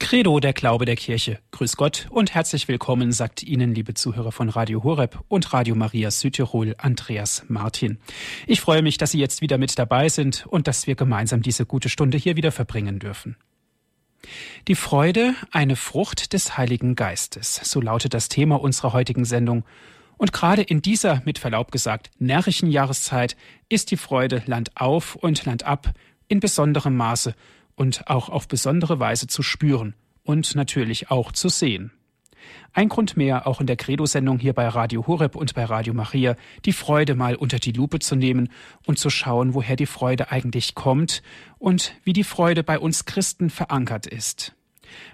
Credo, 0.00 0.40
der 0.40 0.54
Glaube 0.54 0.86
der 0.86 0.96
Kirche. 0.96 1.38
Grüß 1.52 1.76
Gott 1.76 2.08
und 2.10 2.34
herzlich 2.34 2.66
willkommen, 2.66 3.12
sagt 3.12 3.44
Ihnen, 3.44 3.74
liebe 3.74 3.94
Zuhörer 3.94 4.32
von 4.32 4.48
Radio 4.48 4.82
Horeb 4.82 5.22
und 5.28 5.52
Radio 5.52 5.76
Maria 5.76 6.10
Südtirol, 6.10 6.74
Andreas 6.78 7.44
Martin. 7.48 7.98
Ich 8.48 8.60
freue 8.60 8.82
mich, 8.82 8.96
dass 8.96 9.12
Sie 9.12 9.20
jetzt 9.20 9.42
wieder 9.42 9.58
mit 9.58 9.78
dabei 9.78 10.08
sind 10.08 10.46
und 10.46 10.66
dass 10.66 10.88
wir 10.88 10.96
gemeinsam 10.96 11.42
diese 11.42 11.66
gute 11.66 11.88
Stunde 11.88 12.18
hier 12.18 12.34
wieder 12.34 12.50
verbringen 12.50 12.98
dürfen. 12.98 13.36
Die 14.68 14.74
Freude, 14.74 15.34
eine 15.52 15.76
Frucht 15.76 16.32
des 16.32 16.56
Heiligen 16.56 16.96
Geistes. 16.96 17.60
So 17.62 17.80
lautet 17.80 18.14
das 18.14 18.28
Thema 18.28 18.60
unserer 18.60 18.92
heutigen 18.92 19.26
Sendung. 19.26 19.64
Und 20.16 20.32
gerade 20.32 20.62
in 20.62 20.82
dieser, 20.82 21.22
mit 21.24 21.38
Verlaub 21.38 21.70
gesagt, 21.70 22.10
närrischen 22.18 22.70
Jahreszeit 22.70 23.36
ist 23.68 23.90
die 23.90 23.96
Freude 23.96 24.42
Land 24.46 24.72
auf 24.76 25.14
und 25.14 25.44
Land 25.44 25.64
ab 25.64 25.92
in 26.26 26.40
besonderem 26.40 26.96
Maße 26.96 27.34
und 27.74 28.08
auch 28.08 28.28
auf 28.28 28.48
besondere 28.48 29.00
Weise 29.00 29.26
zu 29.26 29.42
spüren 29.42 29.94
und 30.22 30.54
natürlich 30.54 31.10
auch 31.10 31.32
zu 31.32 31.48
sehen. 31.48 31.92
Ein 32.72 32.88
Grund 32.88 33.16
mehr, 33.16 33.46
auch 33.46 33.60
in 33.60 33.66
der 33.66 33.76
Credo-Sendung 33.76 34.38
hier 34.38 34.52
bei 34.52 34.68
Radio 34.68 35.06
Horeb 35.06 35.34
und 35.34 35.54
bei 35.54 35.64
Radio 35.64 35.92
Maria, 35.92 36.36
die 36.64 36.72
Freude 36.72 37.14
mal 37.14 37.34
unter 37.34 37.58
die 37.58 37.72
Lupe 37.72 37.98
zu 37.98 38.14
nehmen 38.14 38.48
und 38.86 38.98
zu 38.98 39.10
schauen, 39.10 39.54
woher 39.54 39.76
die 39.76 39.86
Freude 39.86 40.30
eigentlich 40.30 40.74
kommt 40.74 41.22
und 41.58 41.94
wie 42.04 42.12
die 42.12 42.24
Freude 42.24 42.62
bei 42.62 42.78
uns 42.78 43.06
Christen 43.06 43.50
verankert 43.50 44.06
ist. 44.06 44.54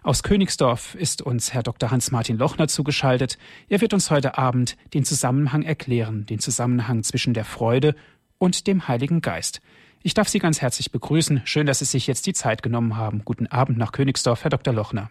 Aus 0.02 0.23
Königsdorf 0.23 0.95
ist 0.95 1.23
uns 1.23 1.52
Herr 1.52 1.62
Dr. 1.62 1.91
Hans-Martin 1.91 2.38
Lochner 2.38 2.69
zugeschaltet. 2.69 3.38
Er 3.69 3.80
wird 3.80 3.95
uns 3.95 4.11
heute 4.11 4.38
Abend 4.38 4.77
den 4.95 5.05
Zusammenhang 5.05 5.62
erklären, 5.62 6.27
den 6.27 6.38
Zusammenhang 6.38 7.02
zwischen 7.02 7.34
der 7.34 7.45
Freude 7.45 7.95
und 8.38 8.66
dem 8.66 8.88
Heiligen 8.88 9.20
Geist. 9.20 9.61
Ich 10.02 10.14
darf 10.14 10.28
Sie 10.28 10.38
ganz 10.38 10.60
herzlich 10.60 10.91
begrüßen. 10.91 11.42
Schön, 11.45 11.66
dass 11.66 11.80
Sie 11.80 11.84
sich 11.84 12.06
jetzt 12.06 12.27
die 12.27 12.32
Zeit 12.32 12.62
genommen 12.62 12.96
haben. 12.96 13.23
Guten 13.24 13.46
Abend 13.46 13.78
nach 13.78 13.92
Königsdorf, 13.92 14.45
Herr 14.45 14.50
Dr. 14.50 14.72
Lochner. 14.72 15.10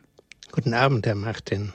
Guten 0.51 0.73
Abend, 0.73 1.05
Herr 1.05 1.15
Martin. 1.15 1.73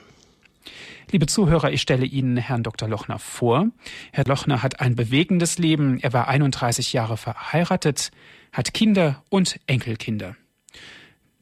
Liebe 1.11 1.25
Zuhörer, 1.25 1.71
ich 1.71 1.81
stelle 1.81 2.05
Ihnen 2.05 2.37
Herrn 2.37 2.63
Dr. 2.63 2.87
Lochner 2.87 3.19
vor. 3.19 3.67
Herr 4.11 4.23
Lochner 4.25 4.63
hat 4.63 4.79
ein 4.79 4.95
bewegendes 4.95 5.57
Leben. 5.57 5.99
Er 5.99 6.13
war 6.13 6.27
31 6.27 6.93
Jahre 6.93 7.17
verheiratet, 7.17 8.11
hat 8.51 8.73
Kinder 8.73 9.23
und 9.29 9.59
Enkelkinder. 9.67 10.35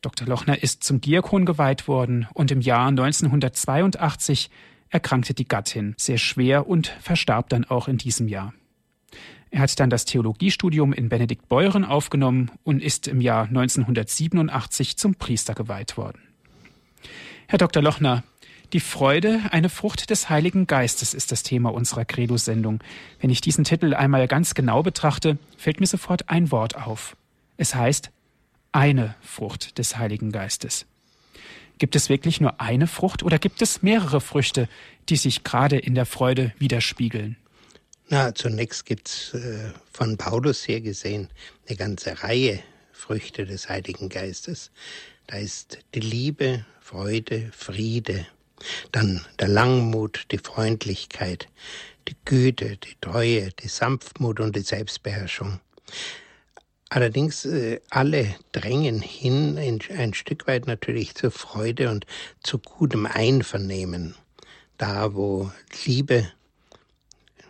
Dr. 0.02 0.28
Lochner 0.28 0.64
ist 0.64 0.84
zum 0.84 1.02
Diakon 1.02 1.46
geweiht 1.46 1.88
worden 1.88 2.28
und 2.34 2.52
im 2.52 2.62
Jahr 2.62 2.88
1982 2.88 4.50
erkrankte 4.90 5.34
die 5.34 5.48
Gattin 5.48 5.94
sehr 5.98 6.18
schwer 6.18 6.68
und 6.68 6.88
verstarb 7.00 7.50
dann 7.50 7.66
auch 7.66 7.88
in 7.88 7.98
diesem 7.98 8.28
Jahr. 8.28 8.54
Er 9.52 9.62
hat 9.62 9.80
dann 9.80 9.90
das 9.90 10.06
Theologiestudium 10.06 10.94
in 10.94 11.10
Benediktbeuren 11.10 11.84
aufgenommen 11.84 12.52
und 12.64 12.82
ist 12.82 13.08
im 13.08 13.20
Jahr 13.22 13.46
1987 13.46 14.98
zum 14.98 15.16
Priester 15.16 15.56
geweiht 15.56 15.98
worden. 15.98 16.22
Herr 17.48 17.58
Dr. 17.58 17.82
Lochner, 17.82 18.24
die 18.74 18.80
Freude, 18.80 19.42
eine 19.50 19.70
Frucht 19.70 20.12
des 20.12 20.30
Heiligen 20.30 20.68
Geistes 20.68 21.16
ist 21.16 21.32
das 21.32 21.42
Thema 21.42 21.74
unserer 21.74 22.06
Credo-Sendung. 22.06 22.84
Wenn 23.20 23.32
ich 23.32 23.42
diesen 23.42 23.64
Titel 23.64 23.96
einmal 23.96 24.28
ganz 24.28 24.54
genau 24.54 24.84
betrachte, 24.84 25.40
fällt 25.58 25.80
mir 25.80 25.88
sofort 25.88 26.30
ein 26.30 26.52
Wort 26.52 26.76
auf. 26.76 27.18
Es 27.58 27.74
heißt 27.74 28.12
eine 28.72 29.16
Frucht 29.22 29.80
des 29.80 29.98
Heiligen 29.98 30.32
Geistes. 30.32 30.86
Gibt 31.80 31.96
es 31.96 32.10
wirklich 32.10 32.40
nur 32.40 32.62
eine 32.62 32.86
Frucht 32.86 33.24
oder 33.24 33.40
gibt 33.40 33.64
es 33.64 33.82
mehrere 33.82 34.22
Früchte, 34.22 34.70
die 35.10 35.16
sich 35.16 35.44
gerade 35.44 35.80
in 35.80 35.96
der 35.96 36.06
Freude 36.06 36.54
widerspiegeln? 36.60 37.38
Na, 38.12 38.34
zunächst 38.34 38.88
gibt's 38.88 39.36
äh, 39.36 39.72
von 39.94 40.18
Paulus 40.18 40.68
her 40.68 40.82
gesehen 40.82 41.30
eine 41.68 41.78
ganze 41.78 42.24
Reihe 42.24 42.60
Früchte 42.92 43.46
des 43.46 43.70
Heiligen 43.70 44.10
Geistes. 44.10 44.72
Da 45.28 45.38
ist 45.38 45.78
die 45.94 46.00
Liebe, 46.00 46.66
Freude, 46.82 47.52
Friede, 47.56 48.26
dann 48.92 49.24
der 49.38 49.48
Langmut, 49.48 50.26
die 50.32 50.40
Freundlichkeit, 50.40 51.50
die 52.08 52.16
Güte, 52.26 52.78
die 52.78 52.96
Treue, 53.00 53.52
die 53.52 53.68
Sanftmut 53.68 54.40
und 54.40 54.56
die 54.56 54.62
Selbstbeherrschung. 54.62 55.60
Allerdings 56.90 57.46
äh, 57.46 57.80
alle 57.92 58.36
drängen 58.54 59.04
hin 59.04 59.60
ein, 59.60 59.80
ein 59.96 60.16
Stück 60.16 60.48
weit 60.48 60.66
natürlich 60.66 61.14
zur 61.14 61.30
Freude 61.30 61.92
und 61.92 62.08
zu 62.42 62.58
gutem 62.58 63.06
Einvernehmen. 63.06 64.16
Da, 64.80 65.14
wo 65.14 65.52
Liebe 65.86 66.32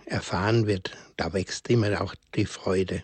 erfahren 0.09 0.67
wird, 0.67 0.91
da 1.17 1.33
wächst 1.33 1.69
immer 1.69 2.01
auch 2.01 2.15
die 2.35 2.45
Freude. 2.45 3.03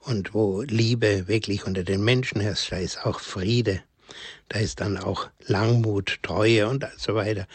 Und 0.00 0.34
wo 0.34 0.62
Liebe 0.62 1.28
wirklich 1.28 1.66
unter 1.66 1.82
den 1.82 2.04
Menschen 2.04 2.40
herrscht, 2.40 2.72
da 2.72 2.76
ist 2.76 3.04
auch 3.04 3.20
Friede. 3.20 3.82
Da 4.48 4.58
ist 4.58 4.80
dann 4.80 4.98
auch 4.98 5.28
Langmut, 5.46 6.18
Treue 6.22 6.68
und 6.68 6.86
so 6.96 7.14
weiter. 7.14 7.46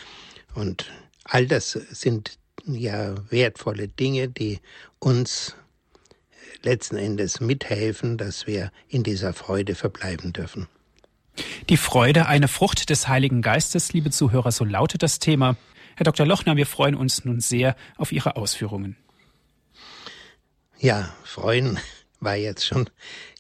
Und 0.55 0.91
all 1.23 1.45
das 1.45 1.71
sind 1.71 2.39
ja 2.65 3.15
wertvolle 3.29 3.87
Dinge, 3.87 4.29
die 4.29 4.59
uns 4.97 5.55
letzten 6.63 6.97
Endes 6.97 7.39
mithelfen, 7.39 8.17
dass 8.17 8.47
wir 8.47 8.71
in 8.87 9.03
dieser 9.03 9.33
Freude 9.33 9.75
verbleiben 9.75 10.33
dürfen. 10.33 10.67
Die 11.69 11.77
Freude, 11.77 12.25
eine 12.25 12.47
Frucht 12.47 12.89
des 12.89 13.07
Heiligen 13.07 13.41
Geistes, 13.41 13.93
liebe 13.93 14.09
Zuhörer, 14.09 14.51
so 14.51 14.65
lautet 14.65 15.03
das 15.03 15.19
Thema. 15.19 15.55
Herr 15.99 16.05
Dr. 16.05 16.25
Lochner, 16.25 16.55
wir 16.55 16.65
freuen 16.65 16.95
uns 16.95 17.25
nun 17.25 17.41
sehr 17.41 17.75
auf 17.97 18.13
Ihre 18.13 18.37
Ausführungen. 18.37 18.95
Ja, 20.79 21.13
freuen 21.25 21.77
war 22.21 22.37
jetzt 22.37 22.65
schon 22.65 22.89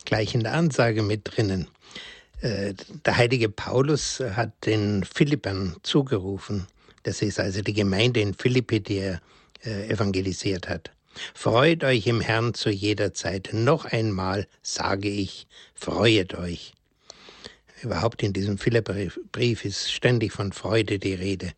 gleich 0.03 0.35
in 0.35 0.41
der 0.41 0.55
Ansage 0.55 1.01
mit 1.01 1.21
drinnen. 1.23 1.69
Äh, 2.41 2.73
der 3.05 3.15
heilige 3.15 3.47
Paulus 3.47 4.19
hat 4.19 4.65
den 4.65 5.05
Philippern 5.05 5.77
zugerufen. 5.83 6.67
Das 7.03 7.21
ist 7.21 7.39
also 7.39 7.61
die 7.61 7.71
Gemeinde 7.71 8.19
in 8.19 8.33
Philippi, 8.33 8.81
die 8.81 8.97
er 8.97 9.21
äh, 9.63 9.87
evangelisiert 9.87 10.67
hat. 10.67 10.91
Freut 11.33 11.85
euch 11.85 12.07
im 12.07 12.19
Herrn 12.19 12.53
zu 12.53 12.69
jeder 12.69 13.13
Zeit. 13.13 13.51
Noch 13.53 13.85
einmal 13.85 14.47
sage 14.61 15.07
ich, 15.07 15.47
freuet 15.75 16.35
euch. 16.35 16.73
Überhaupt 17.83 18.21
in 18.21 18.33
diesem 18.33 18.57
Philipperbrief 18.57 19.63
ist 19.63 19.93
ständig 19.93 20.33
von 20.33 20.51
Freude 20.51 20.99
die 20.99 21.13
Rede 21.13 21.53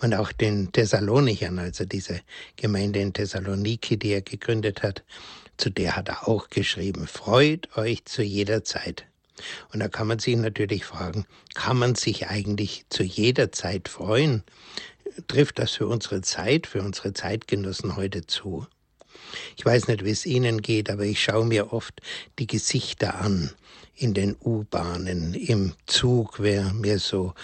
und 0.00 0.14
auch 0.14 0.32
den 0.32 0.72
Thessalonichern, 0.72 1.58
also 1.58 1.84
diese 1.84 2.20
Gemeinde 2.56 3.00
in 3.00 3.12
Thessaloniki, 3.12 3.96
die 3.96 4.10
er 4.10 4.22
gegründet 4.22 4.82
hat, 4.82 5.04
zu 5.56 5.70
der 5.70 5.96
hat 5.96 6.08
er 6.08 6.28
auch 6.28 6.50
geschrieben, 6.50 7.06
freut 7.06 7.76
euch 7.76 8.04
zu 8.04 8.22
jeder 8.22 8.64
Zeit. 8.64 9.06
Und 9.72 9.80
da 9.80 9.88
kann 9.88 10.06
man 10.06 10.18
sich 10.18 10.36
natürlich 10.36 10.84
fragen, 10.84 11.26
kann 11.54 11.78
man 11.78 11.94
sich 11.94 12.28
eigentlich 12.28 12.86
zu 12.88 13.02
jeder 13.02 13.52
Zeit 13.52 13.88
freuen? 13.88 14.42
Trifft 15.28 15.58
das 15.58 15.72
für 15.72 15.86
unsere 15.86 16.20
Zeit, 16.22 16.66
für 16.66 16.82
unsere 16.82 17.12
Zeitgenossen 17.12 17.96
heute 17.96 18.26
zu? 18.26 18.66
Ich 19.56 19.64
weiß 19.64 19.88
nicht, 19.88 20.04
wie 20.04 20.10
es 20.10 20.26
Ihnen 20.26 20.62
geht, 20.62 20.90
aber 20.90 21.04
ich 21.04 21.22
schaue 21.22 21.46
mir 21.46 21.72
oft 21.72 22.00
die 22.38 22.46
Gesichter 22.46 23.16
an 23.20 23.50
in 23.94 24.12
den 24.14 24.36
U-Bahnen, 24.44 25.34
im 25.34 25.72
Zug, 25.86 26.38
wer 26.38 26.72
mir 26.74 26.98
so 26.98 27.34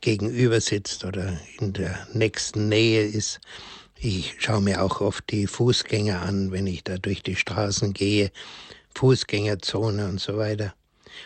gegenüber 0.00 0.60
sitzt 0.60 1.04
oder 1.04 1.38
in 1.58 1.72
der 1.72 2.06
nächsten 2.12 2.68
Nähe 2.68 3.04
ist. 3.04 3.40
Ich 3.98 4.34
schaue 4.38 4.62
mir 4.62 4.82
auch 4.82 5.00
oft 5.00 5.30
die 5.30 5.46
Fußgänger 5.46 6.22
an, 6.22 6.52
wenn 6.52 6.66
ich 6.66 6.84
da 6.84 6.96
durch 6.96 7.22
die 7.22 7.36
Straßen 7.36 7.92
gehe, 7.92 8.30
Fußgängerzone 8.94 10.08
und 10.08 10.20
so 10.20 10.36
weiter. 10.38 10.74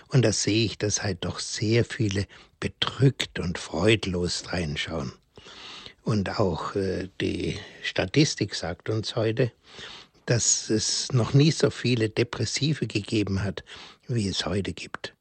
Und 0.08 0.22
da 0.22 0.32
sehe 0.32 0.64
ich, 0.64 0.78
dass 0.78 1.02
halt 1.02 1.24
doch 1.24 1.38
sehr 1.38 1.84
viele 1.84 2.26
bedrückt 2.58 3.38
und 3.38 3.58
freudlos 3.58 4.52
reinschauen. 4.52 5.12
Und 6.02 6.38
auch 6.38 6.74
äh, 6.74 7.08
die 7.20 7.58
Statistik 7.82 8.54
sagt 8.54 8.91
uns 8.91 9.16
heute, 9.16 9.52
dass 10.26 10.70
es 10.70 11.12
noch 11.12 11.34
nie 11.34 11.50
so 11.50 11.70
viele 11.70 12.08
Depressive 12.08 12.86
gegeben 12.86 13.42
hat, 13.42 13.64
wie 14.08 14.28
es 14.28 14.46
heute 14.46 14.72
gibt. 14.72 15.14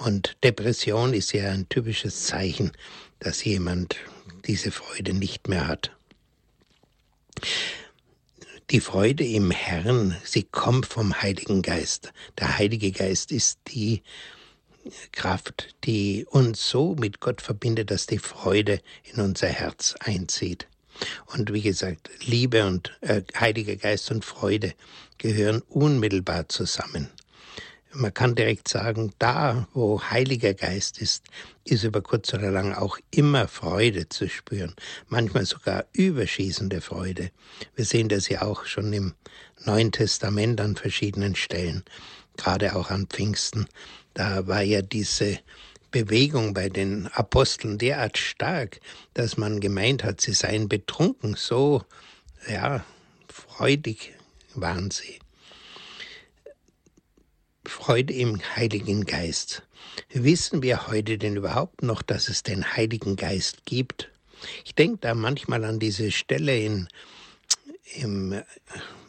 Und 0.00 0.38
Depression 0.42 1.12
ist 1.12 1.34
ja 1.34 1.50
ein 1.50 1.68
typisches 1.68 2.24
Zeichen, 2.24 2.72
dass 3.18 3.44
jemand 3.44 3.96
diese 4.46 4.70
Freude 4.70 5.12
nicht 5.12 5.46
mehr 5.46 5.68
hat. 5.68 5.90
Die 8.70 8.80
Freude 8.80 9.26
im 9.26 9.50
Herrn, 9.50 10.16
sie 10.24 10.44
kommt 10.44 10.86
vom 10.86 11.20
Heiligen 11.20 11.60
Geist. 11.60 12.14
Der 12.38 12.56
Heilige 12.56 12.92
Geist 12.92 13.30
ist 13.30 13.58
die 13.68 14.02
Kraft, 15.12 15.74
die 15.84 16.24
uns 16.30 16.70
so 16.70 16.94
mit 16.94 17.20
Gott 17.20 17.42
verbindet, 17.42 17.90
dass 17.90 18.06
die 18.06 18.18
Freude 18.18 18.80
in 19.12 19.20
unser 19.20 19.48
Herz 19.48 19.96
einzieht. 20.00 20.66
Und 21.26 21.52
wie 21.52 21.62
gesagt, 21.62 22.08
Liebe 22.24 22.66
und 22.66 22.96
äh, 23.02 23.20
Heiliger 23.38 23.76
Geist 23.76 24.10
und 24.10 24.24
Freude 24.24 24.72
gehören 25.18 25.60
unmittelbar 25.68 26.48
zusammen. 26.48 27.10
Man 27.92 28.14
kann 28.14 28.36
direkt 28.36 28.68
sagen, 28.68 29.12
da, 29.18 29.66
wo 29.74 30.00
Heiliger 30.00 30.54
Geist 30.54 31.00
ist, 31.00 31.24
ist 31.64 31.82
über 31.82 32.00
kurz 32.02 32.32
oder 32.32 32.52
lang 32.52 32.72
auch 32.72 32.98
immer 33.10 33.48
Freude 33.48 34.08
zu 34.08 34.28
spüren, 34.28 34.74
manchmal 35.08 35.44
sogar 35.44 35.86
überschießende 35.92 36.80
Freude. 36.82 37.32
Wir 37.74 37.84
sehen 37.84 38.08
das 38.08 38.28
ja 38.28 38.42
auch 38.42 38.64
schon 38.64 38.92
im 38.92 39.14
Neuen 39.64 39.90
Testament 39.90 40.60
an 40.60 40.76
verschiedenen 40.76 41.34
Stellen, 41.34 41.82
gerade 42.36 42.76
auch 42.76 42.90
an 42.90 43.08
Pfingsten. 43.08 43.66
Da 44.14 44.46
war 44.46 44.62
ja 44.62 44.82
diese 44.82 45.40
Bewegung 45.90 46.54
bei 46.54 46.68
den 46.68 47.08
Aposteln 47.08 47.76
derart 47.76 48.18
stark, 48.18 48.80
dass 49.14 49.36
man 49.36 49.58
gemeint 49.58 50.04
hat, 50.04 50.20
sie 50.20 50.32
seien 50.32 50.68
betrunken. 50.68 51.34
So, 51.36 51.82
ja, 52.48 52.84
freudig 53.28 54.14
waren 54.54 54.92
sie. 54.92 55.18
Freude 57.70 58.12
im 58.12 58.40
Heiligen 58.56 59.06
Geist. 59.06 59.62
Wissen 60.12 60.60
wir 60.60 60.88
heute 60.88 61.18
denn 61.18 61.36
überhaupt 61.36 61.84
noch, 61.84 62.02
dass 62.02 62.28
es 62.28 62.42
den 62.42 62.76
Heiligen 62.76 63.14
Geist 63.14 63.64
gibt? 63.64 64.10
Ich 64.64 64.74
denke 64.74 64.98
da 65.00 65.14
manchmal 65.14 65.64
an 65.64 65.78
diese 65.78 66.10
Stelle 66.10 66.58
in 66.58 66.88
im 67.94 68.42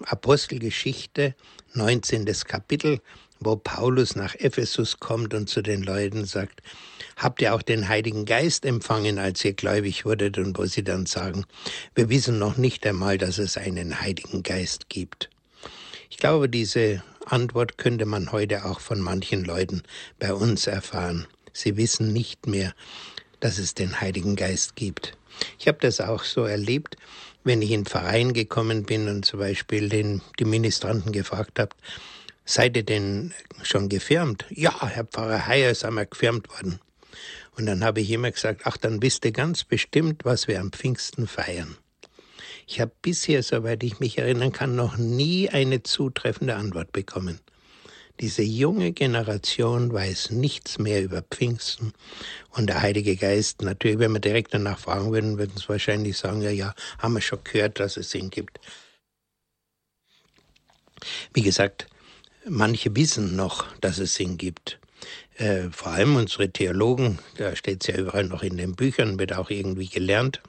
Apostelgeschichte 0.05 1.33
19. 1.73 2.25
Kapitel, 2.47 2.99
wo 3.39 3.55
Paulus 3.55 4.15
nach 4.15 4.35
Ephesus 4.35 4.99
kommt 4.99 5.33
und 5.33 5.49
zu 5.49 5.63
den 5.63 5.81
Leuten 5.81 6.25
sagt, 6.25 6.61
habt 7.17 7.41
ihr 7.41 7.55
auch 7.55 7.63
den 7.63 7.89
Heiligen 7.89 8.25
Geist 8.25 8.63
empfangen, 8.65 9.17
als 9.17 9.43
ihr 9.43 9.53
gläubig 9.53 10.05
wurdet 10.05 10.37
und 10.37 10.57
wo 10.57 10.65
sie 10.65 10.83
dann 10.83 11.07
sagen, 11.07 11.45
wir 11.95 12.09
wissen 12.09 12.37
noch 12.37 12.57
nicht 12.57 12.85
einmal, 12.85 13.17
dass 13.17 13.39
es 13.39 13.57
einen 13.57 14.01
Heiligen 14.01 14.43
Geist 14.43 14.87
gibt. 14.87 15.31
Ich 16.11 16.17
glaube, 16.17 16.49
diese 16.49 17.01
Antwort 17.25 17.77
könnte 17.77 18.05
man 18.05 18.33
heute 18.33 18.65
auch 18.65 18.81
von 18.81 18.99
manchen 18.99 19.45
Leuten 19.45 19.81
bei 20.19 20.33
uns 20.33 20.67
erfahren. 20.67 21.25
Sie 21.53 21.77
wissen 21.77 22.11
nicht 22.11 22.47
mehr, 22.47 22.73
dass 23.39 23.57
es 23.57 23.75
den 23.75 24.01
Heiligen 24.01 24.35
Geist 24.35 24.75
gibt. 24.75 25.17
Ich 25.57 25.69
habe 25.69 25.77
das 25.79 26.01
auch 26.01 26.25
so 26.25 26.43
erlebt, 26.43 26.97
wenn 27.45 27.61
ich 27.61 27.71
in 27.71 27.85
Verein 27.85 28.33
gekommen 28.33 28.83
bin 28.83 29.07
und 29.07 29.23
zum 29.23 29.39
Beispiel 29.39 29.87
den, 29.87 30.21
die 30.37 30.43
Ministranten 30.43 31.13
gefragt 31.13 31.57
habe, 31.59 31.75
seid 32.43 32.75
ihr 32.75 32.83
denn 32.83 33.33
schon 33.63 33.87
gefirmt? 33.87 34.45
Ja, 34.49 34.85
Herr 34.85 35.05
Pfarrer 35.05 35.47
Heyer 35.47 35.71
ist 35.71 35.85
einmal 35.85 36.07
gefirmt 36.07 36.49
worden. 36.49 36.81
Und 37.55 37.67
dann 37.67 37.85
habe 37.85 38.01
ich 38.01 38.11
immer 38.11 38.31
gesagt, 38.31 38.63
ach, 38.65 38.75
dann 38.75 39.01
wisst 39.01 39.23
ihr 39.23 39.31
ganz 39.31 39.63
bestimmt, 39.63 40.25
was 40.25 40.49
wir 40.49 40.59
am 40.59 40.73
Pfingsten 40.73 41.25
feiern. 41.25 41.77
Ich 42.71 42.79
habe 42.79 42.93
bisher, 43.01 43.43
soweit 43.43 43.83
ich 43.83 43.99
mich 43.99 44.17
erinnern 44.17 44.53
kann, 44.53 44.77
noch 44.77 44.95
nie 44.95 45.49
eine 45.49 45.83
zutreffende 45.83 46.55
Antwort 46.55 46.93
bekommen. 46.93 47.41
Diese 48.21 48.43
junge 48.43 48.93
Generation 48.93 49.91
weiß 49.91 50.31
nichts 50.31 50.79
mehr 50.79 51.03
über 51.03 51.21
Pfingsten. 51.21 51.91
Und 52.51 52.67
der 52.67 52.81
Heilige 52.81 53.17
Geist, 53.17 53.61
natürlich, 53.61 53.99
wenn 53.99 54.13
wir 54.13 54.21
direkt 54.21 54.53
danach 54.53 54.79
fragen 54.79 55.11
würden, 55.11 55.37
würden 55.37 55.57
sie 55.57 55.67
wahrscheinlich 55.67 56.17
sagen, 56.17 56.41
ja, 56.41 56.49
ja, 56.49 56.73
haben 56.97 57.13
wir 57.13 57.19
schon 57.19 57.43
gehört, 57.43 57.81
dass 57.81 57.97
es 57.97 58.15
ihn 58.15 58.29
gibt. 58.29 58.57
Wie 61.33 61.41
gesagt, 61.41 61.87
manche 62.47 62.95
wissen 62.95 63.35
noch, 63.35 63.65
dass 63.81 63.97
es 63.97 64.17
ihn 64.17 64.37
gibt. 64.37 64.79
Äh, 65.35 65.63
vor 65.71 65.91
allem 65.91 66.15
unsere 66.15 66.49
Theologen, 66.49 67.19
da 67.35 67.53
steht 67.53 67.81
es 67.81 67.87
ja 67.87 68.01
überall 68.01 68.23
noch 68.23 68.43
in 68.43 68.55
den 68.55 68.77
Büchern, 68.77 69.19
wird 69.19 69.33
auch 69.33 69.49
irgendwie 69.49 69.89
gelernt. 69.89 70.41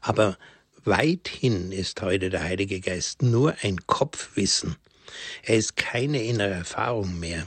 Aber 0.00 0.38
weithin 0.84 1.72
ist 1.72 2.00
heute 2.02 2.30
der 2.30 2.42
Heilige 2.42 2.80
Geist 2.80 3.22
nur 3.22 3.54
ein 3.62 3.86
Kopfwissen. 3.86 4.76
Er 5.42 5.56
ist 5.56 5.76
keine 5.76 6.22
innere 6.22 6.54
Erfahrung 6.54 7.18
mehr. 7.18 7.46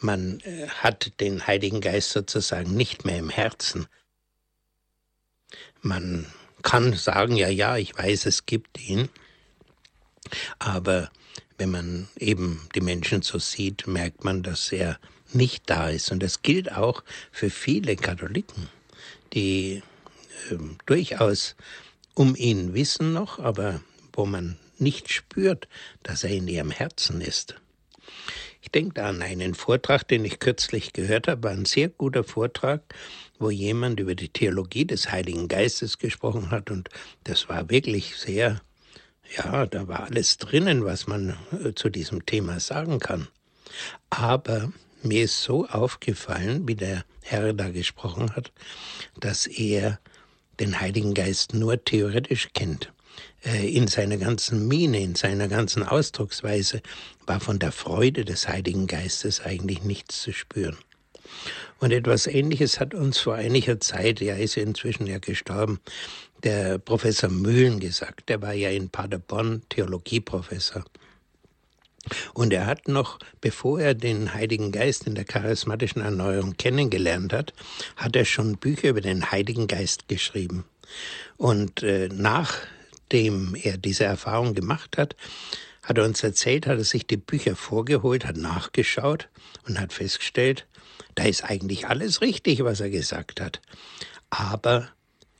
Man 0.00 0.40
äh, 0.40 0.68
hat 0.68 1.20
den 1.20 1.46
Heiligen 1.46 1.80
Geist 1.80 2.10
sozusagen 2.10 2.74
nicht 2.74 3.04
mehr 3.04 3.18
im 3.18 3.30
Herzen. 3.30 3.86
Man 5.80 6.26
kann 6.62 6.94
sagen, 6.94 7.36
ja, 7.36 7.48
ja, 7.48 7.76
ich 7.76 7.96
weiß, 7.96 8.26
es 8.26 8.46
gibt 8.46 8.80
ihn, 8.80 9.08
aber 10.58 11.10
wenn 11.56 11.70
man 11.70 12.08
eben 12.16 12.68
die 12.74 12.80
Menschen 12.80 13.22
so 13.22 13.38
sieht, 13.38 13.86
merkt 13.86 14.24
man, 14.24 14.42
dass 14.42 14.70
er 14.72 14.98
nicht 15.32 15.64
da 15.66 15.88
ist. 15.88 16.10
Und 16.10 16.22
das 16.22 16.42
gilt 16.42 16.72
auch 16.72 17.02
für 17.32 17.50
viele 17.50 17.96
Katholiken, 17.96 18.68
die 19.32 19.82
äh, 20.50 20.56
durchaus 20.86 21.56
um 22.18 22.34
ihn 22.34 22.74
wissen 22.74 23.12
noch, 23.12 23.38
aber 23.38 23.80
wo 24.12 24.26
man 24.26 24.58
nicht 24.78 25.12
spürt, 25.12 25.68
dass 26.02 26.24
er 26.24 26.30
in 26.30 26.48
ihrem 26.48 26.72
Herzen 26.72 27.20
ist. 27.20 27.54
Ich 28.60 28.72
denke 28.72 28.94
da 28.94 29.08
an 29.08 29.22
einen 29.22 29.54
Vortrag, 29.54 30.06
den 30.08 30.24
ich 30.24 30.40
kürzlich 30.40 30.92
gehört 30.92 31.28
habe, 31.28 31.48
ein 31.48 31.64
sehr 31.64 31.88
guter 31.88 32.24
Vortrag, 32.24 32.82
wo 33.38 33.50
jemand 33.50 34.00
über 34.00 34.16
die 34.16 34.30
Theologie 34.30 34.84
des 34.84 35.12
Heiligen 35.12 35.46
Geistes 35.46 35.98
gesprochen 35.98 36.50
hat 36.50 36.72
und 36.72 36.88
das 37.22 37.48
war 37.48 37.70
wirklich 37.70 38.16
sehr, 38.16 38.60
ja, 39.36 39.66
da 39.66 39.86
war 39.86 40.04
alles 40.04 40.38
drinnen, 40.38 40.84
was 40.84 41.06
man 41.06 41.36
äh, 41.52 41.72
zu 41.74 41.88
diesem 41.88 42.26
Thema 42.26 42.58
sagen 42.58 42.98
kann. 42.98 43.28
Aber 44.10 44.72
mir 45.04 45.22
ist 45.22 45.40
so 45.44 45.68
aufgefallen, 45.68 46.66
wie 46.66 46.74
der 46.74 47.04
Herr 47.22 47.52
da 47.52 47.70
gesprochen 47.70 48.34
hat, 48.34 48.50
dass 49.20 49.46
er 49.46 50.00
den 50.60 50.80
Heiligen 50.80 51.14
Geist 51.14 51.54
nur 51.54 51.84
theoretisch 51.84 52.48
kennt. 52.54 52.92
Äh, 53.44 53.68
in 53.74 53.86
seiner 53.86 54.16
ganzen 54.16 54.68
Miene, 54.68 55.00
in 55.00 55.14
seiner 55.14 55.48
ganzen 55.48 55.82
Ausdrucksweise 55.82 56.82
war 57.26 57.40
von 57.40 57.58
der 57.58 57.72
Freude 57.72 58.24
des 58.24 58.48
Heiligen 58.48 58.86
Geistes 58.86 59.40
eigentlich 59.40 59.82
nichts 59.82 60.22
zu 60.22 60.32
spüren. 60.32 60.76
Und 61.80 61.92
etwas 61.92 62.26
Ähnliches 62.26 62.80
hat 62.80 62.94
uns 62.94 63.18
vor 63.18 63.34
einiger 63.34 63.78
Zeit, 63.78 64.20
er 64.20 64.38
ist 64.38 64.56
ja 64.56 64.62
inzwischen 64.62 65.06
ja 65.06 65.18
gestorben, 65.18 65.78
der 66.42 66.78
Professor 66.78 67.30
Mühlen 67.30 67.78
gesagt. 67.78 68.28
Der 68.28 68.42
war 68.42 68.52
ja 68.52 68.70
in 68.70 68.88
Paderborn 68.88 69.62
Theologieprofessor. 69.68 70.84
Und 72.34 72.52
er 72.52 72.66
hat 72.66 72.88
noch, 72.88 73.18
bevor 73.40 73.80
er 73.80 73.94
den 73.94 74.34
Heiligen 74.34 74.72
Geist 74.72 75.06
in 75.06 75.14
der 75.14 75.24
charismatischen 75.24 76.02
Erneuerung 76.02 76.56
kennengelernt 76.56 77.32
hat, 77.32 77.52
hat 77.96 78.16
er 78.16 78.24
schon 78.24 78.56
Bücher 78.56 78.90
über 78.90 79.00
den 79.00 79.30
Heiligen 79.30 79.66
Geist 79.66 80.08
geschrieben. 80.08 80.64
Und 81.36 81.82
äh, 81.82 82.08
nachdem 82.12 83.54
er 83.54 83.76
diese 83.76 84.04
Erfahrung 84.04 84.54
gemacht 84.54 84.96
hat, 84.96 85.16
hat 85.82 85.98
er 85.98 86.04
uns 86.04 86.22
erzählt, 86.22 86.66
hat 86.66 86.78
er 86.78 86.84
sich 86.84 87.06
die 87.06 87.16
Bücher 87.16 87.56
vorgeholt, 87.56 88.26
hat 88.26 88.36
nachgeschaut 88.36 89.28
und 89.66 89.80
hat 89.80 89.92
festgestellt, 89.92 90.66
da 91.14 91.24
ist 91.24 91.44
eigentlich 91.44 91.88
alles 91.88 92.20
richtig, 92.20 92.62
was 92.62 92.80
er 92.80 92.90
gesagt 92.90 93.40
hat. 93.40 93.60
Aber 94.30 94.88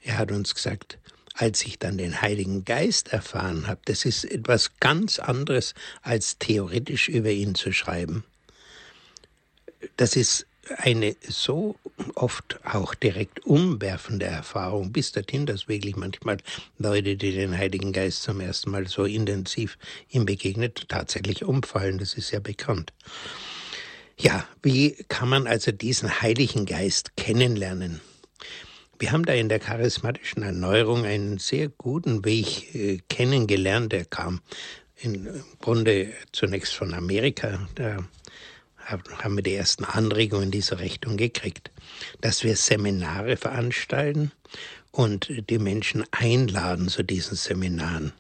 er 0.02 0.18
hat 0.18 0.32
uns 0.32 0.54
gesagt, 0.54 0.98
als 1.38 1.64
ich 1.64 1.79
dann 1.79 1.99
den 1.99 2.20
Heiligen 2.20 2.64
Geist 2.64 3.12
erfahren 3.12 3.69
habe, 3.69 3.81
das 3.85 4.05
ist 4.05 4.25
etwas 4.25 4.73
ganz 4.81 5.20
anderes, 5.20 5.75
als 6.02 6.38
theoretisch 6.38 7.08
über 7.08 7.31
ihn 7.31 7.55
zu 7.55 7.73
schreiben. 7.73 8.25
Das 9.96 10.17
ist 10.17 10.46
eine 10.76 11.14
so 11.26 11.76
oft 12.17 12.59
auch 12.64 12.95
direkt 12.95 13.47
umwerfende 13.47 14.26
Erfahrung, 14.26 14.90
bis 14.92 15.12
dorthin, 15.12 15.47
dass 15.47 15.68
wirklich 15.68 15.95
manchmal 15.97 16.38
Leute, 16.76 17.16
die 17.16 17.33
den 17.33 17.57
Heiligen 17.57 17.92
Geist 17.92 18.25
zum 18.25 18.40
ersten 18.40 18.73
Mal 18.73 18.88
so 18.88 19.04
intensiv 19.04 19.78
ihm 20.11 20.26
begegnet, 20.26 20.88
tatsächlich 20.88 21.45
umfallen. 21.45 21.99
Das 21.99 22.14
ist 22.14 22.33
ja 22.33 22.40
bekannt. 22.40 22.92
Ja, 24.18 24.45
wie 24.62 24.97
kann 25.09 25.28
man 25.28 25.47
also 25.47 25.71
diesen 25.71 26.21
Heiligen 26.21 26.66
Geist 26.66 27.16
kennenlernen? 27.16 28.00
Wir 28.99 29.12
haben 29.12 29.25
da 29.25 29.33
in 29.33 29.49
der 29.49 29.61
charismatischen 29.61 30.43
Erneuerung 30.43 31.05
einen 31.05 31.38
sehr 31.38 31.69
guten 31.69 32.25
Weg 32.25 32.75
äh, 32.75 32.99
kennengelernt. 33.09 33.93
Der 33.93 34.05
kam 34.05 34.40
im 35.00 35.28
Grunde 35.61 36.12
zunächst 36.33 36.75
von 36.75 36.93
Amerika. 36.95 37.69
Da 37.76 37.99
haben 38.85 39.37
wir 39.37 39.43
die 39.43 39.55
ersten 39.55 39.85
Anregungen 39.85 40.47
in 40.47 40.50
diese 40.50 40.81
Richtung 40.81 41.17
gekriegt, 41.17 41.71
dass 42.21 42.43
wir 42.43 42.57
Seminare 42.57 43.37
veranstalten 43.37 44.33
und 44.90 45.31
die 45.50 45.59
Menschen 45.59 46.05
einladen 46.11 46.88
zu 46.88 47.02
diesen 47.02 47.37
Seminaren. 47.37 48.12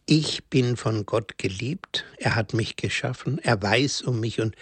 ich 0.06 0.46
bin 0.46 0.78
von 0.78 1.06
Gott 1.06 1.38
geliebt, 1.38 2.06
er 2.18 2.36
hat 2.36 2.54
mich 2.54 2.76
geschaffen, 2.76 3.40
er 3.40 3.62
weiß 3.62 4.04
um 4.04 4.20
mich 4.20 4.40
und 4.40 4.56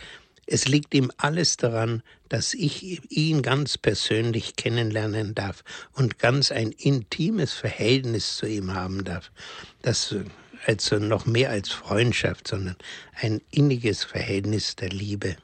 es 0.45 0.67
liegt 0.67 0.93
ihm 0.93 1.11
alles 1.17 1.57
daran, 1.57 2.01
dass 2.29 2.53
ich 2.53 3.11
ihn 3.11 3.41
ganz 3.41 3.77
persönlich 3.77 4.55
kennenlernen 4.55 5.35
darf 5.35 5.63
und 5.93 6.19
ganz 6.19 6.51
ein 6.51 6.71
intimes 6.71 7.53
Verhältnis 7.53 8.37
zu 8.37 8.45
ihm 8.45 8.73
haben 8.73 9.03
darf. 9.03 9.31
Das 9.81 10.15
also 10.65 10.97
noch 10.97 11.25
mehr 11.25 11.49
als 11.49 11.69
Freundschaft, 11.69 12.47
sondern 12.47 12.77
ein 13.15 13.41
inniges 13.51 14.03
Verhältnis 14.03 14.75
der 14.75 14.89
Liebe. 14.89 15.35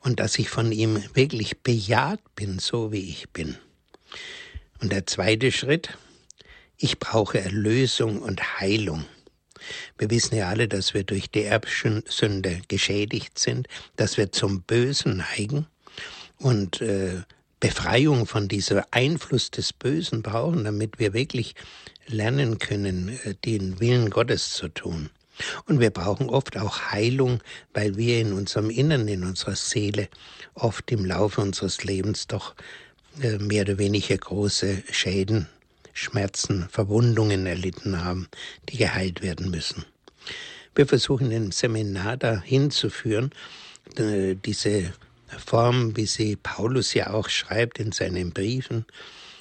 Und 0.00 0.20
dass 0.20 0.38
ich 0.38 0.48
von 0.48 0.72
ihm 0.72 1.02
wirklich 1.14 1.58
bejaht 1.60 2.20
bin, 2.34 2.58
so 2.58 2.92
wie 2.92 3.08
ich 3.08 3.30
bin. 3.30 3.56
Und 4.80 4.92
der 4.92 5.06
zweite 5.06 5.52
Schritt, 5.52 5.90
ich 6.80 6.98
brauche 6.98 7.38
Erlösung 7.38 8.22
und 8.22 8.58
Heilung. 8.58 9.04
Wir 9.98 10.08
wissen 10.08 10.34
ja 10.36 10.48
alle, 10.48 10.66
dass 10.66 10.94
wir 10.94 11.04
durch 11.04 11.30
die 11.30 11.42
Erbsünde 11.42 12.62
geschädigt 12.68 13.38
sind, 13.38 13.68
dass 13.96 14.16
wir 14.16 14.32
zum 14.32 14.62
Bösen 14.62 15.18
neigen 15.18 15.66
und 16.38 16.80
äh, 16.80 17.20
Befreiung 17.60 18.26
von 18.26 18.48
diesem 18.48 18.82
Einfluss 18.90 19.50
des 19.50 19.74
Bösen 19.74 20.22
brauchen, 20.22 20.64
damit 20.64 20.98
wir 20.98 21.12
wirklich 21.12 21.54
lernen 22.06 22.58
können, 22.58 23.20
äh, 23.24 23.34
den 23.44 23.78
Willen 23.80 24.08
Gottes 24.08 24.54
zu 24.54 24.68
tun. 24.68 25.10
Und 25.66 25.80
wir 25.80 25.90
brauchen 25.90 26.30
oft 26.30 26.56
auch 26.56 26.90
Heilung, 26.90 27.42
weil 27.74 27.98
wir 27.98 28.20
in 28.20 28.32
unserem 28.32 28.70
Innern, 28.70 29.06
in 29.06 29.24
unserer 29.24 29.56
Seele 29.56 30.08
oft 30.54 30.90
im 30.90 31.04
Laufe 31.04 31.42
unseres 31.42 31.84
Lebens 31.84 32.26
doch 32.26 32.54
äh, 33.20 33.36
mehr 33.36 33.62
oder 33.62 33.76
weniger 33.76 34.16
große 34.16 34.82
Schäden, 34.90 35.46
Schmerzen, 35.92 36.68
Verwundungen 36.70 37.46
erlitten 37.46 38.04
haben, 38.04 38.28
die 38.68 38.76
geheilt 38.76 39.22
werden 39.22 39.50
müssen. 39.50 39.84
Wir 40.74 40.86
versuchen 40.86 41.30
im 41.30 41.52
Seminar 41.52 42.16
dahin 42.16 42.70
zu 42.70 42.90
führen, 42.90 43.30
äh, 43.96 44.34
diese 44.34 44.92
Form, 45.38 45.96
wie 45.96 46.06
sie 46.06 46.36
Paulus 46.36 46.94
ja 46.94 47.10
auch 47.10 47.28
schreibt 47.28 47.78
in 47.78 47.92
seinen 47.92 48.32
Briefen. 48.32 48.86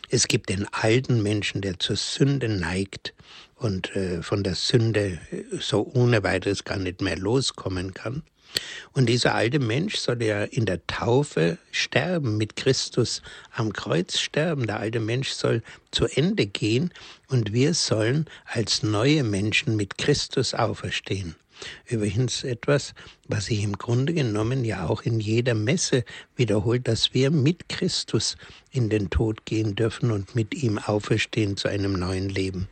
Es 0.09 0.27
gibt 0.27 0.49
den 0.49 0.67
alten 0.71 1.21
Menschen, 1.21 1.61
der 1.61 1.79
zur 1.79 1.95
Sünde 1.95 2.49
neigt 2.49 3.13
und 3.55 3.95
äh, 3.95 4.23
von 4.23 4.43
der 4.43 4.55
Sünde 4.55 5.19
äh, 5.31 5.43
so 5.59 5.89
ohne 5.93 6.23
weiteres 6.23 6.63
gar 6.63 6.77
nicht 6.77 7.01
mehr 7.01 7.17
loskommen 7.17 7.93
kann. 7.93 8.23
Und 8.93 9.07
dieser 9.07 9.35
alte 9.35 9.59
Mensch 9.59 9.95
soll 9.95 10.21
ja 10.23 10.43
in 10.43 10.65
der 10.65 10.85
Taufe 10.87 11.57
sterben, 11.71 12.37
mit 12.37 12.55
Christus 12.55 13.21
am 13.51 13.73
Kreuz 13.73 14.19
sterben. 14.19 14.67
Der 14.67 14.79
alte 14.79 14.99
Mensch 14.99 15.29
soll 15.29 15.61
zu 15.91 16.05
Ende 16.05 16.45
gehen 16.45 16.91
und 17.27 17.53
wir 17.53 17.73
sollen 17.73 18.25
als 18.45 18.83
neue 18.83 19.23
Menschen 19.23 19.75
mit 19.75 19.97
Christus 19.97 20.53
auferstehen. 20.53 21.35
Übrigens 21.85 22.43
etwas, 22.43 22.93
was 23.27 23.45
sich 23.47 23.63
im 23.63 23.77
Grunde 23.77 24.13
genommen 24.13 24.63
ja 24.63 24.87
auch 24.87 25.01
in 25.01 25.19
jeder 25.19 25.55
Messe 25.55 26.05
wiederholt, 26.35 26.87
dass 26.87 27.13
wir 27.13 27.31
mit 27.31 27.69
Christus 27.69 28.37
in 28.71 28.89
den 28.89 29.09
Tod 29.09 29.45
gehen 29.45 29.75
dürfen 29.75 30.11
und 30.11 30.35
mit 30.35 30.53
ihm 30.53 30.77
auferstehen 30.77 31.57
zu 31.57 31.67
einem 31.67 31.93
neuen 31.93 32.29
Leben. 32.29 32.69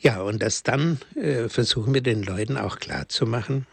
Ja, 0.00 0.20
und 0.20 0.42
das 0.42 0.64
dann 0.64 0.98
äh, 1.14 1.48
versuchen 1.48 1.94
wir 1.94 2.00
den 2.00 2.24
Leuten 2.24 2.56
auch 2.56 2.80
klarzumachen, 2.80 3.66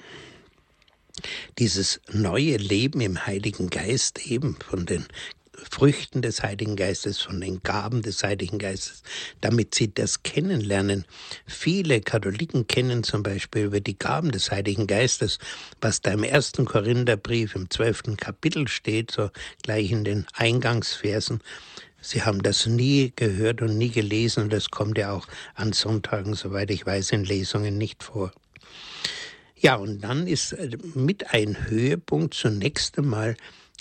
dieses 1.58 2.00
neue 2.12 2.58
Leben 2.58 3.02
im 3.02 3.26
Heiligen 3.26 3.70
Geist 3.70 4.26
eben 4.28 4.58
von 4.68 4.86
den 4.86 5.06
Früchten 5.70 6.22
des 6.22 6.42
Heiligen 6.42 6.76
Geistes, 6.76 7.20
von 7.20 7.42
den 7.42 7.62
Gaben 7.64 8.02
des 8.02 8.24
Heiligen 8.24 8.60
Geistes, 8.60 9.04
damit 9.42 9.76
sie 9.76 9.94
das 9.94 10.24
kennenlernen. 10.24 11.06
Viele 11.46 12.02
Katholiken 12.02 12.68
kennen 12.68 13.04
zum 13.04 13.24
Beispiel 13.24 13.66
über 13.66 13.82
die 13.82 13.98
Gaben 13.98 14.32
des 14.32 14.52
Heiligen 14.52 14.88
Geistes, 14.88 15.40
was 15.82 16.02
da 16.02 16.12
im 16.12 16.24
ersten 16.24 16.66
Korintherbrief 16.66 17.56
im 17.56 17.70
zwölften 17.70 18.18
Kapitel 18.18 18.68
steht, 18.68 19.12
so 19.12 19.30
gleich 19.64 19.92
in 19.92 20.04
den 20.04 20.26
Eingangsversen. 20.34 21.42
Sie 22.02 22.24
haben 22.24 22.42
das 22.42 22.66
nie 22.66 23.12
gehört 23.16 23.62
und 23.62 23.78
nie 23.78 23.90
gelesen 23.90 24.44
und 24.44 24.54
das 24.54 24.72
kommt 24.72 24.98
ja 24.98 25.12
auch 25.12 25.28
an 25.56 25.74
Sonntagen, 25.74 26.34
soweit 26.34 26.72
ich 26.72 26.86
weiß, 26.86 27.12
in 27.12 27.26
Lesungen 27.26 27.78
nicht 27.78 28.04
vor. 28.04 28.32
Ja, 29.62 29.76
und 29.76 30.02
dann 30.02 30.26
ist 30.26 30.54
äh, 30.54 30.78
mit 30.94 31.34
ein 31.34 31.70
Höhepunkt 31.70 32.34
zunächst 32.34 32.98
einmal 32.98 33.36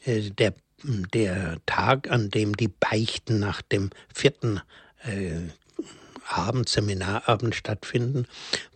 äh, 0.04 0.30
der 0.30 0.54
der 0.82 1.58
Tag, 1.66 2.08
an 2.10 2.30
dem 2.30 2.56
die 2.56 2.68
Beichten 2.68 3.40
nach 3.40 3.62
dem 3.62 3.90
vierten 4.14 4.60
äh, 5.02 5.40
Abend, 6.28 6.68
Seminarabend 6.68 7.54
stattfinden, 7.54 8.26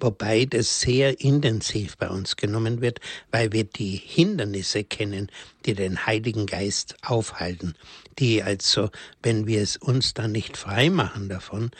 wobei 0.00 0.46
das 0.46 0.80
sehr 0.80 1.20
intensiv 1.20 1.98
bei 1.98 2.08
uns 2.08 2.36
genommen 2.36 2.80
wird, 2.80 3.00
weil 3.30 3.52
wir 3.52 3.64
die 3.64 3.96
Hindernisse 3.96 4.84
kennen, 4.84 5.30
die 5.66 5.74
den 5.74 6.06
Heiligen 6.06 6.46
Geist 6.46 6.96
aufhalten, 7.02 7.74
die 8.18 8.42
also, 8.42 8.90
wenn 9.22 9.46
wir 9.46 9.62
es 9.62 9.76
uns 9.76 10.14
dann 10.14 10.32
nicht 10.32 10.56
frei 10.56 10.88
machen 10.88 11.28
davon, 11.28 11.70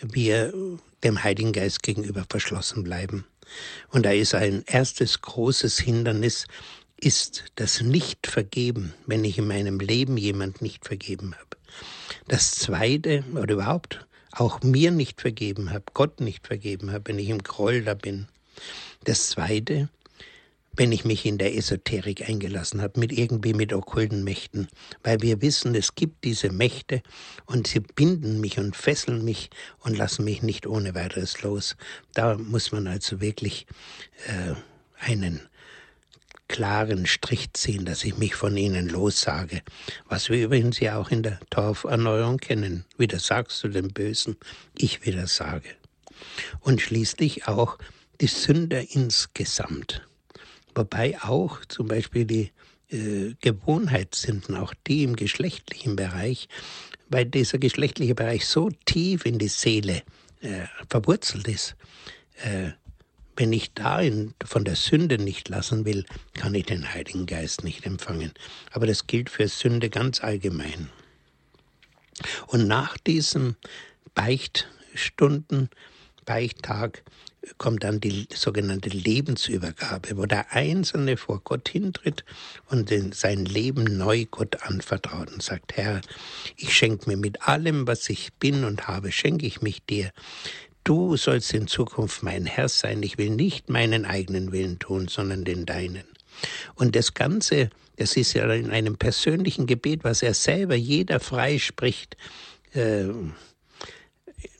wir 0.00 0.52
dem 1.02 1.22
Heiligen 1.24 1.52
Geist 1.52 1.82
gegenüber 1.82 2.26
verschlossen 2.28 2.84
bleiben. 2.84 3.24
Und 3.88 4.06
da 4.06 4.12
ist 4.12 4.34
ein 4.34 4.64
erstes 4.66 5.20
großes 5.20 5.78
Hindernis, 5.78 6.46
ist 7.00 7.44
das 7.56 7.80
Nicht-Vergeben, 7.80 8.94
wenn 9.06 9.24
ich 9.24 9.38
in 9.38 9.48
meinem 9.48 9.80
Leben 9.80 10.16
jemand 10.16 10.62
nicht 10.62 10.84
vergeben 10.84 11.34
habe. 11.34 11.56
Das 12.28 12.52
Zweite, 12.52 13.24
oder 13.34 13.54
überhaupt 13.54 14.06
auch 14.30 14.62
mir 14.62 14.90
nicht 14.90 15.20
vergeben 15.20 15.70
habe, 15.70 15.84
Gott 15.94 16.20
nicht 16.20 16.46
vergeben 16.46 16.92
habe, 16.92 17.04
wenn 17.08 17.18
ich 17.18 17.28
im 17.28 17.42
Groll 17.42 17.82
da 17.82 17.94
bin. 17.94 18.28
Das 19.04 19.28
Zweite, 19.28 19.88
wenn 20.74 20.92
ich 20.92 21.04
mich 21.04 21.26
in 21.26 21.38
der 21.38 21.54
Esoterik 21.56 22.28
eingelassen 22.28 22.80
habe, 22.80 22.98
mit 22.98 23.12
irgendwie 23.12 23.52
mit 23.52 23.72
okkulten 23.72 24.24
Mächten, 24.24 24.68
weil 25.02 25.20
wir 25.20 25.42
wissen, 25.42 25.74
es 25.74 25.94
gibt 25.94 26.24
diese 26.24 26.50
Mächte 26.50 27.02
und 27.46 27.66
sie 27.66 27.80
binden 27.80 28.40
mich 28.40 28.58
und 28.58 28.74
fesseln 28.74 29.24
mich 29.24 29.50
und 29.80 29.96
lassen 29.96 30.24
mich 30.24 30.42
nicht 30.42 30.66
ohne 30.66 30.94
weiteres 30.94 31.42
los. 31.42 31.76
Da 32.14 32.36
muss 32.38 32.72
man 32.72 32.86
also 32.86 33.20
wirklich 33.20 33.66
äh, 34.26 34.54
einen 34.98 35.40
klaren 36.48 37.06
Strich 37.06 37.52
ziehen, 37.54 37.84
dass 37.84 38.04
ich 38.04 38.18
mich 38.18 38.34
von 38.34 38.56
ihnen 38.56 38.88
lossage. 38.88 39.62
Was 40.08 40.28
wir 40.28 40.44
übrigens 40.44 40.80
ja 40.80 40.98
auch 40.98 41.10
in 41.10 41.22
der 41.22 41.40
Tauferneuerung 41.50 42.38
kennen. 42.38 42.84
Widersagst 42.98 43.62
du 43.64 43.68
dem 43.68 43.88
Bösen, 43.88 44.36
ich 44.76 45.04
widersage. 45.06 45.70
Und 46.60 46.80
schließlich 46.80 47.48
auch 47.48 47.78
die 48.20 48.26
Sünder 48.26 48.82
insgesamt. 48.94 50.02
Wobei 50.74 51.20
auch 51.22 51.64
zum 51.66 51.88
Beispiel 51.88 52.24
die 52.24 52.52
äh, 52.90 53.34
Gewohnheitssünden, 53.40 54.56
auch 54.56 54.74
die 54.86 55.04
im 55.04 55.16
geschlechtlichen 55.16 55.96
Bereich, 55.96 56.48
weil 57.08 57.26
dieser 57.26 57.58
geschlechtliche 57.58 58.14
Bereich 58.14 58.46
so 58.46 58.70
tief 58.84 59.26
in 59.26 59.38
die 59.38 59.48
Seele 59.48 60.02
äh, 60.40 60.64
verwurzelt 60.88 61.48
ist, 61.48 61.76
äh, 62.42 62.72
wenn 63.36 63.52
ich 63.52 63.72
da 63.72 64.00
in, 64.00 64.34
von 64.44 64.64
der 64.64 64.76
Sünde 64.76 65.18
nicht 65.18 65.48
lassen 65.48 65.84
will, 65.84 66.04
kann 66.34 66.54
ich 66.54 66.66
den 66.66 66.92
Heiligen 66.92 67.26
Geist 67.26 67.64
nicht 67.64 67.86
empfangen. 67.86 68.32
Aber 68.70 68.86
das 68.86 69.06
gilt 69.06 69.30
für 69.30 69.48
Sünde 69.48 69.88
ganz 69.88 70.22
allgemein. 70.22 70.90
Und 72.46 72.66
nach 72.66 72.98
diesen 72.98 73.56
Beichtstunden, 74.14 75.70
Beichttag, 76.24 77.02
kommt 77.58 77.84
dann 77.84 78.00
die 78.00 78.28
sogenannte 78.32 78.88
Lebensübergabe, 78.88 80.16
wo 80.16 80.26
der 80.26 80.52
Einzelne 80.52 81.16
vor 81.16 81.40
Gott 81.42 81.68
hintritt 81.68 82.24
und 82.68 82.92
sein 83.14 83.44
Leben 83.44 83.84
neu 83.96 84.26
Gott 84.30 84.62
anvertraut 84.62 85.32
und 85.32 85.42
sagt, 85.42 85.76
Herr, 85.76 86.00
ich 86.56 86.74
schenke 86.74 87.10
mir 87.10 87.16
mit 87.16 87.48
allem, 87.48 87.86
was 87.86 88.08
ich 88.08 88.32
bin 88.34 88.64
und 88.64 88.86
habe, 88.88 89.12
schenke 89.12 89.46
ich 89.46 89.60
mich 89.60 89.84
dir. 89.84 90.12
Du 90.84 91.16
sollst 91.16 91.52
in 91.54 91.68
Zukunft 91.68 92.22
mein 92.22 92.46
Herr 92.46 92.68
sein. 92.68 93.02
Ich 93.02 93.18
will 93.18 93.30
nicht 93.30 93.68
meinen 93.68 94.04
eigenen 94.04 94.50
Willen 94.50 94.78
tun, 94.78 95.08
sondern 95.08 95.44
den 95.44 95.64
deinen. 95.64 96.04
Und 96.74 96.96
das 96.96 97.14
Ganze, 97.14 97.70
das 97.96 98.16
ist 98.16 98.32
ja 98.34 98.50
in 98.52 98.70
einem 98.70 98.96
persönlichen 98.96 99.66
Gebet, 99.66 100.02
was 100.02 100.22
er 100.22 100.34
selber 100.34 100.74
jeder 100.74 101.20
frei 101.20 101.58
spricht. 101.58 102.16
Äh, 102.72 103.08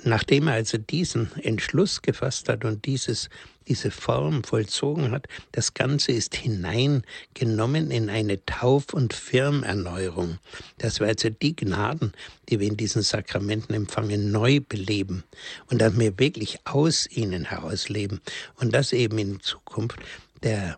nachdem 0.04 0.48
er 0.48 0.54
also 0.54 0.78
diesen 0.78 1.30
Entschluss 1.42 2.02
gefasst 2.02 2.48
hat 2.48 2.64
und 2.64 2.84
dieses 2.86 3.28
diese 3.68 3.90
Form 3.90 4.44
vollzogen 4.44 5.10
hat, 5.12 5.28
das 5.52 5.74
Ganze 5.74 6.12
ist 6.12 6.34
hineingenommen 6.34 7.90
in 7.90 8.10
eine 8.10 8.44
Tauf- 8.44 8.92
und 8.92 9.14
Firmerneuerung. 9.14 10.38
Das 10.78 11.00
wir 11.00 11.08
also 11.08 11.30
die 11.30 11.54
Gnaden, 11.56 12.12
die 12.48 12.60
wir 12.60 12.68
in 12.68 12.76
diesen 12.76 13.02
Sakramenten 13.02 13.74
empfangen, 13.74 14.30
neu 14.30 14.60
beleben 14.60 15.24
und 15.70 15.80
dass 15.80 15.98
wir 15.98 16.18
wirklich 16.18 16.58
aus 16.64 17.08
ihnen 17.10 17.44
heraus 17.44 17.88
leben 17.88 18.20
und 18.56 18.72
dass 18.74 18.92
eben 18.92 19.18
in 19.18 19.40
Zukunft 19.40 19.98
der 20.42 20.76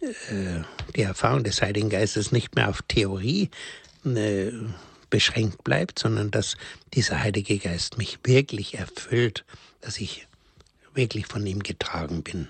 äh, 0.00 0.62
die 0.96 1.02
Erfahrung 1.02 1.44
des 1.44 1.62
Heiligen 1.62 1.88
Geistes 1.88 2.32
nicht 2.32 2.54
mehr 2.56 2.68
auf 2.68 2.82
Theorie 2.82 3.50
äh, 4.04 4.50
beschränkt 5.14 5.62
bleibt, 5.62 6.00
sondern 6.00 6.32
dass 6.32 6.56
dieser 6.92 7.20
Heilige 7.22 7.56
Geist 7.58 7.98
mich 7.98 8.18
wirklich 8.24 8.78
erfüllt, 8.78 9.44
dass 9.80 9.98
ich 9.98 10.26
wirklich 10.92 11.26
von 11.26 11.46
ihm 11.46 11.62
getragen 11.62 12.24
bin. 12.24 12.48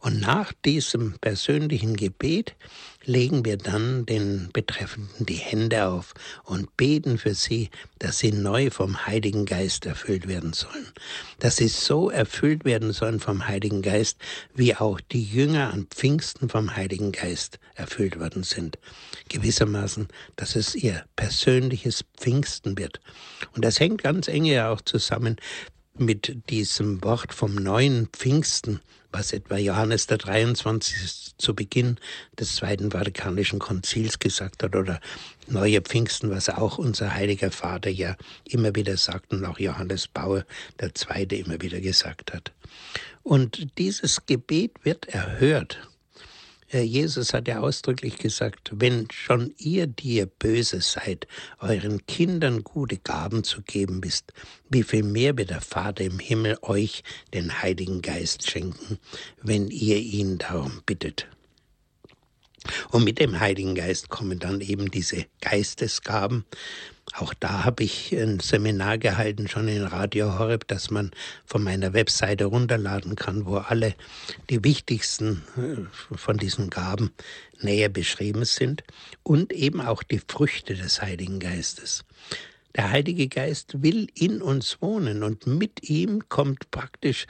Und 0.00 0.20
nach 0.20 0.52
diesem 0.64 1.18
persönlichen 1.20 1.94
Gebet 1.96 2.56
legen 3.04 3.44
wir 3.44 3.58
dann 3.58 4.06
den 4.06 4.48
Betreffenden 4.52 5.26
die 5.26 5.34
Hände 5.36 5.86
auf 5.86 6.14
und 6.44 6.76
beten 6.76 7.18
für 7.18 7.34
sie, 7.34 7.70
dass 7.98 8.18
sie 8.18 8.32
neu 8.32 8.70
vom 8.70 9.06
Heiligen 9.06 9.44
Geist 9.44 9.84
erfüllt 9.86 10.26
werden 10.26 10.52
sollen. 10.52 10.92
Dass 11.38 11.56
sie 11.56 11.68
so 11.68 12.10
erfüllt 12.10 12.64
werden 12.64 12.92
sollen 12.92 13.20
vom 13.20 13.46
Heiligen 13.46 13.82
Geist, 13.82 14.18
wie 14.54 14.74
auch 14.74 15.00
die 15.00 15.24
Jünger 15.24 15.72
an 15.72 15.86
Pfingsten 15.90 16.48
vom 16.48 16.74
Heiligen 16.74 17.12
Geist 17.12 17.58
erfüllt 17.74 18.18
worden 18.18 18.44
sind. 18.44 18.78
Gewissermaßen, 19.28 20.08
dass 20.36 20.56
es 20.56 20.74
ihr 20.74 21.04
persönliches 21.16 22.04
Pfingsten 22.16 22.78
wird. 22.78 23.00
Und 23.54 23.64
das 23.64 23.80
hängt 23.80 24.02
ganz 24.02 24.28
eng 24.28 24.44
ja 24.44 24.72
auch 24.72 24.80
zusammen 24.80 25.36
mit 25.96 26.48
diesem 26.48 27.04
Wort 27.04 27.34
vom 27.34 27.54
neuen 27.54 28.08
Pfingsten, 28.08 28.80
was 29.12 29.32
etwa 29.32 29.56
Johannes 29.56 30.06
der 30.06 30.18
23. 30.18 31.34
zu 31.38 31.54
Beginn 31.54 31.98
des 32.38 32.56
Zweiten 32.56 32.90
Vatikanischen 32.90 33.58
Konzils 33.58 34.18
gesagt 34.18 34.62
hat, 34.62 34.74
oder 34.74 35.00
neue 35.46 35.80
Pfingsten, 35.80 36.30
was 36.30 36.48
auch 36.48 36.78
unser 36.78 37.14
heiliger 37.14 37.50
Vater 37.50 37.90
ja 37.90 38.16
immer 38.44 38.74
wieder 38.74 38.96
sagt 38.96 39.32
und 39.32 39.44
auch 39.44 39.58
Johannes 39.58 40.08
Bauer 40.08 40.44
der 40.80 40.94
Zweite 40.94 41.36
immer 41.36 41.60
wieder 41.60 41.80
gesagt 41.80 42.32
hat. 42.32 42.52
Und 43.22 43.78
dieses 43.78 44.26
Gebet 44.26 44.72
wird 44.82 45.08
erhört 45.08 45.78
Jesus 46.80 47.34
hat 47.34 47.48
ja 47.48 47.60
ausdrücklich 47.60 48.16
gesagt, 48.16 48.70
wenn 48.74 49.06
schon 49.12 49.52
ihr, 49.58 49.86
die 49.86 50.16
ihr 50.16 50.26
böse 50.26 50.80
seid, 50.80 51.26
euren 51.60 52.06
Kindern 52.06 52.64
gute 52.64 52.96
Gaben 52.96 53.44
zu 53.44 53.60
geben 53.60 54.02
wisst, 54.02 54.32
wie 54.70 54.82
viel 54.82 55.02
mehr 55.02 55.36
wird 55.36 55.50
der 55.50 55.60
Vater 55.60 56.04
im 56.04 56.18
Himmel 56.18 56.56
euch 56.62 57.04
den 57.34 57.62
Heiligen 57.62 58.00
Geist 58.00 58.50
schenken, 58.50 58.98
wenn 59.42 59.68
ihr 59.68 59.98
ihn 59.98 60.38
darum 60.38 60.82
bittet. 60.86 61.28
Und 62.90 63.04
mit 63.04 63.18
dem 63.18 63.38
Heiligen 63.38 63.74
Geist 63.74 64.08
kommen 64.08 64.38
dann 64.38 64.60
eben 64.60 64.90
diese 64.90 65.26
Geistesgaben. 65.40 66.44
Auch 67.14 67.34
da 67.34 67.64
habe 67.64 67.84
ich 67.84 68.12
ein 68.12 68.40
Seminar 68.40 68.96
gehalten, 68.96 69.46
schon 69.46 69.68
in 69.68 69.82
Radio 69.82 70.38
Horeb, 70.38 70.66
das 70.68 70.90
man 70.90 71.10
von 71.44 71.62
meiner 71.62 71.92
Webseite 71.92 72.46
runterladen 72.46 73.16
kann, 73.16 73.44
wo 73.44 73.56
alle 73.56 73.94
die 74.48 74.64
wichtigsten 74.64 75.42
äh, 75.56 76.16
von 76.16 76.38
diesen 76.38 76.70
Gaben 76.70 77.10
näher 77.60 77.90
beschrieben 77.90 78.44
sind 78.44 78.82
und 79.22 79.52
eben 79.52 79.80
auch 79.80 80.02
die 80.02 80.20
Früchte 80.26 80.74
des 80.74 81.02
Heiligen 81.02 81.38
Geistes. 81.38 82.04
Der 82.74 82.90
Heilige 82.90 83.28
Geist 83.28 83.82
will 83.82 84.08
in 84.14 84.40
uns 84.40 84.80
wohnen 84.80 85.22
und 85.22 85.46
mit 85.46 85.90
ihm 85.90 86.28
kommt 86.30 86.70
praktisch 86.70 87.26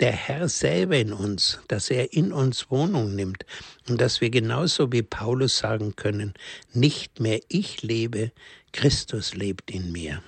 der 0.00 0.12
Herr 0.12 0.48
selber 0.48 0.96
in 0.96 1.12
uns, 1.12 1.58
dass 1.68 1.90
er 1.90 2.12
in 2.12 2.32
uns 2.32 2.70
Wohnung 2.70 3.14
nimmt 3.14 3.44
und 3.88 4.00
dass 4.00 4.20
wir 4.20 4.30
genauso 4.30 4.92
wie 4.92 5.02
Paulus 5.02 5.58
sagen 5.58 5.96
können, 5.96 6.34
nicht 6.72 7.20
mehr 7.20 7.40
ich 7.48 7.82
lebe, 7.82 8.30
Christus 8.72 9.34
lebt 9.34 9.70
in 9.70 9.92
mir. 9.92 10.22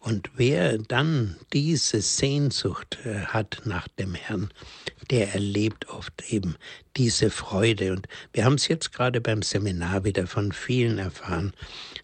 Und 0.00 0.30
wer 0.36 0.78
dann 0.78 1.36
diese 1.52 2.00
Sehnsucht 2.00 2.98
äh, 3.04 3.26
hat 3.26 3.62
nach 3.64 3.88
dem 3.88 4.14
Herrn, 4.14 4.50
der 5.10 5.34
erlebt 5.34 5.88
oft 5.88 6.30
eben 6.30 6.56
diese 6.96 7.30
Freude. 7.30 7.92
Und 7.92 8.06
wir 8.32 8.44
haben 8.44 8.54
es 8.54 8.68
jetzt 8.68 8.92
gerade 8.92 9.20
beim 9.20 9.42
Seminar 9.42 10.04
wieder 10.04 10.26
von 10.26 10.52
vielen 10.52 10.98
erfahren, 10.98 11.52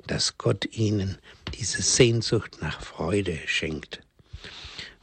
dass 0.07 0.39
Gott 0.39 0.67
ihnen 0.73 1.19
diese 1.59 1.83
Sehnsucht 1.83 2.59
nach 2.61 2.81
Freude 2.81 3.39
schenkt. 3.47 4.01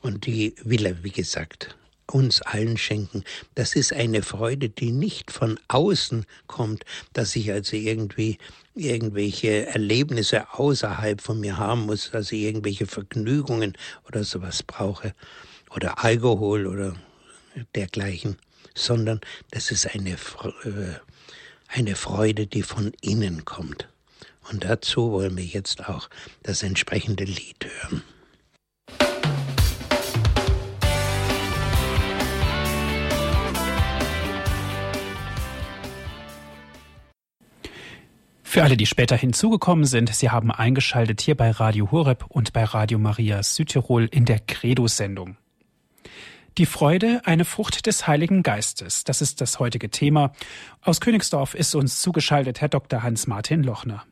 Und 0.01 0.25
die 0.25 0.55
will 0.63 0.85
er, 0.85 1.03
wie 1.03 1.11
gesagt, 1.11 1.77
uns 2.11 2.41
allen 2.41 2.77
schenken. 2.77 3.23
Das 3.55 3.75
ist 3.75 3.93
eine 3.93 4.21
Freude, 4.21 4.69
die 4.69 4.91
nicht 4.91 5.31
von 5.31 5.59
außen 5.67 6.25
kommt, 6.47 6.83
dass 7.13 7.35
ich 7.35 7.51
also 7.51 7.75
irgendwie 7.75 8.37
irgendwelche 8.75 9.65
Erlebnisse 9.67 10.53
außerhalb 10.53 11.21
von 11.21 11.39
mir 11.39 11.57
haben 11.57 11.85
muss, 11.85 12.13
also 12.13 12.35
irgendwelche 12.35 12.85
Vergnügungen 12.85 13.77
oder 14.07 14.23
sowas 14.23 14.63
brauche 14.63 15.13
oder 15.75 16.03
Alkohol 16.03 16.67
oder 16.67 16.95
dergleichen, 17.75 18.37
sondern 18.75 19.21
das 19.51 19.71
ist 19.71 19.87
eine, 19.93 20.11
äh, 20.11 20.95
eine 21.67 21.95
Freude, 21.95 22.47
die 22.47 22.63
von 22.63 22.91
innen 23.01 23.45
kommt. 23.45 23.87
Und 24.51 24.63
dazu 24.63 25.11
wollen 25.11 25.37
wir 25.37 25.45
jetzt 25.45 25.87
auch 25.87 26.09
das 26.43 26.63
entsprechende 26.63 27.23
Lied 27.23 27.65
hören. 27.65 28.03
Für 38.51 38.63
alle, 38.63 38.75
die 38.75 38.85
später 38.85 39.15
hinzugekommen 39.15 39.85
sind, 39.85 40.13
Sie 40.13 40.29
haben 40.29 40.51
eingeschaltet 40.51 41.21
hier 41.21 41.37
bei 41.37 41.51
Radio 41.51 41.89
Horeb 41.89 42.25
und 42.27 42.51
bei 42.51 42.65
Radio 42.65 42.99
Maria 42.99 43.41
Südtirol 43.43 44.09
in 44.11 44.25
der 44.25 44.39
Credo-Sendung. 44.39 45.37
Die 46.57 46.65
Freude, 46.65 47.21
eine 47.23 47.45
Frucht 47.45 47.85
des 47.85 48.07
Heiligen 48.07 48.43
Geistes. 48.43 49.05
Das 49.05 49.21
ist 49.21 49.39
das 49.39 49.59
heutige 49.59 49.89
Thema. 49.89 50.33
Aus 50.81 50.99
Königsdorf 50.99 51.55
ist 51.55 51.75
uns 51.75 52.01
zugeschaltet 52.01 52.59
Herr 52.59 52.67
Dr. 52.67 53.03
Hans-Martin 53.03 53.63
Lochner. 53.63 54.03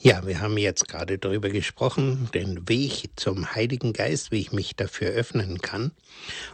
Ja, 0.00 0.26
wir 0.26 0.40
haben 0.40 0.58
jetzt 0.58 0.88
gerade 0.88 1.18
darüber 1.18 1.50
gesprochen, 1.50 2.30
den 2.34 2.68
Weg 2.68 3.10
zum 3.14 3.54
Heiligen 3.54 3.92
Geist, 3.92 4.32
wie 4.32 4.40
ich 4.40 4.50
mich 4.50 4.74
dafür 4.74 5.10
öffnen 5.10 5.58
kann. 5.58 5.92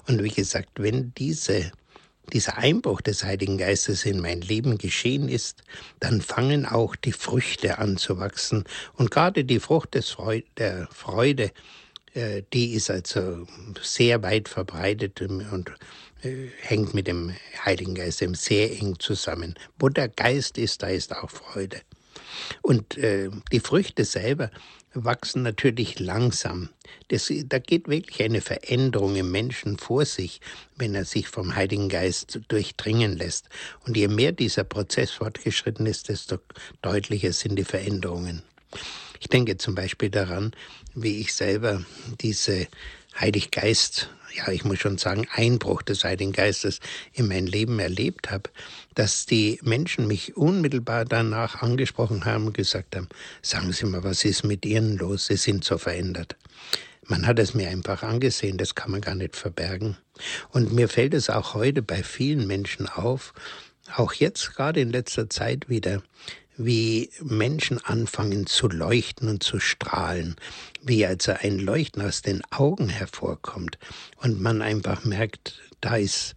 Und 0.06 0.22
wie 0.22 0.28
gesagt, 0.28 0.72
wenn 0.74 1.14
diese 1.16 1.72
dieser 2.32 2.58
Einbruch 2.58 3.00
des 3.00 3.24
Heiligen 3.24 3.58
Geistes 3.58 4.04
in 4.04 4.20
mein 4.20 4.40
Leben 4.40 4.78
geschehen 4.78 5.28
ist, 5.28 5.62
dann 6.00 6.20
fangen 6.20 6.66
auch 6.66 6.96
die 6.96 7.12
Früchte 7.12 7.78
an 7.78 7.96
zu 7.96 8.18
wachsen. 8.18 8.64
Und 8.94 9.10
gerade 9.10 9.44
die 9.44 9.60
Frucht 9.60 9.94
des 9.94 10.10
Freude, 10.10 10.46
der 10.56 10.88
Freude, 10.92 11.50
äh, 12.14 12.42
die 12.52 12.72
ist 12.72 12.90
also 12.90 13.46
sehr 13.80 14.22
weit 14.22 14.48
verbreitet 14.48 15.20
und 15.20 15.72
äh, 16.22 16.48
hängt 16.60 16.94
mit 16.94 17.06
dem 17.06 17.34
Heiligen 17.64 17.94
Geist 17.94 18.24
sehr 18.36 18.70
eng 18.70 18.98
zusammen. 18.98 19.54
Wo 19.78 19.88
der 19.88 20.08
Geist 20.08 20.58
ist, 20.58 20.82
da 20.82 20.88
ist 20.88 21.14
auch 21.14 21.30
Freude. 21.30 21.80
Und 22.62 22.96
äh, 22.98 23.30
die 23.50 23.60
Früchte 23.60 24.04
selber 24.04 24.50
wachsen 24.94 25.42
natürlich 25.42 25.98
langsam. 25.98 26.68
Das, 27.08 27.32
da 27.46 27.58
geht 27.58 27.88
wirklich 27.88 28.22
eine 28.22 28.40
Veränderung 28.40 29.16
im 29.16 29.30
Menschen 29.30 29.78
vor 29.78 30.04
sich, 30.04 30.40
wenn 30.76 30.94
er 30.94 31.04
sich 31.04 31.28
vom 31.28 31.54
Heiligen 31.54 31.88
Geist 31.88 32.40
durchdringen 32.48 33.16
lässt. 33.16 33.48
Und 33.86 33.96
je 33.96 34.08
mehr 34.08 34.32
dieser 34.32 34.64
Prozess 34.64 35.10
fortgeschritten 35.10 35.86
ist, 35.86 36.08
desto 36.08 36.38
deutlicher 36.82 37.32
sind 37.32 37.56
die 37.56 37.64
Veränderungen. 37.64 38.42
Ich 39.20 39.28
denke 39.28 39.56
zum 39.56 39.74
Beispiel 39.74 40.10
daran, 40.10 40.52
wie 40.94 41.20
ich 41.20 41.32
selber 41.32 41.84
diese 42.20 42.66
Heiliggeist, 43.18 44.08
ja, 44.34 44.48
ich 44.48 44.64
muss 44.64 44.78
schon 44.78 44.98
sagen, 44.98 45.26
Einbruch 45.32 45.82
des 45.82 46.04
Heiligen 46.04 46.32
Geistes 46.32 46.80
in 47.12 47.28
mein 47.28 47.46
Leben 47.46 47.78
erlebt 47.78 48.30
habe, 48.30 48.50
dass 48.94 49.26
die 49.26 49.58
Menschen 49.62 50.06
mich 50.06 50.36
unmittelbar 50.36 51.04
danach 51.04 51.62
angesprochen 51.62 52.24
haben 52.24 52.46
und 52.46 52.56
gesagt 52.56 52.96
haben, 52.96 53.08
sagen 53.42 53.72
Sie 53.72 53.86
mal, 53.86 54.04
was 54.04 54.24
ist 54.24 54.44
mit 54.44 54.64
Ihnen 54.64 54.96
los? 54.96 55.26
Sie 55.26 55.36
sind 55.36 55.64
so 55.64 55.78
verändert. 55.78 56.36
Man 57.06 57.26
hat 57.26 57.38
es 57.38 57.52
mir 57.52 57.68
einfach 57.68 58.02
angesehen, 58.02 58.58
das 58.58 58.74
kann 58.74 58.90
man 58.90 59.00
gar 59.00 59.14
nicht 59.14 59.36
verbergen. 59.36 59.96
Und 60.50 60.72
mir 60.72 60.88
fällt 60.88 61.14
es 61.14 61.30
auch 61.30 61.54
heute 61.54 61.82
bei 61.82 62.02
vielen 62.02 62.46
Menschen 62.46 62.88
auf, 62.88 63.34
auch 63.96 64.14
jetzt 64.14 64.54
gerade 64.54 64.80
in 64.80 64.90
letzter 64.90 65.28
Zeit 65.28 65.68
wieder, 65.68 66.02
wie 66.64 67.10
Menschen 67.22 67.78
anfangen 67.84 68.46
zu 68.46 68.68
leuchten 68.68 69.28
und 69.28 69.42
zu 69.42 69.60
strahlen, 69.60 70.36
wie 70.82 71.06
also 71.06 71.32
ein 71.32 71.58
Leuchten 71.58 72.02
aus 72.02 72.22
den 72.22 72.42
Augen 72.50 72.88
hervorkommt 72.88 73.78
und 74.16 74.40
man 74.40 74.62
einfach 74.62 75.04
merkt, 75.04 75.60
da 75.80 75.96
ist, 75.96 76.34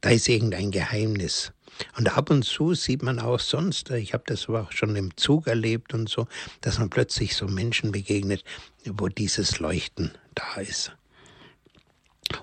da 0.00 0.10
ist 0.10 0.28
irgendein 0.28 0.70
Geheimnis. 0.70 1.52
Und 1.96 2.16
ab 2.16 2.30
und 2.30 2.44
zu 2.44 2.74
sieht 2.74 3.02
man 3.02 3.20
auch 3.20 3.38
sonst, 3.38 3.90
ich 3.90 4.12
habe 4.12 4.24
das 4.26 4.48
auch 4.48 4.72
schon 4.72 4.96
im 4.96 5.16
Zug 5.16 5.46
erlebt 5.46 5.94
und 5.94 6.08
so, 6.08 6.26
dass 6.60 6.78
man 6.78 6.90
plötzlich 6.90 7.36
so 7.36 7.46
Menschen 7.46 7.92
begegnet, 7.92 8.42
wo 8.84 9.08
dieses 9.08 9.60
Leuchten 9.60 10.10
da 10.34 10.60
ist. 10.60 10.92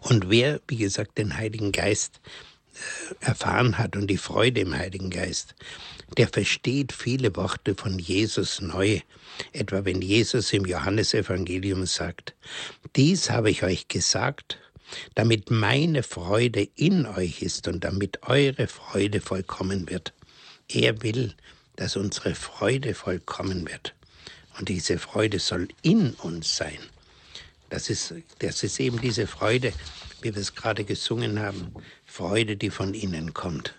Und 0.01 0.29
wer, 0.29 0.61
wie 0.67 0.77
gesagt, 0.77 1.17
den 1.17 1.37
Heiligen 1.37 1.71
Geist 1.71 2.21
äh, 3.21 3.25
erfahren 3.25 3.77
hat 3.77 3.95
und 3.95 4.07
die 4.07 4.17
Freude 4.17 4.61
im 4.61 4.75
Heiligen 4.75 5.09
Geist, 5.09 5.55
der 6.17 6.27
versteht 6.27 6.93
viele 6.93 7.35
Worte 7.35 7.75
von 7.75 7.99
Jesus 7.99 8.61
neu. 8.61 8.99
Etwa 9.51 9.83
wenn 9.85 10.01
Jesus 10.01 10.53
im 10.53 10.65
Johannesevangelium 10.65 11.85
sagt, 11.85 12.35
dies 12.95 13.29
habe 13.29 13.49
ich 13.51 13.63
euch 13.63 13.87
gesagt, 13.87 14.59
damit 15.15 15.51
meine 15.51 16.03
Freude 16.03 16.67
in 16.75 17.05
euch 17.05 17.41
ist 17.41 17.67
und 17.67 17.83
damit 17.83 18.19
eure 18.23 18.67
Freude 18.67 19.19
vollkommen 19.19 19.89
wird. 19.89 20.13
Er 20.69 21.01
will, 21.01 21.33
dass 21.75 21.95
unsere 21.95 22.35
Freude 22.35 22.93
vollkommen 22.93 23.67
wird. 23.67 23.93
Und 24.57 24.69
diese 24.69 24.97
Freude 24.97 25.39
soll 25.39 25.67
in 25.81 26.11
uns 26.13 26.55
sein. 26.55 26.79
Das 27.69 27.89
ist, 27.89 28.13
das 28.39 28.63
ist 28.63 28.79
eben 28.79 29.01
diese 29.01 29.27
Freude, 29.27 29.73
wie 30.21 30.33
wir 30.33 30.41
es 30.41 30.55
gerade 30.55 30.85
gesungen 30.85 31.39
haben, 31.39 31.73
Freude, 32.05 32.55
die 32.55 32.69
von 32.69 32.93
innen 32.93 33.33
kommt. 33.33 33.75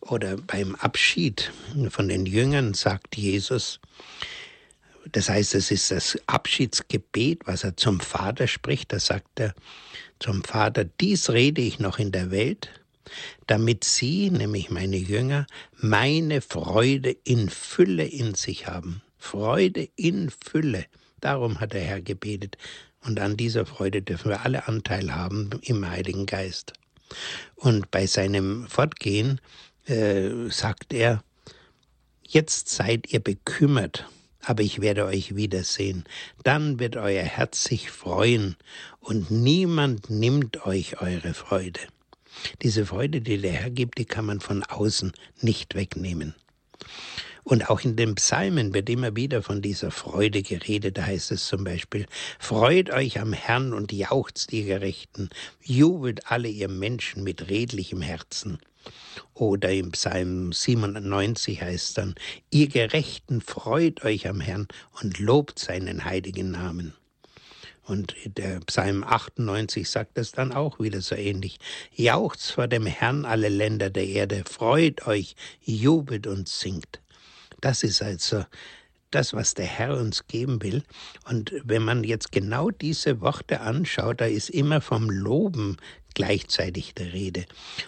Oder 0.00 0.36
beim 0.36 0.74
Abschied 0.76 1.52
von 1.90 2.08
den 2.08 2.26
Jüngern 2.26 2.74
sagt 2.74 3.16
Jesus, 3.16 3.80
das 5.12 5.28
heißt, 5.28 5.54
es 5.54 5.70
ist 5.70 5.90
das 5.90 6.18
Abschiedsgebet, 6.26 7.46
was 7.46 7.64
er 7.64 7.76
zum 7.76 8.00
Vater 8.00 8.46
spricht. 8.46 8.92
Da 8.92 9.00
sagt 9.00 9.40
er 9.40 9.54
zum 10.18 10.44
Vater, 10.44 10.84
dies 10.84 11.30
rede 11.30 11.62
ich 11.62 11.78
noch 11.78 11.98
in 11.98 12.12
der 12.12 12.30
Welt, 12.30 12.68
damit 13.46 13.84
sie, 13.84 14.30
nämlich 14.30 14.70
meine 14.70 14.96
Jünger, 14.96 15.46
meine 15.76 16.40
Freude 16.40 17.16
in 17.24 17.48
Fülle 17.48 18.04
in 18.04 18.34
sich 18.34 18.66
haben. 18.66 19.02
Freude 19.18 19.88
in 19.96 20.30
Fülle. 20.30 20.86
Darum 21.20 21.60
hat 21.60 21.72
der 21.72 21.82
Herr 21.82 22.00
gebetet. 22.00 22.58
Und 23.04 23.18
an 23.20 23.36
dieser 23.36 23.64
Freude 23.64 24.02
dürfen 24.02 24.30
wir 24.30 24.44
alle 24.44 24.68
Anteil 24.68 25.14
haben 25.14 25.50
im 25.62 25.88
Heiligen 25.88 26.26
Geist. 26.26 26.72
Und 27.54 27.90
bei 27.90 28.06
seinem 28.06 28.66
Fortgehen 28.68 29.40
äh, 29.88 30.50
sagt 30.50 30.92
er, 30.92 31.22
jetzt 32.22 32.68
seid 32.68 33.12
ihr 33.12 33.20
bekümmert, 33.20 34.06
aber 34.44 34.62
ich 34.62 34.80
werde 34.80 35.04
euch 35.06 35.34
wiedersehen. 35.34 36.04
Dann 36.44 36.78
wird 36.78 36.96
euer 36.96 37.22
Herz 37.22 37.64
sich 37.64 37.90
freuen 37.90 38.56
und 39.00 39.30
niemand 39.30 40.10
nimmt 40.10 40.66
euch 40.66 41.00
eure 41.00 41.34
Freude. 41.34 41.80
Diese 42.62 42.86
Freude, 42.86 43.20
die 43.20 43.38
der 43.38 43.52
Herr 43.52 43.70
gibt, 43.70 43.98
die 43.98 44.04
kann 44.04 44.26
man 44.26 44.40
von 44.40 44.62
außen 44.62 45.12
nicht 45.40 45.74
wegnehmen. 45.74 46.34
Und 47.42 47.70
auch 47.70 47.80
in 47.80 47.96
den 47.96 48.14
Psalmen 48.14 48.74
wird 48.74 48.90
immer 48.90 49.16
wieder 49.16 49.42
von 49.42 49.62
dieser 49.62 49.90
Freude 49.90 50.42
geredet. 50.42 50.98
Da 50.98 51.06
heißt 51.06 51.32
es 51.32 51.46
zum 51.46 51.64
Beispiel, 51.64 52.04
Freut 52.38 52.90
euch 52.90 53.18
am 53.20 53.32
Herrn 53.32 53.72
und 53.72 53.90
jauchzt 53.90 54.52
ihr 54.52 54.66
Gerechten, 54.66 55.30
jubelt 55.62 56.30
alle 56.30 56.48
ihr 56.48 56.68
Menschen 56.68 57.24
mit 57.24 57.48
redlichem 57.48 58.02
Herzen. 58.02 58.58
Oder 59.34 59.70
im 59.70 59.92
Psalm 59.92 60.52
97 60.52 61.62
heißt 61.62 61.98
dann, 61.98 62.14
ihr 62.50 62.68
Gerechten 62.68 63.40
freut 63.40 64.04
euch 64.04 64.28
am 64.28 64.40
Herrn 64.40 64.68
und 65.00 65.18
lobt 65.18 65.58
seinen 65.58 66.04
heiligen 66.04 66.50
Namen. 66.50 66.94
Und 67.88 68.14
der 68.24 68.60
Psalm 68.60 69.02
98 69.02 69.88
sagt 69.88 70.18
das 70.18 70.32
dann 70.32 70.52
auch 70.52 70.78
wieder 70.78 71.00
so 71.00 71.14
ähnlich. 71.14 71.58
Jauchzt 71.94 72.52
vor 72.52 72.68
dem 72.68 72.84
Herrn 72.84 73.24
alle 73.24 73.48
Länder 73.48 73.88
der 73.88 74.06
Erde, 74.06 74.44
freut 74.44 75.06
euch, 75.06 75.36
jubelt 75.62 76.26
und 76.26 76.48
singt. 76.48 77.00
Das 77.62 77.82
ist 77.82 78.02
also 78.02 78.44
das, 79.10 79.32
was 79.32 79.54
der 79.54 79.66
Herr 79.66 79.96
uns 79.96 80.26
geben 80.26 80.62
will. 80.62 80.82
Und 81.24 81.52
wenn 81.64 81.82
man 81.82 82.04
jetzt 82.04 82.30
genau 82.30 82.70
diese 82.70 83.20
Worte 83.20 83.60
anschaut, 83.60 84.20
da 84.20 84.26
ist 84.26 84.50
immer 84.50 84.80
vom 84.80 85.08
Loben 85.08 85.78
gleichzeitig 86.18 86.94
der 86.94 87.12
Rede. 87.12 87.44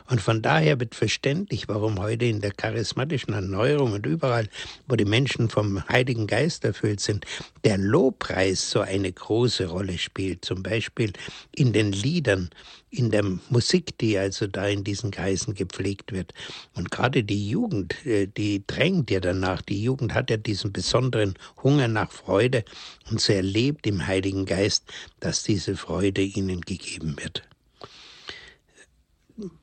Und 0.08 0.20
von 0.20 0.40
daher 0.40 0.78
wird 0.78 0.94
verständlich, 0.94 1.66
warum 1.66 1.98
heute 1.98 2.26
in 2.26 2.40
der 2.40 2.52
charismatischen 2.52 3.34
Erneuerung 3.34 3.92
und 3.92 4.06
überall, 4.06 4.48
wo 4.86 4.94
die 4.94 5.04
Menschen 5.04 5.48
vom 5.48 5.86
Heiligen 5.88 6.28
Geist 6.28 6.64
erfüllt 6.64 7.00
sind, 7.00 7.26
der 7.64 7.76
Lobpreis 7.76 8.70
so 8.70 8.82
eine 8.82 9.10
große 9.10 9.66
Rolle 9.66 9.98
spielt. 9.98 10.44
Zum 10.44 10.62
Beispiel 10.62 11.12
in 11.56 11.72
den 11.72 11.90
Liedern, 11.90 12.50
in 12.90 13.10
der 13.10 13.24
Musik, 13.48 13.98
die 13.98 14.16
also 14.16 14.46
da 14.46 14.68
in 14.68 14.84
diesen 14.84 15.10
Kreisen 15.10 15.54
gepflegt 15.54 16.12
wird. 16.12 16.32
Und 16.76 16.92
gerade 16.92 17.24
die 17.24 17.50
Jugend, 17.50 18.06
äh, 18.06 18.28
die 18.28 18.62
drängt 18.64 19.10
ja 19.10 19.18
danach. 19.18 19.60
Die 19.62 19.82
Jugend 19.82 20.14
hat 20.14 20.30
ja 20.30 20.36
diesen 20.36 20.72
besonderen 20.72 21.34
Hunger 21.64 21.88
nach 21.88 22.12
Freude 22.12 22.64
und 23.10 23.20
sie 23.20 23.34
erlebt 23.34 23.88
im 23.88 24.06
Heiligen 24.06 24.46
Geist, 24.46 24.84
dass 25.18 25.42
diese 25.42 25.74
Freude 25.74 26.22
ihnen 26.22 26.60
gegeben 26.60 27.16
wird 27.20 27.42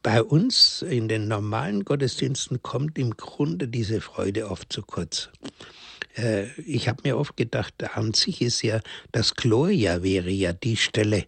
bei 0.01 0.23
uns 0.23 0.81
in 0.81 1.07
den 1.07 1.27
normalen 1.27 1.85
Gottesdiensten 1.85 2.61
kommt 2.61 2.97
im 2.97 3.15
Grunde 3.15 3.67
diese 3.67 4.01
Freude 4.01 4.49
oft 4.49 4.71
zu 4.71 4.81
kurz. 4.81 5.29
Äh, 6.15 6.47
ich 6.61 6.87
habe 6.87 7.01
mir 7.03 7.17
oft 7.17 7.37
gedacht, 7.37 7.73
an 7.95 8.13
sich 8.13 8.41
ist 8.41 8.61
ja 8.61 8.81
das 9.11 9.35
Gloria 9.35 10.03
wäre 10.03 10.29
ja 10.29 10.53
die 10.53 10.77
Stelle, 10.77 11.25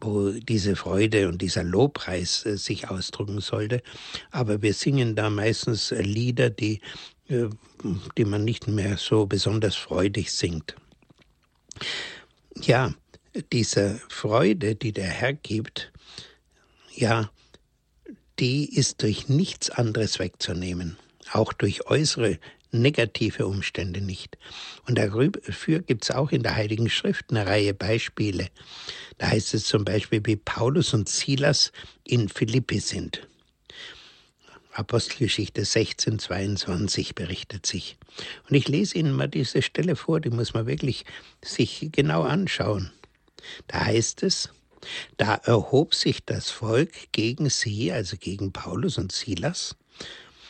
wo 0.00 0.30
diese 0.30 0.76
Freude 0.76 1.28
und 1.28 1.42
dieser 1.42 1.62
Lobpreis 1.62 2.46
äh, 2.46 2.56
sich 2.56 2.88
ausdrücken 2.88 3.40
sollte. 3.40 3.82
Aber 4.30 4.62
wir 4.62 4.74
singen 4.74 5.14
da 5.14 5.30
meistens 5.30 5.90
Lieder, 5.90 6.50
die, 6.50 6.80
äh, 7.28 7.48
die 8.16 8.24
man 8.24 8.44
nicht 8.44 8.66
mehr 8.68 8.96
so 8.96 9.26
besonders 9.26 9.76
freudig 9.76 10.32
singt. 10.32 10.74
Ja, 12.56 12.92
diese 13.52 14.00
Freude, 14.08 14.74
die 14.74 14.92
der 14.92 15.06
Herr 15.06 15.34
gibt, 15.34 15.92
ja, 16.94 17.30
die 18.40 18.74
ist 18.74 19.02
durch 19.02 19.28
nichts 19.28 19.68
anderes 19.70 20.18
wegzunehmen, 20.18 20.96
auch 21.32 21.52
durch 21.52 21.86
äußere 21.86 22.38
negative 22.72 23.46
Umstände 23.46 24.00
nicht. 24.00 24.38
Und 24.86 24.96
dafür 24.96 25.80
gibt 25.80 26.04
es 26.04 26.10
auch 26.10 26.32
in 26.32 26.42
der 26.42 26.56
Heiligen 26.56 26.88
Schrift 26.88 27.26
eine 27.30 27.46
Reihe 27.46 27.74
Beispiele. 27.74 28.48
Da 29.18 29.28
heißt 29.28 29.54
es 29.54 29.64
zum 29.64 29.84
Beispiel, 29.84 30.22
wie 30.24 30.36
Paulus 30.36 30.94
und 30.94 31.08
Silas 31.08 31.72
in 32.04 32.28
Philippi 32.28 32.80
sind. 32.80 33.26
Apostelgeschichte 34.72 35.64
16, 35.64 36.20
22 36.20 37.14
berichtet 37.14 37.66
sich. 37.66 37.98
Und 38.48 38.54
ich 38.54 38.68
lese 38.68 38.96
Ihnen 38.96 39.12
mal 39.12 39.28
diese 39.28 39.62
Stelle 39.62 39.96
vor, 39.96 40.20
die 40.20 40.30
muss 40.30 40.54
man 40.54 40.66
wirklich 40.66 41.04
sich 41.44 41.88
genau 41.92 42.22
anschauen. 42.22 42.90
Da 43.66 43.84
heißt 43.84 44.22
es, 44.22 44.50
da 45.16 45.34
erhob 45.34 45.94
sich 45.94 46.24
das 46.24 46.50
Volk 46.50 46.92
gegen 47.12 47.50
sie, 47.50 47.92
also 47.92 48.16
gegen 48.16 48.52
Paulus 48.52 48.98
und 48.98 49.12
Silas, 49.12 49.76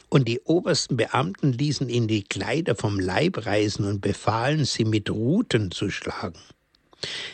und 0.08 0.26
die 0.26 0.40
obersten 0.40 0.96
Beamten 0.96 1.52
ließen 1.52 1.88
ihnen 1.88 2.08
die 2.08 2.24
Kleider 2.24 2.74
vom 2.74 2.98
Leib 2.98 3.46
reißen 3.46 3.84
und 3.84 4.00
befahlen, 4.00 4.64
sie 4.64 4.84
mit 4.84 5.08
Ruten 5.08 5.70
zu 5.70 5.90
schlagen. 5.90 6.40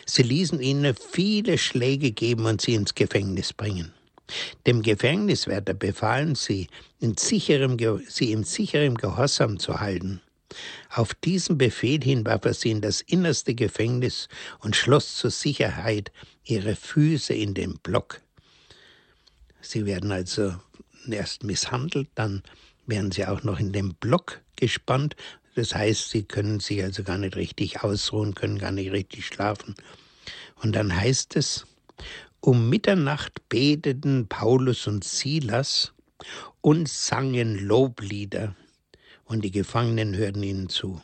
Sie 0.05 0.23
ließen 0.23 0.61
ihnen 0.61 0.95
viele 0.95 1.57
Schläge 1.57 2.11
geben 2.11 2.45
und 2.45 2.61
sie 2.61 2.75
ins 2.75 2.95
Gefängnis 2.95 3.51
bringen. 3.51 3.93
Dem 4.65 4.81
Gefängniswärter 4.81 5.73
befahlen 5.73 6.35
sie, 6.35 6.67
in 6.99 7.17
sicherem, 7.17 7.77
sie 8.07 8.31
in 8.31 8.43
sicherem 8.43 8.95
Gehorsam 8.95 9.59
zu 9.59 9.79
halten. 9.79 10.21
Auf 10.89 11.13
diesen 11.13 11.57
Befehl 11.57 12.01
hin 12.01 12.25
warf 12.25 12.45
er 12.45 12.53
sie 12.53 12.71
in 12.71 12.81
das 12.81 13.01
innerste 13.01 13.53
Gefängnis 13.53 14.29
und 14.59 14.75
schloss 14.75 15.15
zur 15.17 15.31
Sicherheit 15.31 16.11
ihre 16.45 16.75
Füße 16.75 17.33
in 17.33 17.53
den 17.53 17.77
Block. 17.79 18.21
Sie 19.61 19.85
werden 19.85 20.11
also 20.11 20.55
erst 21.07 21.43
misshandelt, 21.43 22.09
dann 22.15 22.43
werden 22.85 23.11
sie 23.11 23.25
auch 23.25 23.43
noch 23.43 23.59
in 23.59 23.73
den 23.73 23.93
Block 23.95 24.41
gespannt. 24.55 25.15
Das 25.55 25.75
heißt, 25.75 26.09
sie 26.09 26.23
können 26.23 26.59
sich 26.59 26.81
also 26.83 27.03
gar 27.03 27.17
nicht 27.17 27.35
richtig 27.35 27.83
ausruhen, 27.83 28.35
können 28.35 28.59
gar 28.59 28.71
nicht 28.71 28.91
richtig 28.91 29.25
schlafen. 29.25 29.75
Und 30.61 30.73
dann 30.73 30.95
heißt 30.95 31.35
es, 31.35 31.65
um 32.39 32.69
Mitternacht 32.69 33.49
beteten 33.49 34.27
Paulus 34.27 34.87
und 34.87 35.03
Silas 35.03 35.93
und 36.61 36.87
sangen 36.87 37.59
Loblieder, 37.59 38.55
und 39.27 39.43
die 39.43 39.51
Gefangenen 39.51 40.15
hörten 40.15 40.43
ihnen 40.43 40.69
zu. 40.69 41.01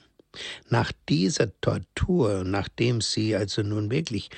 Nach 0.69 0.91
dieser 1.09 1.51
Tortur, 1.61 2.43
nachdem 2.43 3.01
sie 3.01 3.35
also 3.35 3.61
nun 3.61 3.91
wirklich 3.91 4.29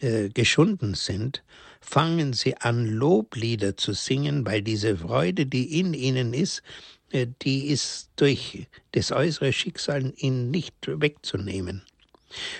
äh, 0.00 0.28
geschunden 0.28 0.94
sind, 0.94 1.42
fangen 1.80 2.32
sie 2.32 2.56
an, 2.56 2.86
Loblieder 2.86 3.76
zu 3.76 3.92
singen, 3.92 4.46
weil 4.46 4.62
diese 4.62 4.96
Freude, 4.96 5.46
die 5.46 5.80
in 5.80 5.94
ihnen 5.94 6.34
ist, 6.34 6.62
äh, 7.10 7.26
die 7.42 7.68
ist 7.68 8.10
durch 8.16 8.66
das 8.92 9.12
äußere 9.12 9.52
Schicksal 9.52 10.12
ihnen 10.16 10.50
nicht 10.50 10.74
wegzunehmen. 10.86 11.82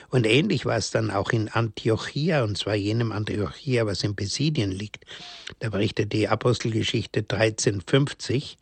Und 0.08 0.26
ähnlich 0.26 0.66
war 0.66 0.76
es 0.76 0.90
dann 0.90 1.10
auch 1.10 1.30
in 1.30 1.48
Antiochia, 1.48 2.42
und 2.42 2.58
zwar 2.58 2.74
jenem 2.74 3.12
Antiochia, 3.12 3.86
was 3.86 4.02
in 4.02 4.16
Pisidien 4.16 4.72
liegt. 4.72 5.04
Da 5.60 5.68
berichtet 5.68 6.12
die 6.12 6.26
Apostelgeschichte 6.26 7.20
1350. 7.20 8.58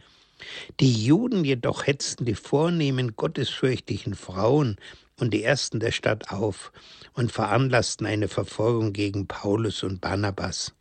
Die 0.81 0.93
Juden 0.93 1.45
jedoch 1.45 1.87
hetzten 1.87 2.25
die 2.25 2.35
vornehmen, 2.35 3.17
gottesfürchtigen 3.17 4.15
Frauen 4.15 4.77
und 5.19 5.35
die 5.35 5.43
Ersten 5.43 5.81
der 5.81 5.91
Stadt 5.91 6.31
auf 6.31 6.73
und 7.15 7.33
veranlassten 7.33 8.07
eine 8.07 8.29
Verfolgung 8.29 8.93
gegen 8.93 9.27
Paulus 9.27 9.83
und 9.83 10.01
Barnabas. 10.01 10.75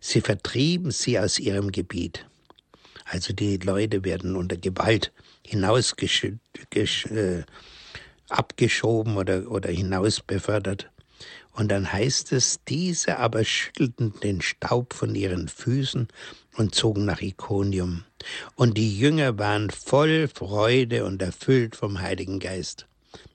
Sie 0.00 0.20
vertrieben 0.20 0.90
sie 0.90 1.18
aus 1.18 1.38
ihrem 1.38 1.72
Gebiet. 1.72 2.26
Also 3.04 3.32
die 3.32 3.58
Leute 3.58 4.04
werden 4.04 4.34
unter 4.34 4.56
Gewalt 4.56 5.12
hinausgesch 5.46 6.24
äh, 6.24 7.44
abgeschoben 8.28 9.16
oder, 9.16 9.50
oder 9.50 9.70
hinaus 9.70 10.20
befördert. 10.20 10.90
Und 11.52 11.70
dann 11.70 11.90
heißt 11.90 12.32
es, 12.32 12.60
diese 12.68 13.18
aber 13.18 13.44
schüttelten 13.44 14.12
den 14.20 14.42
Staub 14.42 14.92
von 14.92 15.14
ihren 15.14 15.48
Füßen 15.48 16.08
und 16.56 16.74
zogen 16.74 17.04
nach 17.04 17.22
Ikonium. 17.22 18.04
Und 18.54 18.76
die 18.78 18.98
Jünger 18.98 19.38
waren 19.38 19.70
voll 19.70 20.28
Freude 20.28 21.04
und 21.04 21.22
erfüllt 21.22 21.76
vom 21.76 22.00
Heiligen 22.00 22.38
Geist. 22.38 22.86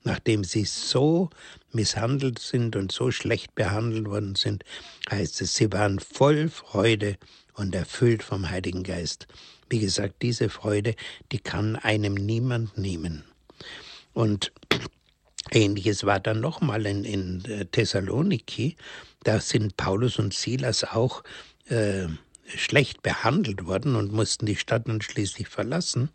Nachdem 0.04 0.44
sie 0.44 0.66
so 0.66 1.30
misshandelt 1.72 2.40
sind 2.40 2.76
und 2.76 2.92
so 2.92 3.12
schlecht 3.12 3.56
behandelt 3.56 4.08
worden 4.08 4.36
sind, 4.36 4.64
heißt 5.10 5.42
es, 5.42 5.56
sie 5.56 5.72
waren 5.72 6.00
voll 6.00 6.50
Freude 6.50 7.18
und 7.54 7.76
erfüllt 7.76 8.24
vom 8.24 8.50
Heiligen 8.50 8.84
Geist. 8.84 9.28
Wie 9.70 9.80
gesagt, 9.80 10.22
diese 10.22 10.50
Freude, 10.50 10.96
die 11.32 11.40
kann 11.40 11.76
einem 11.76 12.16
niemand 12.16 12.78
nehmen. 12.78 13.24
Und 14.14 14.52
ähnliches 15.52 16.04
war 16.06 16.20
dann 16.20 16.42
nochmal 16.42 16.86
in, 16.86 17.06
in 17.06 17.46
äh, 17.46 17.66
Thessaloniki. 17.66 18.76
Da 19.24 19.40
sind 19.40 19.78
Paulus 19.78 20.20
und 20.20 20.34
Silas 20.34 20.84
auch 20.84 21.24
äh, 21.70 22.08
schlecht 22.56 23.02
behandelt 23.02 23.66
worden 23.66 23.96
und 23.96 24.12
mussten 24.12 24.46
die 24.46 24.56
Stadt 24.56 24.88
dann 24.88 25.02
schließlich 25.02 25.48
verlassen. 25.48 26.10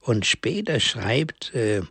Und 0.00 0.26
später 0.26 0.80
schreibt, 0.80 1.54
äh, 1.54 1.82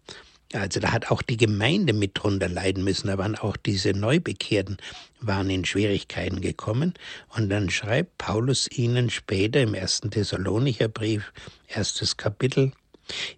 also 0.54 0.80
da 0.80 0.91
hat 0.91 1.12
auch 1.12 1.22
die 1.22 1.38
Gemeinde 1.38 1.94
mit 1.94 2.12
drunter 2.15 2.50
leiden 2.50 2.84
müssen, 2.84 3.08
da 3.08 3.17
waren 3.17 3.36
auch 3.36 3.56
diese 3.56 3.91
Neubekehrten, 3.91 4.78
waren 5.22 5.50
in 5.50 5.65
Schwierigkeiten 5.65 6.41
gekommen. 6.41 6.94
Und 7.30 7.50
dann 7.50 7.70
schreibt 7.70 8.17
Paulus 8.17 8.70
ihnen 8.70 9.10
später 9.10 9.62
im 9.62 9.74
ersten 9.74 10.12
Thessalonicher 10.12 10.88
Brief, 10.88 11.32
erstes 11.67 12.17
Kapitel, 12.17 12.74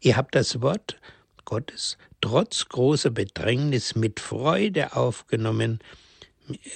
ihr 0.01 0.17
habt 0.17 0.35
das 0.35 0.61
Wort 0.61 0.97
Gottes 1.45 1.97
trotz 2.23 2.69
großer 2.69 3.09
Bedrängnis 3.09 3.95
mit 3.95 4.21
Freude 4.21 4.95
aufgenommen, 4.95 5.79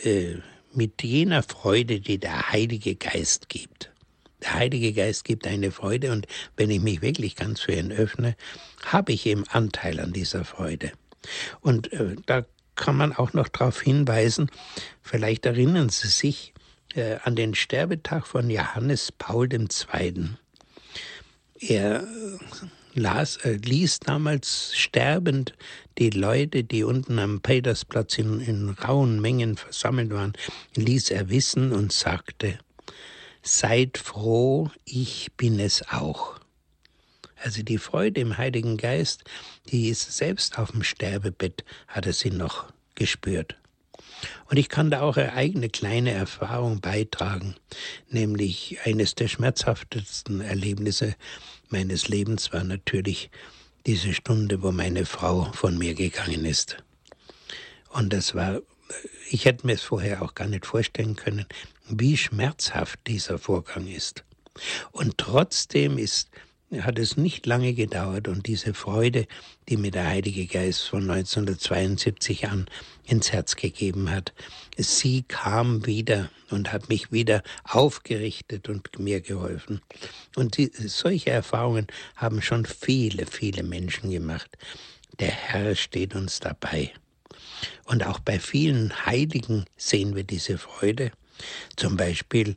äh, 0.03 0.35
mit 0.77 1.03
jener 1.03 1.43
Freude, 1.43 1.99
die 1.99 2.19
der 2.19 2.51
Heilige 2.51 2.95
Geist 2.95 3.49
gibt. 3.49 3.91
Der 4.41 4.53
Heilige 4.53 4.93
Geist 4.93 5.25
gibt 5.25 5.47
eine 5.47 5.71
Freude 5.71 6.11
und 6.11 6.27
wenn 6.55 6.69
ich 6.69 6.79
mich 6.79 7.01
wirklich 7.01 7.35
ganz 7.35 7.61
für 7.61 7.73
ihn 7.73 7.91
öffne, 7.91 8.35
habe 8.85 9.11
ich 9.11 9.25
eben 9.25 9.45
Anteil 9.47 9.99
an 9.99 10.13
dieser 10.13 10.45
Freude. 10.45 10.91
Und 11.59 11.91
äh, 11.91 12.15
da 12.27 12.45
kann 12.75 12.95
man 12.95 13.11
auch 13.11 13.33
noch 13.33 13.47
darauf 13.47 13.81
hinweisen, 13.81 14.51
vielleicht 15.01 15.47
erinnern 15.47 15.89
Sie 15.89 16.07
sich 16.07 16.53
äh, 16.93 17.17
an 17.23 17.35
den 17.35 17.55
Sterbetag 17.55 18.27
von 18.27 18.49
Johannes 18.49 19.11
Paul 19.11 19.49
II. 19.51 20.29
Er 21.59 22.03
äh, 22.03 22.05
las, 22.97 23.37
äh, 23.37 23.53
ließ 23.53 23.99
damals 24.01 24.75
sterbend 24.75 25.53
die 25.97 26.09
Leute, 26.09 26.63
die 26.63 26.83
unten 26.83 27.19
am 27.19 27.41
Petersplatz 27.41 28.17
in, 28.17 28.41
in 28.41 28.69
rauen 28.69 29.21
Mengen 29.21 29.57
versammelt 29.57 30.11
waren, 30.11 30.33
ließ 30.75 31.11
er 31.11 31.29
wissen 31.29 31.71
und 31.71 31.93
sagte, 31.93 32.59
Seid 33.43 33.97
froh, 33.97 34.69
ich 34.83 35.31
bin 35.37 35.59
es 35.59 35.87
auch. 35.89 36.37
Also 37.41 37.63
die 37.63 37.77
Freude 37.77 38.19
im 38.19 38.37
Heiligen 38.37 38.77
Geist, 38.77 39.23
die 39.69 39.89
ist 39.89 40.17
selbst 40.17 40.57
auf 40.57 40.71
dem 40.71 40.83
Sterbebett, 40.83 41.63
hat 41.87 42.05
er 42.05 42.13
sie 42.13 42.31
noch 42.31 42.73
gespürt. 42.95 43.55
Und 44.49 44.57
ich 44.57 44.69
kann 44.69 44.89
da 44.89 45.01
auch 45.01 45.17
eine 45.17 45.33
eigene 45.33 45.69
kleine 45.69 46.11
Erfahrung 46.11 46.81
beitragen, 46.81 47.55
nämlich 48.09 48.79
eines 48.83 49.15
der 49.15 49.27
schmerzhaftesten 49.27 50.41
Erlebnisse 50.41 51.15
meines 51.69 52.07
Lebens 52.07 52.53
war 52.53 52.63
natürlich 52.63 53.29
diese 53.85 54.13
Stunde, 54.13 54.61
wo 54.61 54.71
meine 54.71 55.05
Frau 55.05 55.51
von 55.53 55.77
mir 55.77 55.93
gegangen 55.93 56.45
ist. 56.45 56.77
Und 57.89 58.11
das 58.13 58.35
war, 58.35 58.61
ich 59.29 59.45
hätte 59.45 59.65
mir 59.65 59.73
es 59.73 59.81
vorher 59.81 60.21
auch 60.21 60.35
gar 60.35 60.47
nicht 60.47 60.65
vorstellen 60.65 61.15
können, 61.15 61.45
wie 61.89 62.17
schmerzhaft 62.17 62.99
dieser 63.07 63.37
Vorgang 63.37 63.87
ist. 63.87 64.23
Und 64.91 65.17
trotzdem 65.17 65.97
ist 65.97 66.29
hat 66.81 66.99
es 66.99 67.15
nicht 67.15 67.45
lange 67.45 67.73
gedauert 67.73 68.27
und 68.27 68.47
diese 68.47 68.73
Freude, 68.73 69.25
die 69.69 69.77
mir 69.77 69.91
der 69.91 70.07
Heilige 70.07 70.45
Geist 70.47 70.87
von 70.87 71.09
1972 71.09 72.47
an 72.47 72.67
ins 73.05 73.31
Herz 73.31 73.55
gegeben 73.55 74.11
hat, 74.11 74.33
sie 74.77 75.23
kam 75.23 75.85
wieder 75.85 76.29
und 76.49 76.73
hat 76.73 76.89
mich 76.89 77.11
wieder 77.11 77.41
aufgerichtet 77.63 78.67
und 78.67 78.99
mir 78.99 79.21
geholfen. 79.21 79.81
Und 80.35 80.57
die, 80.57 80.69
solche 80.73 81.29
Erfahrungen 81.29 81.87
haben 82.15 82.41
schon 82.41 82.65
viele, 82.65 83.25
viele 83.25 83.63
Menschen 83.63 84.09
gemacht. 84.11 84.57
Der 85.19 85.31
Herr 85.31 85.75
steht 85.75 86.15
uns 86.15 86.39
dabei. 86.39 86.91
Und 87.85 88.05
auch 88.05 88.19
bei 88.19 88.39
vielen 88.39 89.05
Heiligen 89.05 89.65
sehen 89.77 90.15
wir 90.15 90.23
diese 90.23 90.57
Freude. 90.57 91.11
Zum 91.75 91.95
Beispiel 91.97 92.55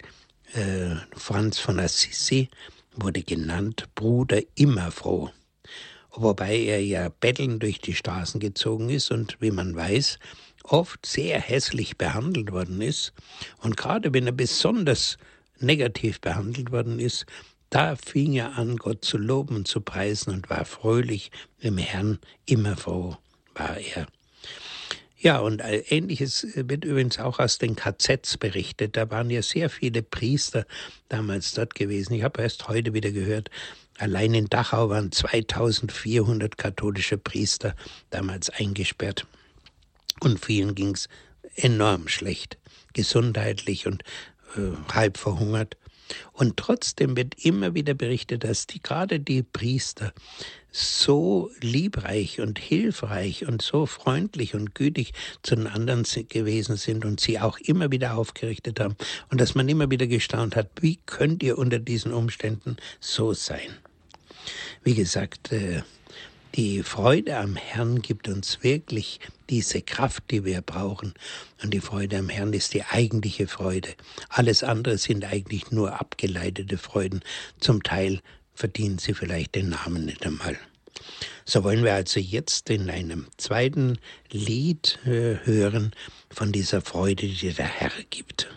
äh, 0.55 0.97
Franz 1.17 1.59
von 1.59 1.79
Assisi, 1.79 2.49
wurde 2.95 3.23
genannt 3.23 3.89
Bruder 3.95 4.41
immer 4.55 4.91
froh. 4.91 5.31
Wobei 6.13 6.59
er 6.59 6.85
ja 6.85 7.09
betteln 7.09 7.59
durch 7.59 7.81
die 7.81 7.95
Straßen 7.95 8.41
gezogen 8.41 8.91
ist 8.91 9.11
und, 9.11 9.37
wie 9.41 9.53
man 9.53 9.77
weiß, 9.77 10.19
oft 10.65 11.07
sehr 11.07 11.41
hässlich 11.41 11.99
behandelt 11.99 12.51
worden 12.53 12.81
ist. 12.81 13.13
Und 13.59 13.77
gerade 13.77 14.13
wenn 14.13 14.27
er 14.27 14.33
besonders 14.33 15.19
negativ 15.59 16.21
behandelt 16.21 16.73
worden 16.73 16.99
ist, 16.99 17.27
da 17.71 17.95
fing 17.95 18.35
er 18.35 18.59
an, 18.59 18.77
Gott 18.77 19.05
zu 19.05 19.17
loben 19.17 19.55
und 19.55 19.69
zu 19.69 19.81
preisen 19.81 20.35
und 20.35 20.51
war 20.51 20.65
fröhlich 20.65 21.31
im 21.61 21.79
Herrn, 21.79 22.19
immer 22.47 22.77
froh 22.77 23.17
war 23.55 23.77
er. 23.77 24.07
Ja, 25.23 25.41
und 25.41 25.61
äh, 25.61 25.81
ähnliches 25.91 26.45
äh, 26.45 26.67
wird 26.67 26.87
übrigens 26.87 27.19
auch 27.19 27.39
aus 27.41 27.59
den 27.59 27.77
KZs 27.77 28.39
berichtet. 28.39 28.97
Da 28.97 29.11
waren 29.11 29.29
ja 29.29 29.43
sehr 29.43 29.69
viele 29.69 30.03
Priester 30.03 30.65
damals 31.11 31.53
dort 31.53 31.75
gewesen. 31.75 32.15
Ich 32.15 32.23
habe 32.23 32.41
erst 32.41 32.69
heute 32.69 32.95
wieder 32.95 33.11
gehört, 33.11 33.51
allein 33.99 34.33
in 34.33 34.47
Dachau 34.47 34.89
waren 34.89 35.13
2400 35.13 36.57
katholische 36.57 37.19
Priester 37.19 37.77
damals 38.09 38.49
eingesperrt. 38.49 39.27
Und 40.21 40.43
vielen 40.43 40.75
ging 40.75 40.95
es 40.95 41.11
enorm 41.55 42.09
schlecht, 42.09 42.57
gesundheitlich 42.95 43.87
und 43.87 44.03
äh, 44.57 44.95
halb 44.95 45.19
verhungert. 45.19 45.77
Und 46.33 46.57
trotzdem 46.57 47.15
wird 47.15 47.45
immer 47.45 47.75
wieder 47.75 47.93
berichtet, 47.93 48.45
dass 48.45 48.67
die, 48.67 48.83
gerade 48.83 49.21
die 49.21 49.43
Priester 49.43 50.15
so 50.73 51.51
liebreich 51.61 52.41
und 52.41 52.59
hilfreich 52.59 53.47
und 53.47 53.63
so 53.63 53.87
freundlich 53.87 54.55
und 54.55 54.75
gütig 54.75 55.13
zu 55.43 55.57
den 55.57 55.67
anderen 55.67 56.05
gewesen 56.29 56.77
sind 56.77 57.05
und 57.05 57.21
sie 57.21 57.41
auch 57.41 57.59
immer 57.59 57.91
wieder 57.91 58.17
aufgerichtet 58.17 58.81
haben 58.81 58.97
und 59.31 59.41
dass 59.41 59.55
man 59.55 59.69
immer 59.69 59.91
wieder 59.91 60.07
gestaunt 60.07 60.57
hat, 60.57 60.69
wie 60.81 60.99
könnt 61.07 61.43
ihr 61.43 61.59
unter 61.59 61.79
diesen 61.79 62.13
Umständen 62.13 62.77
so 63.01 63.33
sein? 63.33 63.71
Wie 64.83 64.95
gesagt, 64.95 65.53
äh, 65.53 65.83
die 66.57 66.83
Freude 66.83 67.37
am 67.37 67.55
Herrn 67.55 68.03
gibt 68.03 68.27
uns 68.27 68.65
wirklich 68.65 69.21
diese 69.51 69.83
Kraft, 69.83 70.25
die 70.33 70.45
wir 70.45 70.63
brauchen. 70.63 71.15
Und 71.63 71.73
die 71.73 71.81
Freude 71.81 72.19
am 72.19 72.29
Herrn 72.29 72.53
ist 72.53 72.75
die 72.75 72.83
eigentliche 72.83 73.47
Freude. 73.47 73.91
Alles 74.29 74.65
andere 74.65 74.99
sind 74.99 75.25
eigentlich 75.25 75.71
nur 75.71 76.01
abgeleitete 76.01 76.77
Freuden. 76.77 77.21
Zum 77.61 77.85
Teil 77.85 78.21
verdienen 78.61 78.99
sie 78.99 79.15
vielleicht 79.15 79.55
den 79.55 79.71
Namen 79.71 80.05
nicht 80.05 80.25
einmal. 80.27 80.57
So 81.47 81.65
wollen 81.65 81.83
wir 81.83 81.95
also 81.95 82.21
jetzt 82.21 82.69
in 82.69 82.91
einem 82.91 83.27
zweiten 83.39 83.99
Lied 84.31 84.99
äh, 85.07 85.37
hören 85.45 85.93
von 86.31 86.53
dieser 86.53 86.83
Freude, 86.83 87.27
die 87.27 87.53
der 87.53 87.67
Herr 87.67 87.91
gibt. 88.11 88.49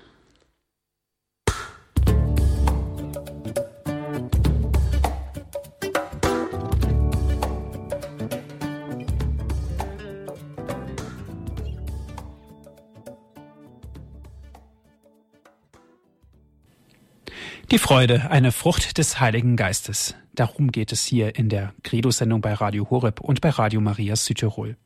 Die 17.74 17.80
Freude, 17.80 18.30
eine 18.30 18.52
Frucht 18.52 19.00
des 19.00 19.20
Heiligen 19.20 19.56
Geistes. 19.56 20.14
Darum 20.36 20.72
geht 20.72 20.92
es 20.92 21.04
hier 21.06 21.36
in 21.36 21.50
der 21.50 21.74
Credo-Sendung 21.82 22.40
bei 22.40 22.54
Radio 22.54 22.88
Horeb 22.92 23.20
und 23.20 23.42
bei 23.42 23.50
Radio 23.50 23.82
Maria 23.82 24.16
Südtirol. 24.16 24.78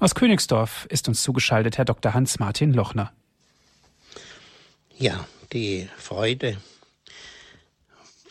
Aus 0.00 0.14
Königsdorf 0.14 0.86
ist 0.90 1.08
uns 1.08 1.22
zugeschaltet 1.22 1.78
Herr 1.78 1.86
Dr. 1.86 2.12
Hans-Martin 2.12 2.74
Lochner. 2.74 3.10
Ja, 4.98 5.26
die 5.54 5.88
Freude. 5.96 6.58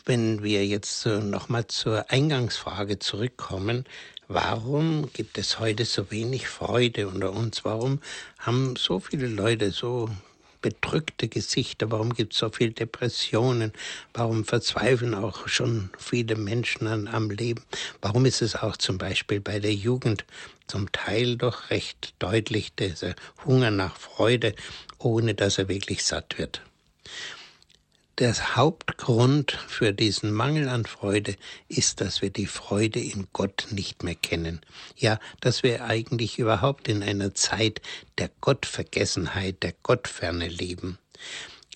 Wenn 0.04 0.44
wir 0.44 0.64
jetzt 0.64 1.04
nochmal 1.04 1.66
zur 1.66 2.08
Eingangsfrage 2.08 3.00
zurückkommen, 3.00 3.86
warum 4.28 5.10
gibt 5.14 5.36
es 5.36 5.58
heute 5.58 5.84
so 5.84 6.12
wenig 6.12 6.46
Freude 6.46 7.08
unter 7.08 7.32
uns? 7.32 7.64
Warum 7.64 8.00
haben 8.38 8.76
so 8.76 9.00
viele 9.00 9.26
Leute 9.26 9.72
so 9.72 10.08
bedrückte 10.66 11.28
Gesichter? 11.28 11.92
Warum 11.92 12.12
gibt 12.12 12.32
es 12.32 12.40
so 12.40 12.50
viele 12.50 12.72
Depressionen? 12.72 13.72
Warum 14.12 14.44
verzweifeln 14.44 15.14
auch 15.14 15.46
schon 15.46 15.90
viele 15.96 16.34
Menschen 16.34 16.88
an, 16.88 17.06
am 17.06 17.30
Leben? 17.30 17.62
Warum 18.02 18.26
ist 18.26 18.42
es 18.42 18.56
auch 18.56 18.76
zum 18.76 18.98
Beispiel 18.98 19.40
bei 19.40 19.60
der 19.60 19.74
Jugend 19.74 20.24
zum 20.66 20.90
Teil 20.90 21.36
doch 21.36 21.70
recht 21.70 22.14
deutlich, 22.18 22.74
dieser 22.74 23.14
Hunger 23.44 23.70
nach 23.70 23.96
Freude, 23.96 24.56
ohne 24.98 25.34
dass 25.34 25.58
er 25.58 25.68
wirklich 25.68 26.02
satt 26.02 26.36
wird? 26.36 26.62
Der 28.18 28.56
Hauptgrund 28.56 29.52
für 29.68 29.92
diesen 29.92 30.32
Mangel 30.32 30.68
an 30.68 30.86
Freude 30.86 31.36
ist, 31.68 32.00
dass 32.00 32.22
wir 32.22 32.30
die 32.30 32.46
Freude 32.46 32.98
in 32.98 33.26
Gott 33.32 33.68
nicht 33.70 34.02
mehr 34.02 34.14
kennen. 34.14 34.60
Ja, 34.96 35.18
dass 35.40 35.62
wir 35.62 35.84
eigentlich 35.84 36.38
überhaupt 36.38 36.88
in 36.88 37.02
einer 37.02 37.34
Zeit 37.34 37.82
der 38.18 38.30
Gottvergessenheit, 38.40 39.62
der 39.62 39.74
Gottferne 39.82 40.48
leben. 40.48 40.98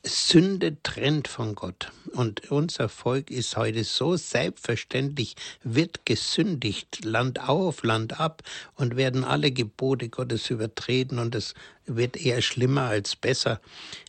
Sünde 0.02 0.82
trennt 0.82 1.28
von 1.28 1.54
Gott. 1.54 1.92
Und 2.12 2.50
unser 2.50 2.88
Volk 2.88 3.30
ist 3.30 3.56
heute 3.56 3.84
so 3.84 4.16
selbstverständlich, 4.16 5.36
wird 5.62 6.06
gesündigt, 6.06 7.04
Land 7.04 7.48
auf, 7.48 7.82
Land 7.82 8.18
ab 8.18 8.42
und 8.76 8.96
werden 8.96 9.24
alle 9.24 9.50
Gebote 9.50 10.08
Gottes 10.08 10.48
übertreten 10.48 11.18
und 11.18 11.34
es 11.34 11.54
wird 11.84 12.16
eher 12.16 12.40
schlimmer 12.40 12.84
als 12.84 13.14
besser. 13.14 13.60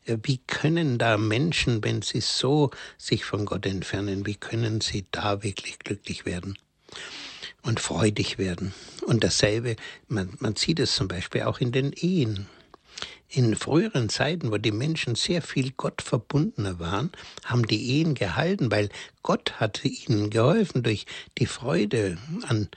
Wie 0.06 0.38
können 0.48 0.98
da 0.98 1.18
Menschen, 1.18 1.84
wenn 1.84 2.02
sie 2.02 2.22
so 2.22 2.72
sich 2.98 3.26
von 3.26 3.46
Gott 3.46 3.66
entfernen, 3.66 4.26
wie 4.26 4.36
können 4.36 4.80
sie 4.80 5.06
da 5.12 5.44
wirklich 5.44 5.80
glücklich 5.80 6.26
werden? 6.26 6.58
Und 7.64 7.80
freudig 7.80 8.38
werden. 8.38 8.74
Und 9.06 9.24
dasselbe, 9.24 9.76
man, 10.08 10.34
man 10.40 10.56
sieht 10.56 10.80
es 10.80 10.96
zum 10.96 11.08
Beispiel 11.08 11.44
auch 11.44 11.60
in 11.60 11.72
den 11.72 11.92
Ehen. 11.92 12.48
In 13.34 13.56
früheren 13.56 14.10
Zeiten, 14.10 14.52
wo 14.52 14.58
die 14.58 14.74
Menschen 14.74 15.16
sehr 15.16 15.42
viel 15.42 15.72
Gott 15.72 16.02
verbundener 16.02 16.80
waren, 16.80 17.12
haben 17.46 17.66
die 17.66 17.98
Ehen 17.98 18.14
gehalten, 18.14 18.70
weil 18.72 18.90
Gott 19.24 19.54
hatte 19.62 19.88
ihnen 19.88 20.30
geholfen 20.30 20.84
durch 20.84 21.06
die 21.38 21.46
Freude 21.46 22.18
an 22.44 22.68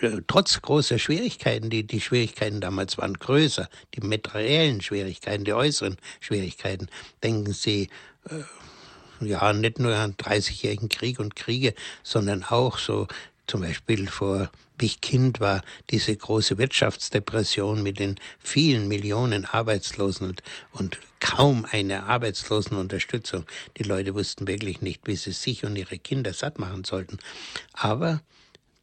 äh, 0.00 0.22
trotz 0.28 0.62
großer 0.62 1.00
Schwierigkeiten, 1.00 1.70
die, 1.70 1.84
die 1.84 2.00
Schwierigkeiten 2.00 2.60
damals 2.60 2.98
waren 2.98 3.14
größer, 3.14 3.68
die 3.94 4.00
materiellen 4.00 4.80
Schwierigkeiten, 4.80 5.44
die 5.44 5.54
äußeren 5.54 5.96
Schwierigkeiten. 6.20 6.88
Denken 7.24 7.52
Sie, 7.52 7.90
äh, 8.28 9.26
ja, 9.26 9.52
nicht 9.52 9.80
nur 9.80 9.96
an 9.96 10.14
30-jährigen 10.14 10.88
Krieg 10.88 11.18
und 11.18 11.34
Kriege, 11.34 11.74
sondern 12.04 12.44
auch 12.44 12.78
so 12.78 13.08
zum 13.50 13.62
Beispiel 13.62 14.06
vor 14.06 14.50
wie 14.78 14.86
ich 14.86 15.00
Kind 15.00 15.40
war, 15.40 15.62
diese 15.90 16.16
große 16.16 16.56
Wirtschaftsdepression 16.56 17.82
mit 17.82 17.98
den 17.98 18.16
vielen 18.38 18.88
Millionen 18.88 19.44
Arbeitslosen 19.44 20.28
und, 20.28 20.42
und 20.72 20.98
kaum 21.18 21.66
eine 21.70 22.04
Arbeitslosenunterstützung. 22.04 23.44
Die 23.76 23.82
Leute 23.82 24.14
wussten 24.14 24.48
wirklich 24.48 24.80
nicht, 24.80 25.06
wie 25.06 25.16
sie 25.16 25.32
sich 25.32 25.64
und 25.64 25.76
ihre 25.76 25.98
Kinder 25.98 26.32
satt 26.32 26.58
machen 26.58 26.84
sollten. 26.84 27.18
Aber 27.74 28.22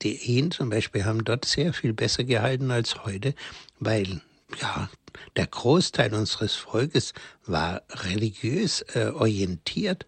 die 0.04 0.38
Ehen 0.38 0.52
zum 0.52 0.70
Beispiel 0.70 1.06
haben 1.06 1.24
dort 1.24 1.46
sehr 1.46 1.74
viel 1.74 1.94
besser 1.94 2.26
gehalten 2.26 2.70
als 2.70 3.04
heute, 3.06 3.34
weil 3.80 4.22
ja, 4.62 4.90
der 5.36 5.48
Großteil 5.48 6.14
unseres 6.14 6.54
Volkes 6.54 7.14
war 7.46 7.82
religiös 7.90 8.82
äh, 8.94 9.12
orientiert 9.16 10.06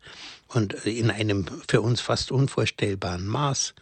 und 0.49 0.73
in 0.85 1.11
einem 1.11 1.45
für 1.67 1.81
uns 1.81 2.01
fast 2.01 2.31
unvorstellbaren 2.31 3.25
Maß. 3.27 3.75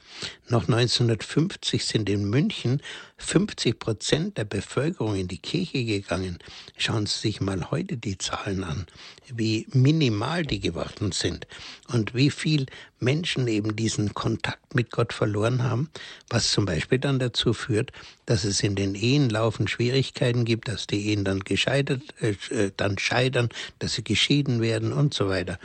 Noch 0.49 0.63
1950 0.63 1.85
sind 1.85 2.09
in 2.09 2.29
München 2.29 2.81
50 3.17 3.79
Prozent 3.79 4.37
der 4.37 4.43
Bevölkerung 4.43 5.15
in 5.15 5.27
die 5.27 5.37
Kirche 5.39 5.83
gegangen. 5.85 6.39
Schauen 6.77 7.05
Sie 7.05 7.19
sich 7.19 7.41
mal 7.41 7.71
heute 7.71 7.97
die 7.97 8.17
Zahlen 8.17 8.63
an, 8.63 8.85
wie 9.33 9.65
minimal 9.71 10.43
die 10.43 10.59
geworden 10.59 11.13
sind 11.13 11.47
und 11.87 12.13
wie 12.13 12.29
viel 12.29 12.65
Menschen 12.99 13.47
eben 13.47 13.75
diesen 13.75 14.13
Kontakt 14.13 14.75
mit 14.75 14.91
Gott 14.91 15.13
verloren 15.13 15.63
haben, 15.63 15.89
was 16.29 16.51
zum 16.51 16.65
Beispiel 16.65 16.99
dann 16.99 17.19
dazu 17.19 17.53
führt, 17.53 17.91
dass 18.25 18.43
es 18.43 18.61
in 18.61 18.75
den 18.75 18.93
Ehen 18.93 19.29
laufend 19.29 19.69
Schwierigkeiten 19.69 20.43
gibt, 20.43 20.67
dass 20.67 20.85
die 20.85 21.07
Ehen 21.09 21.23
dann 21.23 21.39
gescheitert, 21.41 22.01
äh, 22.21 22.35
äh 22.53 22.71
dann 22.75 22.97
scheitern, 22.97 23.49
dass 23.79 23.93
sie 23.93 24.03
geschieden 24.03 24.61
werden 24.61 24.91
und 24.91 25.13
so 25.13 25.29
weiter. 25.29 25.59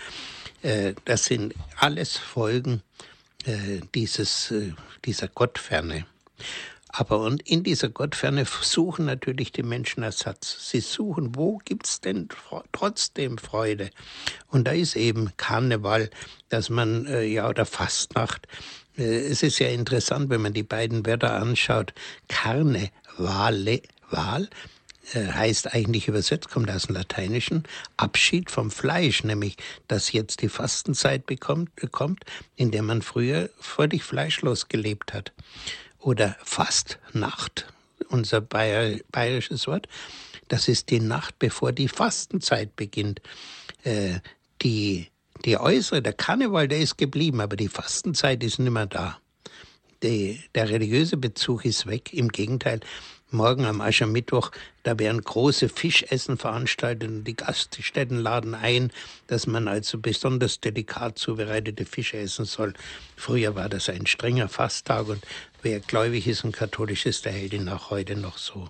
Äh, 0.63 0.95
das 1.05 1.27
sind 1.27 1.55
alles 1.77 2.17
Folgen 2.17 2.83
äh, 3.45 3.81
dieses, 3.95 4.51
äh, 4.51 4.73
dieser 5.05 5.29
Gottferne. 5.29 6.07
Aber 6.89 7.21
und 7.21 7.49
in 7.49 7.63
dieser 7.63 7.89
Gottferne 7.89 8.45
suchen 8.45 9.07
natürlich 9.07 9.51
die 9.51 9.63
Menschen 9.63 10.03
Ersatz. 10.03 10.71
Sie 10.71 10.81
suchen, 10.81 11.35
wo 11.35 11.59
gibt's 11.65 12.03
denn 12.03 12.29
trotzdem 12.73 13.39
Freude? 13.39 13.91
Und 14.49 14.67
da 14.67 14.73
ist 14.73 14.95
eben 14.95 15.31
Karneval, 15.39 16.11
dass 16.51 16.69
man, 16.69 17.07
ja, 17.27 17.49
oder 17.49 17.65
Fastnacht. 17.65 18.47
Es 18.97 19.43
ist 19.43 19.59
ja 19.59 19.69
interessant, 19.69 20.29
wenn 20.29 20.43
man 20.43 20.53
die 20.53 20.65
beiden 20.65 21.07
Wörter 21.07 21.33
anschaut. 21.33 21.95
Karnevale, 22.29 23.81
Wahl 24.11 24.51
heißt 25.15 25.75
eigentlich 25.75 26.09
übersetzt, 26.09 26.51
kommt 26.51 26.71
aus 26.71 26.85
dem 26.85 26.95
Lateinischen, 26.95 27.65
Abschied 27.97 28.51
vom 28.51 28.71
Fleisch, 28.71 29.25
nämlich 29.25 29.57
dass 29.89 30.13
jetzt 30.13 30.43
die 30.43 30.49
Fastenzeit 30.49 31.27
bekommt, 31.27 31.71
kommt, 31.91 32.25
in 32.57 32.71
der 32.71 32.83
man 32.83 33.03
früher 33.03 33.51
völlig 33.59 34.05
fleischlos 34.05 34.69
gelebt 34.69 35.13
hat. 35.13 35.33
Oder 35.99 36.37
Fastnacht, 36.43 37.73
unser 38.09 38.41
Bayer, 38.41 38.99
bayerisches 39.11 39.67
Wort, 39.67 39.89
das 40.49 40.69
ist 40.69 40.91
die 40.91 41.01
Nacht, 41.01 41.39
bevor 41.39 41.73
die 41.73 41.89
Fastenzeit 41.89 42.77
beginnt. 42.77 43.21
Äh, 43.85 44.21
die, 44.63 45.09
die 45.45 45.59
äußere, 45.59 46.03
der 46.03 46.13
Karneval, 46.13 46.69
der 46.69 46.81
ist 46.81 46.99
geblieben, 46.99 47.41
aber 47.41 47.57
die 47.57 47.69
Fastenzeit 47.69 48.43
ist 48.45 48.59
nicht 48.59 48.71
mehr 48.71 48.87
da. 48.87 49.19
Die, 50.03 50.43
der 50.55 50.69
religiöse 50.69 51.17
Bezug 51.17 51.65
ist 51.65 51.87
weg. 51.87 52.13
Im 52.13 52.29
Gegenteil, 52.29 52.81
morgen 53.33 53.65
am 53.65 53.81
Aschermittwoch, 53.81 54.51
da 54.83 54.99
werden 54.99 55.23
große 55.23 55.69
Fischessen 55.69 56.39
veranstaltet 56.39 57.09
und 57.09 57.25
die 57.25 57.37
Gaststätten 57.37 58.19
laden 58.19 58.55
ein, 58.55 58.91
dass 59.27 59.47
man 59.47 59.69
also 59.69 59.99
besonders 59.99 60.61
delikat 60.61 61.19
zubereitete 61.19 61.85
Fische 61.85 62.19
essen 62.19 62.45
soll. 62.45 62.75
Früher 63.17 63.55
war 63.55 63.69
das 63.69 63.89
ein 63.89 64.07
strenger 64.07 64.49
Fasttag 64.49 65.09
und 65.09 65.25
wer 65.63 65.81
gläubig 65.81 66.27
ist 66.27 66.45
und 66.45 66.53
katholisch 66.53 67.07
ist, 67.07 67.25
der 67.25 67.33
hält 67.33 67.53
ihn 67.53 67.69
auch 67.69 67.91
heute 67.91 68.17
noch 68.17 68.39
so. 68.39 68.69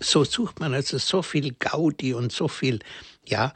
So 0.00 0.24
sucht 0.24 0.60
man 0.60 0.74
also 0.74 0.98
so 0.98 1.22
viel 1.22 1.54
Gaudi 1.58 2.14
und 2.14 2.32
so 2.32 2.48
viel, 2.48 2.80
ja, 3.24 3.52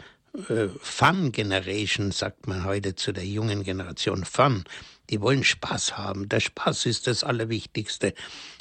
äh, 0.48 0.68
Fun 0.80 1.32
Generation, 1.32 2.10
sagt 2.10 2.46
man 2.46 2.64
heute 2.64 2.94
zu 2.94 3.12
der 3.12 3.26
jungen 3.26 3.62
Generation. 3.64 4.24
Fun. 4.24 4.64
Die 5.10 5.20
wollen 5.20 5.44
Spaß 5.44 5.98
haben. 5.98 6.28
Der 6.28 6.40
Spaß 6.40 6.86
ist 6.86 7.06
das 7.06 7.24
Allerwichtigste. 7.24 8.14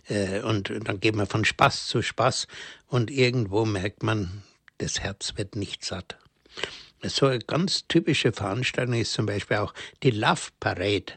Äh, 0.08 0.42
und 0.42 0.72
dann 0.84 1.00
geht 1.00 1.16
man 1.16 1.28
von 1.28 1.46
Spaß 1.46 1.88
zu 1.88 2.02
Spaß 2.02 2.48
und 2.88 3.12
irgendwo 3.12 3.66
merkt 3.66 4.04
man, 4.04 4.44
das 4.78 5.00
Herz 5.00 5.34
wird 5.38 5.56
nicht 5.56 5.86
satt. 5.86 6.18
So 7.04 7.28
eine 7.28 7.40
ganz 7.40 7.88
typische 7.88 8.32
Veranstaltung 8.32 8.96
ist 8.96 9.14
zum 9.14 9.26
Beispiel 9.26 9.58
auch 9.58 9.74
die 10.04 10.12
Love 10.12 10.50
Parade. 10.60 11.14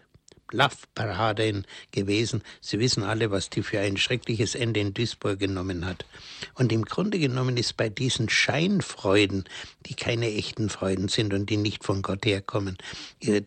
Love-Paraden 0.54 1.66
gewesen. 1.90 2.42
Sie 2.60 2.78
wissen 2.78 3.02
alle, 3.02 3.30
was 3.30 3.50
die 3.50 3.62
für 3.62 3.80
ein 3.80 3.96
schreckliches 3.96 4.54
Ende 4.54 4.80
in 4.80 4.94
Duisburg 4.94 5.38
genommen 5.38 5.84
hat. 5.84 6.06
Und 6.54 6.72
im 6.72 6.84
Grunde 6.84 7.18
genommen 7.18 7.56
ist 7.56 7.76
bei 7.76 7.88
diesen 7.88 8.28
Scheinfreuden, 8.28 9.44
die 9.86 9.94
keine 9.94 10.32
echten 10.32 10.70
Freuden 10.70 11.08
sind 11.08 11.34
und 11.34 11.50
die 11.50 11.56
nicht 11.56 11.84
von 11.84 12.02
Gott 12.02 12.24
herkommen, 12.24 12.78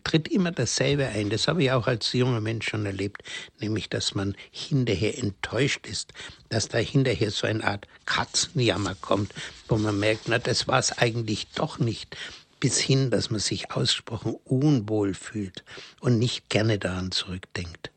tritt 0.04 0.28
immer 0.28 0.52
dasselbe 0.52 1.06
ein. 1.06 1.30
Das 1.30 1.48
habe 1.48 1.62
ich 1.62 1.72
auch 1.72 1.86
als 1.86 2.12
junger 2.12 2.40
Mensch 2.40 2.68
schon 2.68 2.86
erlebt, 2.86 3.22
nämlich, 3.60 3.88
dass 3.88 4.14
man 4.14 4.36
hinterher 4.50 5.18
enttäuscht 5.18 5.86
ist, 5.86 6.12
dass 6.50 6.68
da 6.68 6.78
hinterher 6.78 7.30
so 7.30 7.46
eine 7.46 7.64
Art 7.64 7.86
Katzenjammer 8.06 8.94
kommt, 9.00 9.32
wo 9.68 9.76
man 9.76 9.98
merkt, 9.98 10.28
na, 10.28 10.38
das 10.38 10.68
war 10.68 10.78
es 10.78 10.96
eigentlich 10.96 11.46
doch 11.54 11.78
nicht 11.78 12.16
bis 12.60 12.78
hin, 12.78 13.10
dass 13.10 13.30
man 13.30 13.40
sich 13.40 13.70
ausgesprochen 13.70 14.36
unwohl 14.44 15.14
fühlt 15.14 15.64
und 16.00 16.18
nicht 16.18 16.48
gerne 16.48 16.78
daran 16.78 17.10
zurückdenkt. 17.10 17.90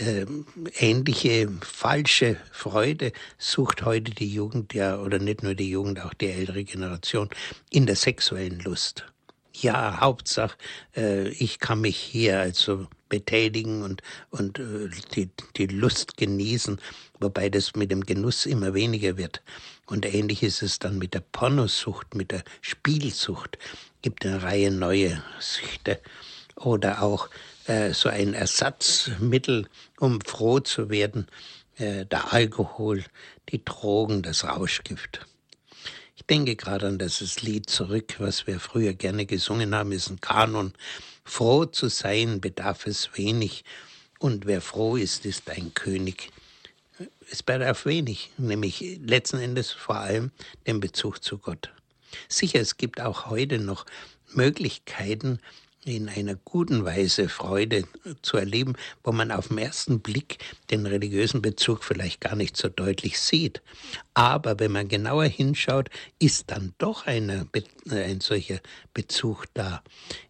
Ähm, 0.00 0.46
ähnliche 0.78 1.48
falsche 1.62 2.36
Freude 2.50 3.12
sucht 3.38 3.84
heute 3.84 4.10
die 4.10 4.32
Jugend 4.32 4.74
ja, 4.74 4.98
oder 4.98 5.20
nicht 5.20 5.44
nur 5.44 5.54
die 5.54 5.70
Jugend, 5.70 6.00
auch 6.00 6.14
die 6.14 6.30
ältere 6.30 6.64
Generation, 6.64 7.30
in 7.70 7.86
der 7.86 7.94
sexuellen 7.94 8.58
Lust. 8.60 9.06
Ja, 9.56 10.00
Hauptsache, 10.00 10.56
äh, 10.96 11.28
ich 11.28 11.60
kann 11.60 11.80
mich 11.80 11.96
hier 11.96 12.40
also 12.40 12.88
betätigen 13.08 13.82
und, 13.82 14.02
und 14.30 14.58
äh, 14.58 14.90
die, 15.14 15.30
die 15.56 15.66
Lust 15.66 16.16
genießen, 16.16 16.80
wobei 17.20 17.48
das 17.50 17.76
mit 17.76 17.92
dem 17.92 18.04
Genuss 18.04 18.46
immer 18.46 18.74
weniger 18.74 19.16
wird. 19.16 19.42
Und 19.86 20.12
ähnlich 20.12 20.42
ist 20.42 20.62
es 20.62 20.80
dann 20.80 20.98
mit 20.98 21.14
der 21.14 21.20
Pornosucht, 21.20 22.14
mit 22.14 22.32
der 22.32 22.42
Spielsucht. 22.62 23.56
Gibt 24.02 24.26
eine 24.26 24.42
Reihe 24.42 24.72
neue 24.72 25.22
Süchte 25.38 26.00
oder 26.56 27.02
auch 27.02 27.28
äh, 27.66 27.92
so 27.92 28.08
ein 28.08 28.34
Ersatzmittel, 28.34 29.68
um 30.00 30.20
froh 30.20 30.58
zu 30.58 30.90
werden, 30.90 31.28
äh, 31.76 32.04
der 32.06 32.32
Alkohol, 32.32 33.04
die 33.50 33.64
Drogen, 33.64 34.22
das 34.22 34.44
Rauschgift. 34.44 35.26
Ich 36.24 36.28
denke 36.28 36.56
gerade 36.56 36.86
an 36.86 36.96
das 36.96 37.42
Lied 37.42 37.68
zurück, 37.68 38.14
was 38.16 38.46
wir 38.46 38.58
früher 38.58 38.94
gerne 38.94 39.26
gesungen 39.26 39.74
haben, 39.74 39.92
ist 39.92 40.08
ein 40.08 40.22
Kanon. 40.22 40.72
Froh 41.22 41.66
zu 41.66 41.88
sein 41.88 42.40
bedarf 42.40 42.86
es 42.86 43.10
wenig, 43.18 43.62
und 44.20 44.46
wer 44.46 44.62
froh 44.62 44.96
ist, 44.96 45.26
ist 45.26 45.50
ein 45.50 45.74
König. 45.74 46.30
Es 47.30 47.42
bedarf 47.42 47.84
wenig, 47.84 48.30
nämlich 48.38 49.00
letzten 49.04 49.36
Endes 49.36 49.70
vor 49.70 49.96
allem 49.96 50.30
den 50.66 50.80
Bezug 50.80 51.22
zu 51.22 51.36
Gott. 51.36 51.70
Sicher, 52.30 52.58
es 52.58 52.78
gibt 52.78 53.02
auch 53.02 53.26
heute 53.26 53.58
noch 53.58 53.84
Möglichkeiten, 54.32 55.40
in 55.84 56.08
einer 56.08 56.34
guten 56.34 56.84
Weise 56.84 57.28
Freude 57.28 57.84
zu 58.22 58.36
erleben, 58.36 58.74
wo 59.02 59.12
man 59.12 59.30
auf 59.30 59.48
den 59.48 59.58
ersten 59.58 60.00
Blick 60.00 60.38
den 60.70 60.86
religiösen 60.86 61.42
Bezug 61.42 61.84
vielleicht 61.84 62.20
gar 62.20 62.36
nicht 62.36 62.56
so 62.56 62.68
deutlich 62.68 63.18
sieht. 63.18 63.62
Aber 64.14 64.58
wenn 64.60 64.72
man 64.72 64.88
genauer 64.88 65.24
hinschaut, 65.24 65.90
ist 66.18 66.50
dann 66.50 66.74
doch 66.78 67.06
eine, 67.06 67.46
ein 67.90 68.20
solcher 68.20 68.60
Bezug 68.94 69.46
da. 69.54 69.82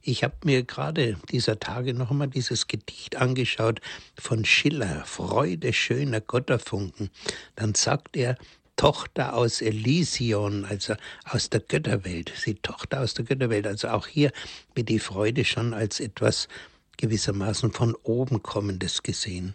Ich 0.03 0.25
habe 0.25 0.35
mir 0.45 0.65
gerade 0.65 1.19
dieser 1.31 1.61
Tage 1.61 1.95
noch 1.95 2.11
einmal 2.11 2.29
dieses 2.29 2.67
Gedicht 2.67 3.17
angeschaut 3.17 3.81
von 4.19 4.45
Schiller, 4.45 5.05
Freude 5.05 5.73
schöner 5.73 6.21
Gotterfunken. 6.21 7.11
Dann 7.57 7.75
sagt 7.75 8.17
er, 8.17 8.37
Tochter 8.77 9.35
aus 9.35 9.61
Elysion, 9.61 10.65
also 10.65 10.95
aus 11.25 11.51
der 11.51 11.61
Götterwelt. 11.61 12.33
Sie 12.37 12.55
Tochter 12.55 13.01
aus 13.01 13.15
der 13.15 13.25
Götterwelt. 13.25 13.67
Also 13.67 13.89
auch 13.89 14.07
hier 14.07 14.33
wird 14.75 14.89
die 14.89 14.99
Freude 14.99 15.45
schon 15.45 15.75
als 15.75 16.01
etwas 16.01 16.49
gewissermaßen 16.97 17.73
von 17.73 17.95
oben 18.03 18.43
kommendes 18.43 19.03
gesehen. 19.03 19.55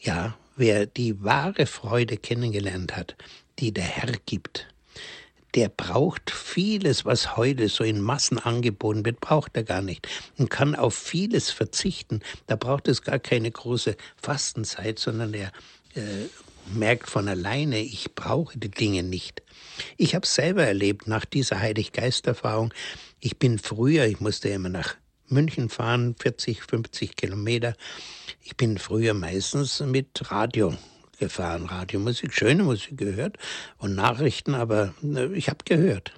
Ja, 0.00 0.36
wer 0.56 0.86
die 0.86 1.22
wahre 1.22 1.66
Freude 1.66 2.16
kennengelernt 2.16 2.96
hat, 2.96 3.16
die 3.58 3.72
der 3.72 3.84
Herr 3.84 4.12
gibt, 4.24 4.68
der 5.54 5.68
braucht 5.68 6.30
vieles, 6.30 7.04
was 7.04 7.36
heute 7.36 7.68
so 7.68 7.82
in 7.82 8.00
Massen 8.00 8.38
angeboten 8.38 9.04
wird, 9.04 9.20
braucht 9.20 9.56
er 9.56 9.64
gar 9.64 9.82
nicht 9.82 10.06
und 10.38 10.48
kann 10.48 10.76
auf 10.76 10.94
vieles 10.94 11.50
verzichten. 11.50 12.20
Da 12.46 12.56
braucht 12.56 12.86
es 12.88 13.02
gar 13.02 13.18
keine 13.18 13.50
große 13.50 13.96
Fastenzeit, 14.16 14.98
sondern 14.98 15.34
er 15.34 15.50
äh, 15.94 16.28
merkt 16.72 17.08
von 17.08 17.28
alleine, 17.28 17.80
ich 17.80 18.14
brauche 18.14 18.58
die 18.58 18.70
Dinge 18.70 19.02
nicht. 19.02 19.42
Ich 19.96 20.14
habe 20.14 20.26
selber 20.26 20.64
erlebt 20.64 21.06
nach 21.06 21.24
dieser 21.24 21.60
Heilig-Geist-Erfahrung. 21.60 22.72
Ich 23.20 23.38
bin 23.38 23.58
früher, 23.58 24.06
ich 24.06 24.20
musste 24.20 24.48
immer 24.48 24.68
nach 24.68 24.96
München 25.28 25.68
fahren, 25.68 26.16
40, 26.18 26.62
50 26.62 27.16
Kilometer. 27.16 27.74
Ich 28.42 28.56
bin 28.56 28.78
früher 28.78 29.14
meistens 29.14 29.80
mit 29.80 30.30
Radio 30.30 30.74
gefahren, 31.18 31.66
Radiomusik, 31.66 32.32
schöne 32.32 32.64
Musik 32.64 32.96
gehört 32.98 33.36
und 33.78 33.94
Nachrichten, 33.94 34.54
aber 34.54 34.94
äh, 35.04 35.32
ich 35.34 35.48
habe 35.48 35.64
gehört. 35.64 36.12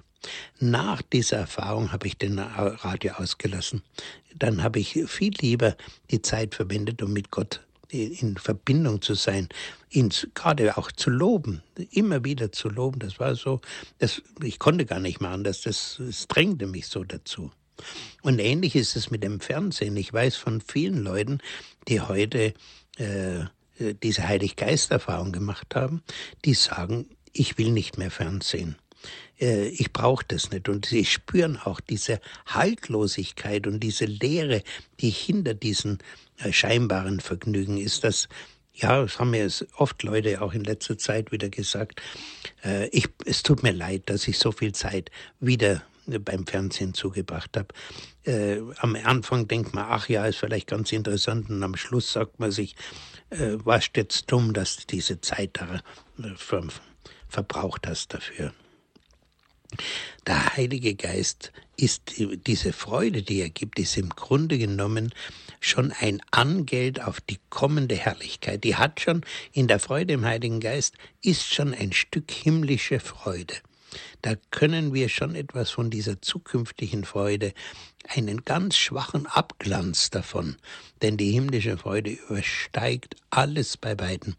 Nach 0.59 1.01
dieser 1.01 1.37
Erfahrung 1.37 1.91
habe 1.91 2.07
ich 2.07 2.17
den 2.17 2.39
Radio 2.39 3.13
ausgelassen. 3.15 3.83
Dann 4.33 4.63
habe 4.63 4.79
ich 4.79 4.97
viel 5.07 5.33
lieber 5.41 5.75
die 6.11 6.21
Zeit 6.21 6.55
verwendet, 6.55 7.01
um 7.03 7.11
mit 7.11 7.29
Gott 7.29 7.59
in 7.93 8.37
Verbindung 8.37 9.01
zu 9.01 9.13
sein, 9.13 9.49
ihn 9.89 10.09
gerade 10.33 10.77
auch 10.77 10.91
zu 10.91 11.09
loben, 11.09 11.61
immer 11.91 12.23
wieder 12.23 12.51
zu 12.51 12.69
loben. 12.69 12.99
Das 12.99 13.19
war 13.19 13.35
so, 13.35 13.61
das, 13.99 14.21
ich 14.41 14.59
konnte 14.59 14.85
gar 14.85 14.99
nicht 14.99 15.21
machen, 15.21 15.43
das, 15.43 15.61
das, 15.61 15.97
das 15.99 16.27
drängte 16.27 16.67
mich 16.67 16.87
so 16.87 17.03
dazu. 17.03 17.51
Und 18.21 18.39
ähnlich 18.39 18.75
ist 18.75 18.95
es 18.95 19.11
mit 19.11 19.23
dem 19.23 19.39
Fernsehen. 19.39 19.97
Ich 19.97 20.11
weiß 20.13 20.35
von 20.35 20.61
vielen 20.61 21.03
Leuten, 21.03 21.39
die 21.87 22.01
heute 22.01 22.53
äh, 22.97 23.45
diese 24.03 24.27
Heilig-Geist-Erfahrung 24.27 25.31
gemacht 25.31 25.75
haben, 25.75 26.03
die 26.45 26.53
sagen, 26.53 27.07
ich 27.33 27.57
will 27.57 27.71
nicht 27.71 27.97
mehr 27.97 28.11
Fernsehen. 28.11 28.75
Äh, 29.39 29.67
ich 29.67 29.91
brauche 29.91 30.25
das 30.27 30.51
nicht. 30.51 30.69
Und 30.69 30.85
sie 30.85 31.05
spüren 31.05 31.57
auch 31.57 31.79
diese 31.79 32.19
Haltlosigkeit 32.45 33.67
und 33.67 33.79
diese 33.79 34.05
Leere, 34.05 34.63
die 34.99 35.09
hinter 35.09 35.53
diesen 35.53 35.97
äh, 35.97 36.32
scheinbaren 36.51 37.19
Vergnügen 37.19 37.77
ist. 37.77 38.03
Das, 38.03 38.27
ja, 38.73 39.01
das 39.01 39.19
haben 39.19 39.31
mir 39.31 39.49
oft 39.77 40.03
Leute 40.03 40.41
auch 40.41 40.53
in 40.53 40.63
letzter 40.63 40.97
Zeit 40.97 41.31
wieder 41.31 41.49
gesagt. 41.49 42.01
Äh, 42.63 42.87
ich, 42.87 43.07
es 43.25 43.43
tut 43.43 43.63
mir 43.63 43.71
leid, 43.73 44.03
dass 44.07 44.27
ich 44.27 44.37
so 44.37 44.51
viel 44.51 44.73
Zeit 44.73 45.11
wieder 45.39 45.83
beim 46.05 46.45
Fernsehen 46.45 46.93
zugebracht 46.93 47.55
habe. 47.55 47.69
Äh, 48.25 48.59
am 48.77 48.95
Anfang 48.95 49.47
denkt 49.47 49.73
man, 49.73 49.85
ach 49.87 50.09
ja, 50.09 50.25
ist 50.25 50.37
vielleicht 50.37 50.67
ganz 50.67 50.91
interessant 50.91 51.49
und 51.49 51.63
am 51.63 51.75
Schluss 51.75 52.11
sagt 52.11 52.39
man 52.39 52.51
sich, 52.51 52.75
äh, 53.29 53.57
was 53.63 53.89
jetzt 53.95 54.31
dumm, 54.31 54.53
dass 54.53 54.77
du 54.77 54.83
diese 54.87 55.21
Zeit 55.21 55.51
da 55.53 55.81
äh, 56.23 56.35
ver 56.35 56.67
verbraucht 57.27 57.87
hast 57.87 58.13
dafür. 58.13 58.53
Der 60.27 60.55
Heilige 60.55 60.93
Geist 60.93 61.51
ist 61.77 62.13
diese 62.45 62.73
Freude, 62.73 63.23
die 63.23 63.41
er 63.41 63.49
gibt, 63.49 63.79
ist 63.79 63.97
im 63.97 64.09
Grunde 64.09 64.59
genommen 64.59 65.11
schon 65.65 65.91
ein 65.91 66.21
Angeld 66.31 67.01
auf 67.01 67.21
die 67.21 67.39
kommende 67.49 67.95
Herrlichkeit. 67.95 68.63
Die 68.63 68.75
hat 68.75 68.99
schon 68.99 69.21
in 69.51 69.67
der 69.67 69.79
Freude 69.79 70.13
im 70.13 70.25
Heiligen 70.25 70.59
Geist, 70.59 70.95
ist 71.21 71.53
schon 71.53 71.73
ein 71.73 71.93
Stück 71.93 72.31
himmlische 72.31 72.99
Freude. 72.99 73.55
Da 74.21 74.33
können 74.51 74.93
wir 74.93 75.09
schon 75.09 75.35
etwas 75.35 75.69
von 75.69 75.89
dieser 75.89 76.21
zukünftigen 76.21 77.03
Freude, 77.03 77.53
einen 78.07 78.43
ganz 78.43 78.75
schwachen 78.75 79.27
Abglanz 79.27 80.09
davon, 80.09 80.57
denn 81.01 81.17
die 81.17 81.31
himmlische 81.31 81.77
Freude 81.77 82.11
übersteigt 82.11 83.15
alles 83.29 83.77
bei 83.77 83.95
beiden. 83.95 84.35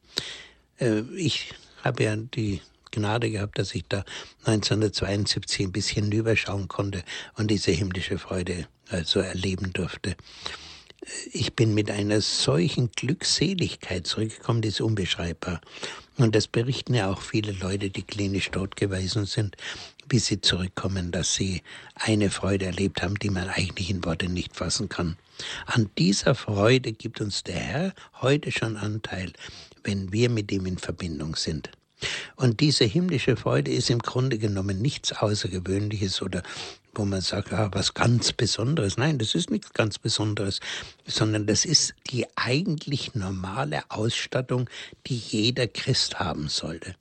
Äh, 0.79 1.01
ich 1.16 1.55
habe 1.83 2.05
ja 2.05 2.16
die 2.16 2.61
Gnade 2.91 3.31
gehabt, 3.31 3.59
dass 3.59 3.75
ich 3.75 3.85
da 3.89 4.05
1972 4.45 5.66
ein 5.66 5.72
bisschen 5.72 6.12
überschauen 6.12 6.68
konnte 6.68 7.03
und 7.37 7.51
diese 7.51 7.72
himmlische 7.72 8.18
Freude 8.18 8.68
also 8.89 9.20
erleben 9.20 9.72
durfte. 9.72 10.16
Ich 11.32 11.55
bin 11.55 11.74
mit 11.74 11.90
einer 11.90 12.20
solchen 12.20 12.90
Glückseligkeit 12.92 14.07
zurückgekommen, 14.07 14.62
die 14.62 14.68
ist 14.68 14.80
unbeschreibbar. 14.80 15.61
Und 16.16 16.34
das 16.34 16.46
berichten 16.46 16.94
ja 16.94 17.11
auch 17.11 17.20
viele 17.20 17.52
Leute, 17.52 17.90
die 17.90 18.02
klinisch 18.02 18.50
tot 18.50 18.76
gewesen 18.76 19.26
sind, 19.26 19.57
wie 20.09 20.18
sie 20.18 20.40
zurückkommen, 20.40 21.11
dass 21.11 21.34
sie 21.34 21.62
eine 21.94 22.30
Freude 22.30 22.66
erlebt 22.66 23.02
haben, 23.02 23.16
die 23.16 23.30
man 23.30 23.48
eigentlich 23.48 23.90
in 23.90 24.05
Worte 24.05 24.28
nicht 24.28 24.57
fassen 24.57 24.88
kann. 24.88 25.16
An 25.66 25.90
dieser 25.98 26.34
Freude 26.34 26.92
gibt 26.92 27.20
uns 27.20 27.42
der 27.42 27.59
Herr 27.59 27.94
heute 28.22 28.52
schon 28.52 28.76
Anteil, 28.76 29.32
wenn 29.82 30.12
wir 30.12 30.30
mit 30.30 30.52
ihm 30.52 30.66
in 30.66 30.78
Verbindung 30.78 31.36
sind. 31.36 31.70
Und 32.36 32.61
diese 32.61 32.84
himmlische 32.84 33.36
Freude 33.36 33.70
ist 33.70 33.90
im 33.90 33.98
Grunde 34.00 34.38
genommen 34.38 34.80
nichts 34.80 35.12
Außergewöhnliches 35.12 36.22
oder 36.22 36.42
wo 36.94 37.05
man 37.05 37.20
sagt, 37.20 37.52
ah, 37.52 37.70
was 37.72 37.94
ganz 37.94 38.32
Besonderes. 38.32 38.96
Nein, 38.96 39.18
das 39.18 39.34
ist 39.34 39.50
nichts 39.50 39.72
ganz 39.72 39.98
Besonderes, 39.98 40.61
sondern 41.07 41.46
das 41.46 41.64
ist 41.64 41.94
die 42.11 42.26
eigentlich 42.36 43.14
normale 43.14 43.82
Ausstattung, 43.88 44.68
die 45.07 45.16
jeder 45.16 45.66
Christ 45.66 46.20
haben 46.20 46.48
sollte. 46.48 46.94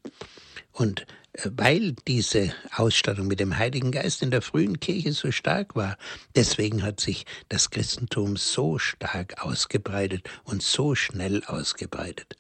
Und 0.71 1.05
weil 1.43 1.93
diese 2.07 2.53
Ausstattung 2.75 3.27
mit 3.27 3.39
dem 3.39 3.57
Heiligen 3.57 3.91
Geist 3.91 4.21
in 4.21 4.29
der 4.29 4.41
frühen 4.41 4.79
Kirche 4.79 5.13
so 5.13 5.31
stark 5.31 5.75
war. 5.75 5.97
Deswegen 6.35 6.83
hat 6.83 6.99
sich 6.99 7.25
das 7.49 7.71
Christentum 7.71 8.37
so 8.37 8.77
stark 8.77 9.43
ausgebreitet 9.43 10.29
und 10.43 10.61
so 10.61 10.93
schnell 10.93 11.43
ausgebreitet. 11.45 12.37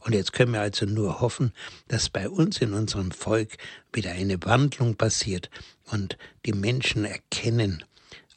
Und 0.00 0.14
jetzt 0.14 0.32
können 0.32 0.52
wir 0.52 0.60
also 0.60 0.84
nur 0.84 1.20
hoffen, 1.20 1.52
dass 1.88 2.10
bei 2.10 2.28
uns 2.28 2.58
in 2.58 2.74
unserem 2.74 3.12
Volk 3.12 3.56
wieder 3.92 4.12
eine 4.12 4.42
Wandlung 4.44 4.96
passiert 4.96 5.48
und 5.90 6.18
die 6.44 6.52
Menschen 6.52 7.04
erkennen, 7.04 7.84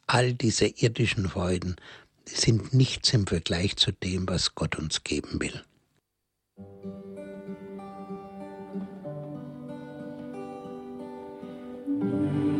all 0.06 0.32
diese 0.32 0.66
irdischen 0.66 1.28
Freuden 1.28 1.76
sind 2.24 2.72
nichts 2.72 3.12
im 3.12 3.26
Vergleich 3.26 3.76
zu 3.76 3.92
dem, 3.92 4.26
was 4.28 4.54
Gott 4.54 4.76
uns 4.76 5.04
geben 5.04 5.40
will. 5.40 5.62
Amen. 12.00 12.57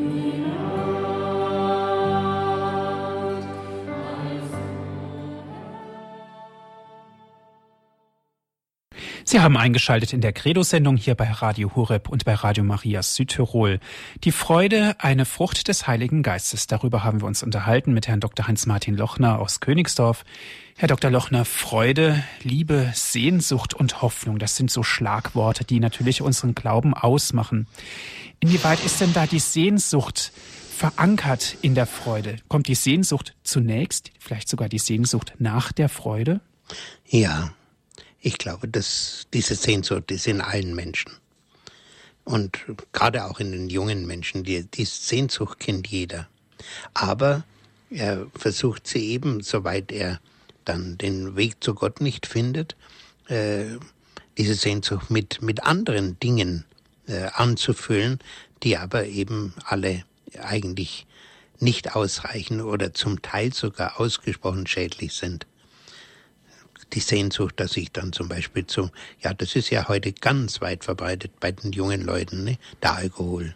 Sie 9.25 9.41
haben 9.41 9.57
eingeschaltet 9.57 10.13
in 10.13 10.21
der 10.21 10.33
Credo-Sendung 10.33 10.97
hier 10.97 11.15
bei 11.15 11.31
Radio 11.31 11.75
Horeb 11.75 12.09
und 12.09 12.25
bei 12.25 12.35
Radio 12.35 12.65
Maria 12.65 13.03
Südtirol. 13.03 13.81
Die 14.25 14.33
Freude, 14.33 14.97
eine 14.99 15.25
Frucht 15.25 15.69
des 15.69 15.87
Heiligen 15.87 16.23
Geistes. 16.23 16.67
Darüber 16.67 17.05
haben 17.05 17.21
wir 17.21 17.27
uns 17.27 17.43
unterhalten 17.43 17.93
mit 17.93 18.09
Herrn 18.09 18.21
Dr. 18.21 18.49
Hans-Martin 18.49 18.97
Lochner 18.97 19.39
aus 19.39 19.61
Königsdorf. 19.61 20.25
Herr 20.77 20.89
Dr. 20.89 21.11
Lochner, 21.11 21.45
Freude, 21.45 22.23
Liebe, 22.43 22.91
Sehnsucht 22.95 23.75
und 23.75 24.01
Hoffnung, 24.01 24.39
das 24.39 24.55
sind 24.55 24.71
so 24.71 24.85
Schlagworte, 24.85 25.65
die 25.65 25.81
natürlich 25.81 26.23
unseren 26.23 26.55
Glauben 26.55 26.95
ausmachen. 26.95 27.67
Inwieweit 28.39 28.85
ist 28.85 29.01
denn 29.01 29.13
da 29.13 29.27
die 29.27 29.41
Sehnsucht 29.41 30.33
verankert 30.79 31.57
in 31.63 31.75
der 31.75 31.87
Freude? 31.87 32.37
Kommt 32.47 32.69
die 32.69 32.77
Sehnsucht 32.77 33.35
zunächst, 33.43 34.13
vielleicht 34.21 34.49
sogar 34.49 34.69
die 34.69 34.79
Sehnsucht 34.79 35.35
nach 35.39 35.73
der 35.73 35.89
Freude? 35.89 36.41
Ja, 37.09 37.51
ich 38.21 38.39
glaube, 38.39 38.69
dass 38.69 39.27
diese 39.33 39.55
Sehnsucht 39.55 40.11
ist 40.11 40.27
in 40.27 40.41
allen 40.41 40.75
Menschen. 40.75 41.13
Und 42.25 42.59
gerade 42.93 43.25
auch 43.25 43.41
in 43.41 43.53
den 43.53 43.71
jungen 43.71 44.07
Menschen, 44.07 44.45
die, 44.45 44.65
die 44.65 44.85
Sehnsucht 44.85 45.61
kennt 45.61 45.87
jeder. 45.87 46.29
Aber 46.93 47.45
er 47.91 48.27
versucht 48.35 48.87
sie 48.87 49.09
eben, 49.11 49.43
soweit 49.43 49.93
er 49.93 50.21
dann 50.65 50.99
den 50.99 51.37
Weg 51.37 51.65
zu 51.65 51.75
Gott 51.75 52.01
nicht 52.01 52.27
findet, 52.27 52.77
äh, 53.29 53.77
diese 54.37 54.55
Sehnsucht 54.55 55.11
mit, 55.11 55.41
mit 55.41 55.63
anderen 55.65 56.21
Dingen 56.21 56.65
äh, 57.07 57.29
anzufüllen, 57.33 58.19
die 58.63 58.77
aber 58.77 59.07
eben 59.07 59.55
alle 59.65 60.05
eigentlich 60.39 61.07
nicht 61.61 61.97
ausreichen 61.97 62.61
oder 62.61 62.93
zum 62.93 63.23
Teil 63.23 63.53
sogar 63.53 63.99
ausgesprochen 63.99 64.67
schädlich 64.67 65.15
sind. 65.15 65.47
Die 66.95 67.01
Sehnsucht, 67.01 67.61
dass 67.61 67.77
ich 67.77 67.93
dann 67.93 68.13
zum 68.13 68.29
Beispiel 68.29 68.67
zum, 68.67 68.91
ja, 69.21 69.35
das 69.35 69.57
ist 69.57 69.71
ja 69.71 69.89
heute 69.89 70.13
ganz 70.13 70.61
weit 70.61 70.85
verbreitet 70.85 71.33
bei 71.41 71.53
den 71.53 71.73
jungen 71.73 72.03
Leuten, 72.03 72.45
ne? 72.45 72.59
der 72.83 72.95
Alkohol. 72.95 73.55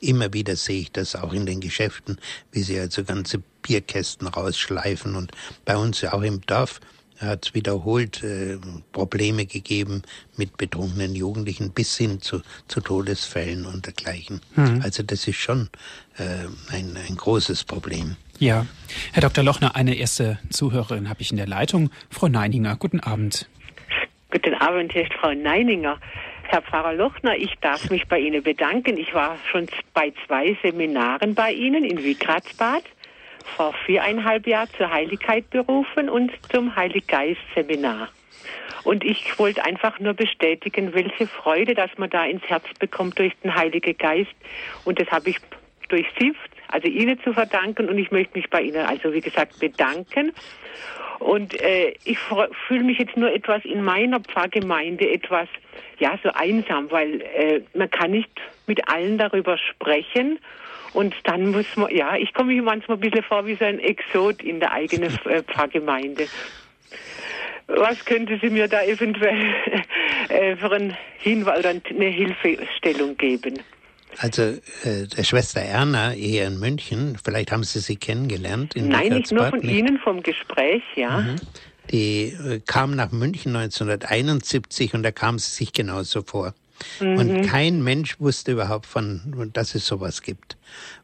Immer 0.00 0.32
wieder 0.32 0.56
sehe 0.56 0.80
ich 0.80 0.92
das 0.92 1.16
auch 1.16 1.32
in 1.32 1.46
den 1.46 1.60
Geschäften, 1.60 2.18
wie 2.52 2.62
sie 2.62 2.78
also 2.78 3.04
ganze 3.04 3.42
Bierkästen 3.62 4.28
rausschleifen 4.28 5.16
und 5.16 5.32
bei 5.64 5.76
uns 5.76 6.00
ja 6.00 6.12
auch 6.12 6.22
im 6.22 6.40
Dorf 6.42 6.80
hat 7.18 7.46
es 7.46 7.54
wiederholt 7.54 8.22
äh, 8.22 8.58
Probleme 8.92 9.46
gegeben 9.46 10.02
mit 10.36 10.56
betrunkenen 10.56 11.14
Jugendlichen 11.14 11.70
bis 11.70 11.96
hin 11.96 12.20
zu, 12.20 12.42
zu 12.68 12.80
Todesfällen 12.80 13.66
und 13.66 13.86
dergleichen. 13.86 14.40
Mhm. 14.54 14.80
Also 14.82 15.02
das 15.02 15.26
ist 15.26 15.36
schon 15.36 15.68
äh, 16.16 16.46
ein, 16.68 16.96
ein 16.96 17.16
großes 17.16 17.64
Problem. 17.64 18.16
Ja, 18.40 18.66
Herr 19.12 19.22
Dr. 19.22 19.42
Lochner, 19.42 19.74
eine 19.74 19.96
erste 19.96 20.38
Zuhörerin 20.48 21.08
habe 21.08 21.22
ich 21.22 21.32
in 21.32 21.38
der 21.38 21.48
Leitung. 21.48 21.90
Frau 22.08 22.28
Neininger, 22.28 22.76
guten 22.76 23.00
Abend. 23.00 23.48
Guten 24.30 24.54
Abend, 24.54 24.92
hier 24.92 25.02
ist 25.02 25.14
Frau 25.14 25.34
Neininger. 25.34 25.98
Herr 26.44 26.62
Pfarrer 26.62 26.94
Lochner, 26.94 27.36
ich 27.36 27.56
darf 27.60 27.90
mich 27.90 28.06
bei 28.06 28.20
Ihnen 28.20 28.44
bedanken. 28.44 28.96
Ich 28.96 29.12
war 29.12 29.36
schon 29.50 29.66
bei 29.92 30.12
zwei 30.26 30.56
Seminaren 30.62 31.34
bei 31.34 31.52
Ihnen 31.52 31.82
in 31.82 32.04
Wigratsbad 32.04 32.84
vor 33.56 33.74
viereinhalb 33.86 34.46
Jahren 34.46 34.68
zur 34.76 34.88
Heiligkeit 34.88 35.50
berufen 35.50 36.08
und 36.08 36.30
zum 36.52 36.76
Heiliggeist-Seminar. 36.76 38.08
Und 38.84 39.04
ich 39.04 39.36
wollte 39.40 39.64
einfach 39.64 39.98
nur 39.98 40.14
bestätigen, 40.14 40.94
welche 40.94 41.26
Freude, 41.26 41.74
dass 41.74 41.90
man 41.98 42.08
da 42.08 42.24
ins 42.24 42.44
Herz 42.44 42.64
bekommt 42.78 43.18
durch 43.18 43.34
den 43.42 43.56
Heiligen 43.56 43.98
Geist. 43.98 44.30
Und 44.84 45.00
das 45.00 45.08
habe 45.10 45.30
ich 45.30 45.38
durch 45.88 46.06
Sie, 46.20 46.32
also 46.68 46.88
Ihnen 46.88 47.20
zu 47.22 47.32
verdanken. 47.32 47.88
Und 47.88 47.98
ich 47.98 48.10
möchte 48.10 48.36
mich 48.36 48.48
bei 48.50 48.62
Ihnen 48.62 48.86
also, 48.86 49.12
wie 49.12 49.20
gesagt, 49.20 49.58
bedanken. 49.58 50.32
Und 51.18 51.60
äh, 51.60 51.94
ich 52.04 52.18
fühle 52.66 52.84
mich 52.84 52.98
jetzt 52.98 53.16
nur 53.16 53.32
etwas 53.32 53.64
in 53.64 53.82
meiner 53.82 54.20
Pfarrgemeinde 54.20 55.10
etwas, 55.10 55.48
ja, 55.98 56.18
so 56.22 56.30
einsam, 56.30 56.90
weil 56.90 57.20
äh, 57.22 57.60
man 57.74 57.90
kann 57.90 58.12
nicht 58.12 58.30
mit 58.66 58.88
allen 58.88 59.18
darüber 59.18 59.58
sprechen. 59.58 60.38
Und 60.92 61.14
dann 61.24 61.50
muss 61.50 61.76
man, 61.76 61.94
ja, 61.94 62.16
ich 62.16 62.32
komme 62.34 62.54
mir 62.54 62.62
manchmal 62.62 62.96
ein 62.96 63.00
bisschen 63.00 63.22
vor 63.22 63.46
wie 63.46 63.56
so 63.56 63.64
ein 63.64 63.80
Exot 63.80 64.42
in 64.42 64.60
der 64.60 64.72
eigenen 64.72 65.12
äh, 65.24 65.42
Pfarrgemeinde. 65.42 66.26
Was 67.66 68.04
könnte 68.06 68.38
Sie 68.40 68.48
mir 68.48 68.66
da 68.68 68.82
eventuell 68.82 69.54
äh, 70.28 70.56
für 70.56 70.72
einen 70.72 70.96
Hinweis 71.18 71.58
oder 71.58 71.70
eine 71.70 72.06
Hilfestellung 72.06 73.16
geben? 73.16 73.58
Also 74.18 74.42
äh, 74.42 75.06
der 75.06 75.22
Schwester 75.22 75.60
Erna 75.60 76.10
hier 76.10 76.46
in 76.46 76.58
München, 76.58 77.16
vielleicht 77.22 77.52
haben 77.52 77.62
Sie 77.62 77.78
sie 77.78 77.96
kennengelernt. 77.96 78.74
In 78.74 78.88
Nein, 78.88 79.12
nicht 79.12 79.32
nur 79.32 79.48
von 79.48 79.60
nicht. 79.60 79.76
Ihnen 79.76 79.98
vom 79.98 80.22
Gespräch, 80.22 80.82
ja. 80.96 81.20
Mhm. 81.20 81.36
Die 81.90 82.24
äh, 82.24 82.60
kam 82.66 82.96
nach 82.96 83.12
München 83.12 83.54
1971 83.56 84.94
und 84.94 85.02
da 85.02 85.12
kam 85.12 85.38
sie 85.38 85.50
sich 85.50 85.72
genauso 85.72 86.22
vor. 86.22 86.54
Mhm. 87.00 87.18
Und 87.18 87.42
kein 87.42 87.82
Mensch 87.82 88.20
wusste 88.20 88.52
überhaupt 88.52 88.86
von, 88.86 89.50
dass 89.52 89.74
es 89.74 89.86
sowas 89.86 90.22
gibt. 90.22 90.56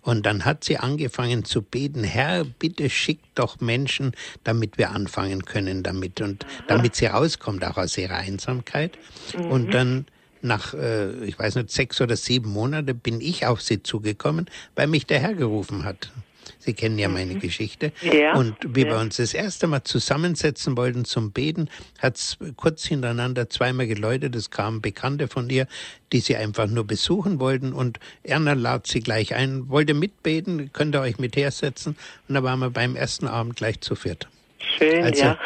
Und 0.02 0.26
dann 0.26 0.44
hat 0.44 0.64
sie 0.64 0.76
angefangen 0.78 1.44
zu 1.44 1.62
beten, 1.62 2.04
Herr, 2.04 2.44
bitte 2.44 2.90
schick 2.90 3.20
doch 3.34 3.60
Menschen, 3.60 4.12
damit 4.44 4.78
wir 4.78 4.90
anfangen 4.90 5.44
können 5.44 5.82
damit 5.82 6.20
und 6.20 6.46
damit 6.66 6.96
sie 6.96 7.06
rauskommt 7.06 7.64
auch 7.64 7.76
aus 7.76 7.96
ihrer 7.96 8.16
Einsamkeit. 8.16 8.98
Mhm. 9.36 9.46
Und 9.46 9.74
dann 9.74 10.06
nach, 10.44 10.74
äh, 10.74 11.24
ich 11.24 11.38
weiß 11.38 11.56
nicht, 11.56 11.70
sechs 11.70 12.00
oder 12.00 12.16
sieben 12.16 12.50
Monate 12.50 12.94
bin 12.94 13.20
ich 13.20 13.46
auf 13.46 13.62
sie 13.62 13.82
zugekommen, 13.82 14.46
weil 14.74 14.86
mich 14.86 15.06
der 15.06 15.18
Herr 15.18 15.34
gerufen 15.34 15.84
hat. 15.84 16.10
Sie 16.58 16.72
kennen 16.72 16.98
ja 16.98 17.08
meine 17.08 17.34
mhm. 17.34 17.40
Geschichte. 17.40 17.92
Ja, 18.00 18.36
und 18.36 18.56
wie 18.66 18.82
ja. 18.82 18.88
wir 18.88 18.98
uns 18.98 19.16
das 19.16 19.34
erste 19.34 19.66
Mal 19.66 19.84
zusammensetzen 19.84 20.76
wollten 20.76 21.04
zum 21.04 21.30
Beten, 21.30 21.68
hat 21.98 22.16
es 22.16 22.38
kurz 22.56 22.86
hintereinander 22.86 23.50
zweimal 23.50 23.86
geläutet. 23.86 24.34
Es 24.34 24.50
kamen 24.50 24.80
Bekannte 24.80 25.28
von 25.28 25.50
ihr, 25.50 25.66
die 26.12 26.20
sie 26.20 26.36
einfach 26.36 26.66
nur 26.66 26.86
besuchen 26.86 27.38
wollten. 27.38 27.72
Und 27.72 27.98
Erna 28.22 28.54
lad 28.54 28.86
sie 28.86 29.00
gleich 29.00 29.34
ein, 29.34 29.68
wollte 29.68 29.92
mitbeten, 29.92 30.70
könnt 30.72 30.94
ihr 30.94 31.00
euch 31.00 31.18
mit 31.18 31.36
hersetzen. 31.36 31.96
Und 32.28 32.34
da 32.34 32.42
waren 32.42 32.60
wir 32.60 32.70
beim 32.70 32.96
ersten 32.96 33.28
Abend 33.28 33.56
gleich 33.56 33.80
zu 33.80 33.94
viert. 33.94 34.28
Schön, 34.58 35.04
also, 35.04 35.22
ja 35.22 35.38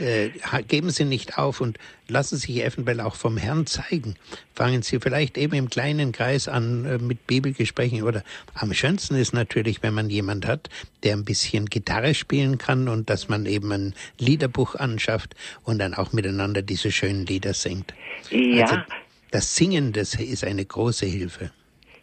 äh, 0.00 0.30
geben 0.66 0.90
Sie 0.90 1.04
nicht 1.04 1.38
auf 1.38 1.60
und 1.60 1.78
lassen 2.08 2.36
sich 2.36 2.62
eventuell 2.62 3.00
auch 3.00 3.14
vom 3.14 3.36
Herrn 3.36 3.66
zeigen. 3.66 4.16
Fangen 4.54 4.82
Sie 4.82 4.98
vielleicht 4.98 5.38
eben 5.38 5.54
im 5.54 5.70
kleinen 5.70 6.12
Kreis 6.12 6.48
an 6.48 6.84
äh, 6.84 6.98
mit 6.98 7.26
Bibelgesprächen 7.26 8.02
oder 8.02 8.24
am 8.54 8.72
schönsten 8.74 9.14
ist 9.14 9.32
natürlich, 9.32 9.82
wenn 9.82 9.94
man 9.94 10.10
jemand 10.10 10.46
hat, 10.46 10.68
der 11.02 11.14
ein 11.14 11.24
bisschen 11.24 11.66
Gitarre 11.66 12.14
spielen 12.14 12.58
kann 12.58 12.88
und 12.88 13.10
dass 13.10 13.28
man 13.28 13.46
eben 13.46 13.70
ein 13.72 13.94
Liederbuch 14.18 14.74
anschafft 14.74 15.34
und 15.64 15.78
dann 15.78 15.94
auch 15.94 16.12
miteinander 16.12 16.62
diese 16.62 16.90
schönen 16.90 17.26
Lieder 17.26 17.54
singt. 17.54 17.94
Ja. 18.30 18.64
Also 18.64 18.76
das 19.30 19.54
Singen, 19.54 19.92
das 19.92 20.14
ist 20.14 20.44
eine 20.44 20.64
große 20.64 21.06
Hilfe. 21.06 21.52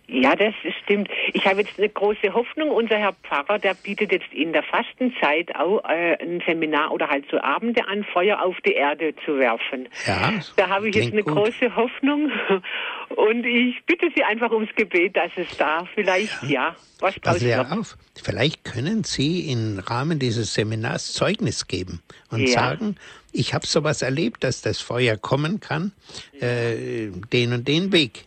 Ja, 0.09 0.35
das 0.35 0.53
stimmt. 0.83 1.09
Ich 1.33 1.45
habe 1.45 1.61
jetzt 1.61 1.77
eine 1.77 1.89
große 1.89 2.33
Hoffnung. 2.33 2.69
Unser 2.71 2.97
Herr 2.97 3.13
Pfarrer, 3.23 3.59
der 3.59 3.73
bietet 3.73 4.13
jetzt 4.13 4.31
in 4.31 4.53
der 4.53 4.63
Fastenzeit 4.63 5.53
auch 5.55 5.83
äh, 5.83 6.17
ein 6.21 6.41
Seminar 6.45 6.91
oder 6.91 7.09
halt 7.09 7.25
so 7.29 7.37
Abende 7.41 7.85
an, 7.87 8.05
Feuer 8.13 8.41
auf 8.41 8.55
die 8.65 8.71
Erde 8.71 9.13
zu 9.25 9.37
werfen. 9.37 9.89
Ja, 10.05 10.33
da 10.55 10.69
habe 10.69 10.87
ich 10.87 10.95
jetzt 10.95 11.11
eine 11.11 11.23
gut. 11.23 11.33
große 11.33 11.75
Hoffnung. 11.75 12.31
Und 13.15 13.45
ich 13.45 13.83
bitte 13.85 14.09
Sie 14.15 14.23
einfach 14.23 14.51
ums 14.51 14.73
Gebet, 14.75 15.17
dass 15.17 15.31
es 15.35 15.57
da 15.57 15.85
vielleicht, 15.93 16.43
ja, 16.43 16.49
ja 16.49 16.75
was 16.99 17.19
Pass 17.19 17.41
ja 17.41 17.69
auf. 17.69 17.97
Vielleicht 18.21 18.63
können 18.63 19.03
Sie 19.03 19.51
im 19.51 19.79
Rahmen 19.79 20.19
dieses 20.19 20.53
Seminars 20.53 21.13
Zeugnis 21.13 21.67
geben 21.67 22.01
und 22.31 22.41
ja. 22.41 22.53
sagen, 22.53 22.95
ich 23.31 23.53
habe 23.53 23.67
sowas 23.67 24.01
erlebt, 24.01 24.43
dass 24.43 24.61
das 24.61 24.79
Feuer 24.79 25.17
kommen 25.17 25.59
kann, 25.59 25.91
äh, 26.39 27.09
den 27.31 27.53
und 27.53 27.67
den 27.67 27.91
Weg. 27.91 28.25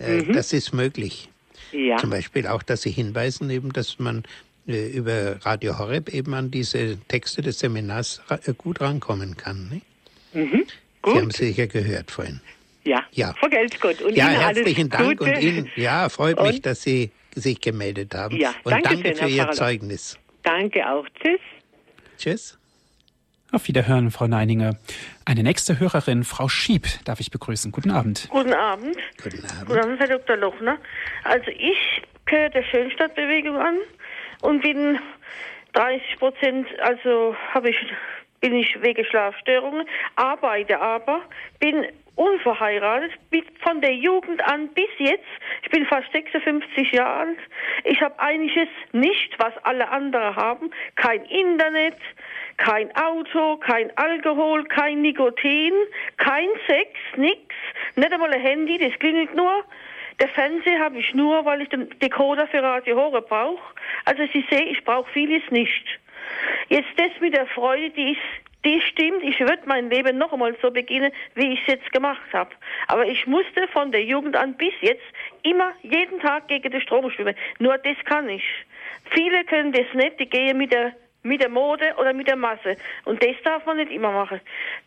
Äh, 0.00 0.22
mhm. 0.22 0.32
Das 0.32 0.52
ist 0.52 0.72
möglich. 0.72 1.28
Ja. 1.72 1.96
Zum 1.96 2.10
Beispiel 2.10 2.46
auch, 2.46 2.62
dass 2.62 2.82
Sie 2.82 2.90
hinweisen, 2.90 3.50
eben, 3.50 3.72
dass 3.72 3.98
man 3.98 4.24
äh, 4.66 4.88
über 4.88 5.44
Radio 5.44 5.78
Horeb 5.78 6.08
eben 6.12 6.34
an 6.34 6.50
diese 6.50 6.98
Texte 7.08 7.42
des 7.42 7.58
Seminars 7.58 8.20
äh, 8.28 8.52
gut 8.54 8.80
rankommen 8.80 9.36
kann. 9.36 9.82
Mhm. 10.32 10.66
Gut. 11.02 11.14
Sie 11.14 11.20
haben 11.20 11.30
sicher 11.30 11.66
gehört 11.66 12.10
vorhin. 12.10 12.40
Ja, 12.84 13.02
ja. 13.12 13.34
vergelt's 13.34 13.80
gut. 13.80 14.00
Und 14.00 14.16
ja, 14.16 14.28
Ihnen 14.28 14.40
herzlichen 14.40 14.88
Dank 14.88 15.18
Gute. 15.18 15.32
und 15.32 15.42
Ihnen, 15.42 15.70
ja, 15.76 16.08
freut 16.08 16.38
und? 16.38 16.48
mich, 16.48 16.62
dass 16.62 16.82
Sie 16.82 17.10
sich 17.34 17.60
gemeldet 17.60 18.14
haben. 18.14 18.36
Ja, 18.36 18.54
und 18.64 18.72
danke, 18.72 19.02
danke 19.02 19.14
für 19.16 19.28
Ihr 19.28 19.50
Zeugnis. 19.52 20.18
Danke 20.42 20.88
auch. 20.88 21.06
Tschüss. 21.20 21.40
Tschüss. 22.18 22.58
Auf 23.56 23.68
Wiederhören, 23.68 24.10
Frau 24.10 24.26
Neininger. 24.26 24.76
Eine 25.24 25.42
nächste 25.42 25.80
Hörerin, 25.80 26.24
Frau 26.24 26.46
Schieb, 26.46 26.84
darf 27.06 27.20
ich 27.20 27.30
begrüßen. 27.30 27.72
Guten 27.72 27.90
Abend. 27.90 28.28
Guten 28.28 28.52
Abend. 28.52 28.98
Guten 29.22 29.46
Abend. 29.46 29.66
Guten 29.66 29.78
Abend, 29.78 29.98
Herr 29.98 30.08
Dr. 30.08 30.36
Lochner. 30.36 30.76
Also 31.24 31.50
ich 31.52 32.02
gehöre 32.26 32.50
der 32.50 32.62
Schönstadtbewegung 32.64 33.56
an 33.56 33.78
und 34.42 34.60
bin 34.60 34.98
30 35.72 36.18
Prozent, 36.18 36.66
also 36.82 37.34
habe 37.54 37.70
ich, 37.70 37.76
bin 38.42 38.56
ich 38.56 38.76
wegen 38.82 39.02
Schlafstörungen, 39.06 39.86
arbeite 40.16 40.78
aber, 40.78 41.22
bin 41.58 41.86
unverheiratet, 42.16 43.12
von 43.62 43.80
der 43.80 43.94
Jugend 43.94 44.42
an 44.46 44.68
bis 44.74 44.90
jetzt. 44.98 45.24
Ich 45.62 45.70
bin 45.70 45.86
fast 45.86 46.12
56 46.12 46.92
Jahre 46.92 47.20
alt. 47.20 47.38
Ich 47.84 48.02
habe 48.02 48.18
einiges 48.20 48.68
nicht, 48.92 49.34
was 49.38 49.52
alle 49.62 49.88
anderen 49.88 50.36
haben. 50.36 50.70
Kein 50.96 51.24
Internet, 51.24 51.96
kein 52.56 52.94
Auto, 52.96 53.58
kein 53.58 53.96
Alkohol, 53.96 54.64
kein 54.64 55.02
Nikotin, 55.02 55.72
kein 56.16 56.48
Sex, 56.66 56.90
nix. 57.16 57.40
Nicht 57.96 58.12
einmal 58.12 58.32
ein 58.32 58.40
Handy, 58.40 58.78
das 58.78 58.98
klingelt 58.98 59.34
nur. 59.34 59.64
Der 60.20 60.28
Fernseher 60.28 60.80
habe 60.80 60.98
ich 60.98 61.14
nur, 61.14 61.44
weil 61.44 61.62
ich 61.62 61.68
den 61.68 61.90
Decoder 61.98 62.46
für 62.46 62.62
Radio 62.62 62.96
Horror 62.96 63.20
brauche. 63.20 63.74
Also 64.06 64.22
Sie 64.32 64.44
sehen, 64.50 64.68
ich 64.68 64.82
brauche 64.84 65.10
vieles 65.12 65.42
nicht. 65.50 65.84
Jetzt 66.68 66.88
das 66.96 67.10
mit 67.20 67.34
der 67.34 67.46
Freude, 67.46 67.90
die 67.90 68.12
ist, 68.12 68.20
die 68.64 68.80
stimmt. 68.80 69.22
Ich 69.22 69.38
würde 69.40 69.62
mein 69.66 69.90
Leben 69.90 70.16
noch 70.16 70.32
einmal 70.32 70.56
so 70.62 70.70
beginnen, 70.70 71.12
wie 71.34 71.52
ich 71.52 71.60
es 71.60 71.74
jetzt 71.74 71.92
gemacht 71.92 72.32
habe. 72.32 72.50
Aber 72.88 73.06
ich 73.06 73.26
musste 73.26 73.68
von 73.68 73.92
der 73.92 74.04
Jugend 74.04 74.36
an 74.36 74.54
bis 74.54 74.72
jetzt 74.80 75.04
immer 75.42 75.72
jeden 75.82 76.18
Tag 76.20 76.48
gegen 76.48 76.70
den 76.70 76.80
Strom 76.80 77.10
schwimmen. 77.10 77.36
Nur 77.58 77.76
das 77.78 77.96
kann 78.06 78.28
ich. 78.28 78.44
Viele 79.10 79.44
können 79.44 79.72
das 79.72 79.86
nicht, 79.92 80.18
die 80.18 80.28
gehen 80.28 80.56
mit 80.56 80.72
der 80.72 80.94
mit 81.26 81.40
der 81.40 81.48
Mode 81.48 81.94
oder 81.98 82.12
mit 82.12 82.28
der 82.28 82.36
Masse. 82.36 82.76
Und 83.04 83.22
das 83.22 83.36
darf 83.44 83.66
man 83.66 83.76
nicht 83.76 83.90
immer 83.90 84.12
machen. 84.12 84.40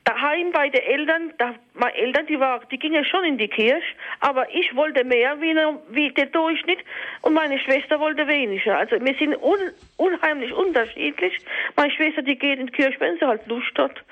Daheim 0.06 0.52
bei 0.52 0.70
den 0.70 0.82
Eltern, 0.82 1.34
da, 1.38 1.54
meine 1.74 1.96
Eltern, 1.96 2.26
die, 2.28 2.40
war, 2.40 2.62
die 2.72 2.80
gingen 2.80 3.06
schon 3.06 3.24
in 3.26 3.38
die 3.38 3.48
Kirche, 3.48 3.82
aber 4.22 4.50
ich 4.54 4.76
wollte 4.76 5.04
mehr 5.04 5.40
wie, 5.42 5.56
wie 5.90 6.10
der 6.12 6.28
Durchschnitt 6.28 6.80
und 7.22 7.34
meine 7.34 7.60
Schwester 7.60 8.00
wollte 8.00 8.28
weniger. 8.28 8.78
Also 8.78 8.96
wir 9.00 9.16
sind 9.16 9.36
un, 9.42 9.60
unheimlich 9.98 10.54
unterschiedlich. 10.54 11.38
Meine 11.76 11.92
Schwester, 11.92 12.22
die 12.22 12.38
geht 12.38 12.60
in 12.60 12.68
die 12.68 12.74
Kirche, 12.74 13.00
wenn 13.00 13.18
sie 13.18 13.26
halt 13.26 13.46
Lust 13.48 13.78
hat. 13.78 14.04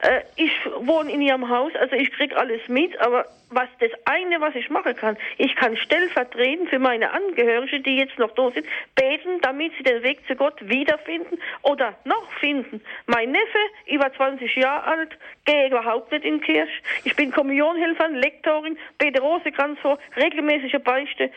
Äh, 0.00 0.22
ich 0.36 0.52
wohne 0.80 1.10
in 1.10 1.22
ihrem 1.22 1.48
Haus, 1.48 1.72
also 1.76 1.94
ich 1.94 2.12
krieg 2.12 2.36
alles 2.36 2.66
mit, 2.68 2.98
aber 3.00 3.26
was 3.50 3.68
das 3.78 3.90
eine, 4.04 4.40
was 4.40 4.54
ich 4.54 4.70
machen 4.70 4.96
kann, 4.96 5.16
ich 5.38 5.54
kann 5.54 5.76
stellvertretend 5.76 6.68
für 6.68 6.78
meine 6.78 7.12
Angehörigen, 7.12 7.82
die 7.84 7.96
jetzt 7.96 8.18
noch 8.18 8.32
da 8.32 8.50
sind, 8.50 8.66
beten, 8.94 9.40
damit 9.40 9.72
sie 9.78 9.84
den 9.84 10.02
Weg 10.02 10.26
zu 10.26 10.34
Gott 10.34 10.56
wiederfinden 10.68 11.38
oder 11.62 11.94
noch 12.04 12.30
finden. 12.40 12.80
Mein 13.06 13.30
Neffe, 13.30 13.58
über 13.86 14.12
20 14.12 14.56
Jahre 14.56 14.84
alt, 14.84 15.18
gehe 15.44 15.68
überhaupt 15.68 16.10
nicht 16.10 16.24
in 16.24 16.40
Kirche. 16.40 16.72
Ich 17.04 17.14
bin 17.14 17.30
Kommunionhelferin, 17.30 18.16
Lektorin, 18.16 18.78
bete 18.98 19.20
Rosekranz 19.20 19.78
vor, 19.80 19.98
regelmäßige 20.16 20.82
Beichte 20.82 21.30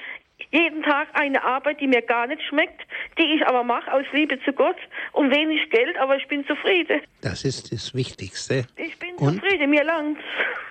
jeden 0.52 0.84
Tag 0.84 1.08
eine 1.14 1.44
Arbeit, 1.44 1.80
die 1.80 1.88
mir 1.88 2.02
gar 2.02 2.28
nicht 2.28 2.42
schmeckt, 2.44 2.82
die 3.18 3.36
ich 3.36 3.46
aber 3.46 3.64
mache 3.64 3.92
aus 3.92 4.06
Liebe 4.14 4.40
zu 4.44 4.54
Gott 4.54 4.78
und 5.14 5.32
wenig 5.32 5.70
Geld, 5.70 5.98
aber 5.98 6.18
ich 6.18 6.28
bin 6.28 6.46
zufrieden. 6.46 7.02
Das 7.22 7.44
ist 7.44 7.72
das 7.72 7.94
Wichtigste. 7.94 8.66
Ich 8.76 8.98
bin 8.98 9.16
und, 9.16 9.42
zufrieden, 9.42 9.70
mir 9.70 9.84
langt's. 9.84 10.22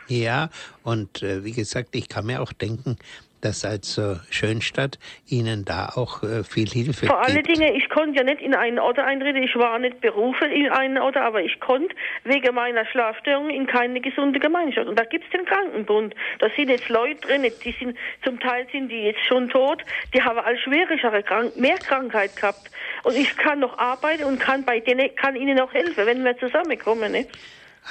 Ja, 0.09 0.49
und 0.85 1.23
äh, 1.23 1.45
wie 1.45 1.53
gesagt, 1.53 1.95
ich 1.95 2.09
kann 2.09 2.27
mir 2.27 2.41
auch 2.41 2.53
denken, 2.53 2.97
dass 3.41 3.65
also 3.65 4.19
Schönstadt 4.31 4.99
Ihnen 5.27 5.65
da 5.65 5.91
auch 5.95 6.23
äh, 6.23 6.45
viel 6.45 6.69
Hilfe 6.69 7.07
Vor 7.07 7.21
gibt. 7.23 7.29
allen 7.29 7.45
Dingen, 7.45 7.75
ich 7.75 7.89
konnte 7.89 8.19
ja 8.19 8.25
nicht 8.25 8.41
in 8.41 8.55
einen 8.55 8.79
Ort 8.79 8.99
eintreten. 8.99 9.43
Ich 9.43 9.55
war 9.57 9.79
nicht 9.79 10.01
berufen 10.01 10.51
in 10.51 10.69
einen 10.71 10.99
Ort, 10.99 11.17
aber 11.17 11.43
ich 11.43 11.61
konnte 11.61 11.95
wegen 12.25 12.55
meiner 12.55 12.85
Schlafstörung 12.87 13.51
in 13.51 13.67
keine 13.67 14.01
gesunde 14.01 14.39
Gemeinschaft. 14.41 14.89
Und 14.89 14.99
da 14.99 15.05
gibt's 15.05 15.31
den 15.31 15.45
Krankenbund. 15.45 16.15
Da 16.39 16.49
sind 16.57 16.69
jetzt 16.69 16.89
Leute 16.89 17.21
drin, 17.27 17.43
die 17.43 17.75
sind, 17.79 17.97
zum 18.25 18.41
Teil 18.41 18.67
sind 18.73 18.89
die 18.89 19.03
jetzt 19.03 19.25
schon 19.27 19.49
tot, 19.49 19.83
die 20.15 20.23
haben 20.23 20.39
als 20.39 20.61
schwerere 20.61 21.23
Krank 21.23 21.57
mehr 21.57 21.79
Krankheit 21.79 22.37
gehabt. 22.37 22.71
Und 23.05 23.17
ich 23.17 23.37
kann 23.37 23.61
noch 23.61 23.79
arbeiten 23.79 24.25
und 24.25 24.41
kann 24.41 24.65
bei 24.65 24.81
denen, 24.81 25.15
kann 25.17 25.37
ihnen 25.37 25.59
auch 25.61 25.73
helfen, 25.73 26.07
wenn 26.07 26.25
wir 26.25 26.37
zusammenkommen. 26.39 27.13
Ne? 27.13 27.27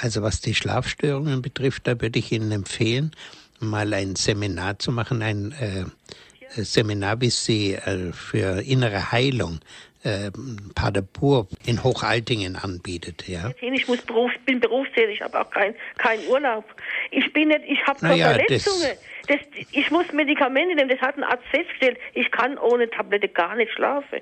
Also 0.00 0.22
was 0.22 0.40
die 0.40 0.54
Schlafstörungen 0.54 1.42
betrifft, 1.42 1.86
da 1.86 2.00
würde 2.00 2.18
ich 2.18 2.30
Ihnen 2.30 2.52
empfehlen, 2.52 3.10
mal 3.60 3.92
ein 3.94 4.16
Seminar 4.16 4.78
zu 4.78 4.92
machen, 4.92 5.22
ein 5.22 5.52
äh, 5.52 5.84
Seminar, 6.62 7.20
wie 7.20 7.30
Sie 7.30 7.74
äh, 7.74 8.12
für 8.12 8.62
innere 8.62 9.12
Heilung 9.12 9.60
äh, 10.04 10.30
Paderborn 10.74 11.48
in 11.66 11.82
Hochaltingen 11.82 12.56
anbietet, 12.56 13.26
ja. 13.26 13.50
Ich 13.60 13.88
muss 13.88 14.00
Beruf, 14.02 14.30
bin 14.46 14.60
berufstätig, 14.60 15.16
ich 15.16 15.22
habe 15.22 15.40
auch 15.40 15.50
keinen 15.50 15.74
kein 15.96 16.20
Urlaub. 16.28 16.64
Ich 17.10 17.32
bin 17.32 17.48
nicht, 17.48 17.62
ich 17.66 17.84
habe 17.86 17.98
naja, 18.06 18.30
Verletzungen. 18.30 18.92
Das, 19.26 19.38
ich 19.72 19.90
muss 19.90 20.10
Medikamente 20.12 20.74
nehmen, 20.74 20.88
das 20.88 21.00
hat 21.00 21.16
ein 21.16 21.24
Arzt 21.24 21.44
festgestellt. 21.50 21.98
Ich 22.14 22.30
kann 22.30 22.56
ohne 22.58 22.88
Tablette 22.88 23.28
gar 23.28 23.56
nicht 23.56 23.72
schlafen. 23.72 24.20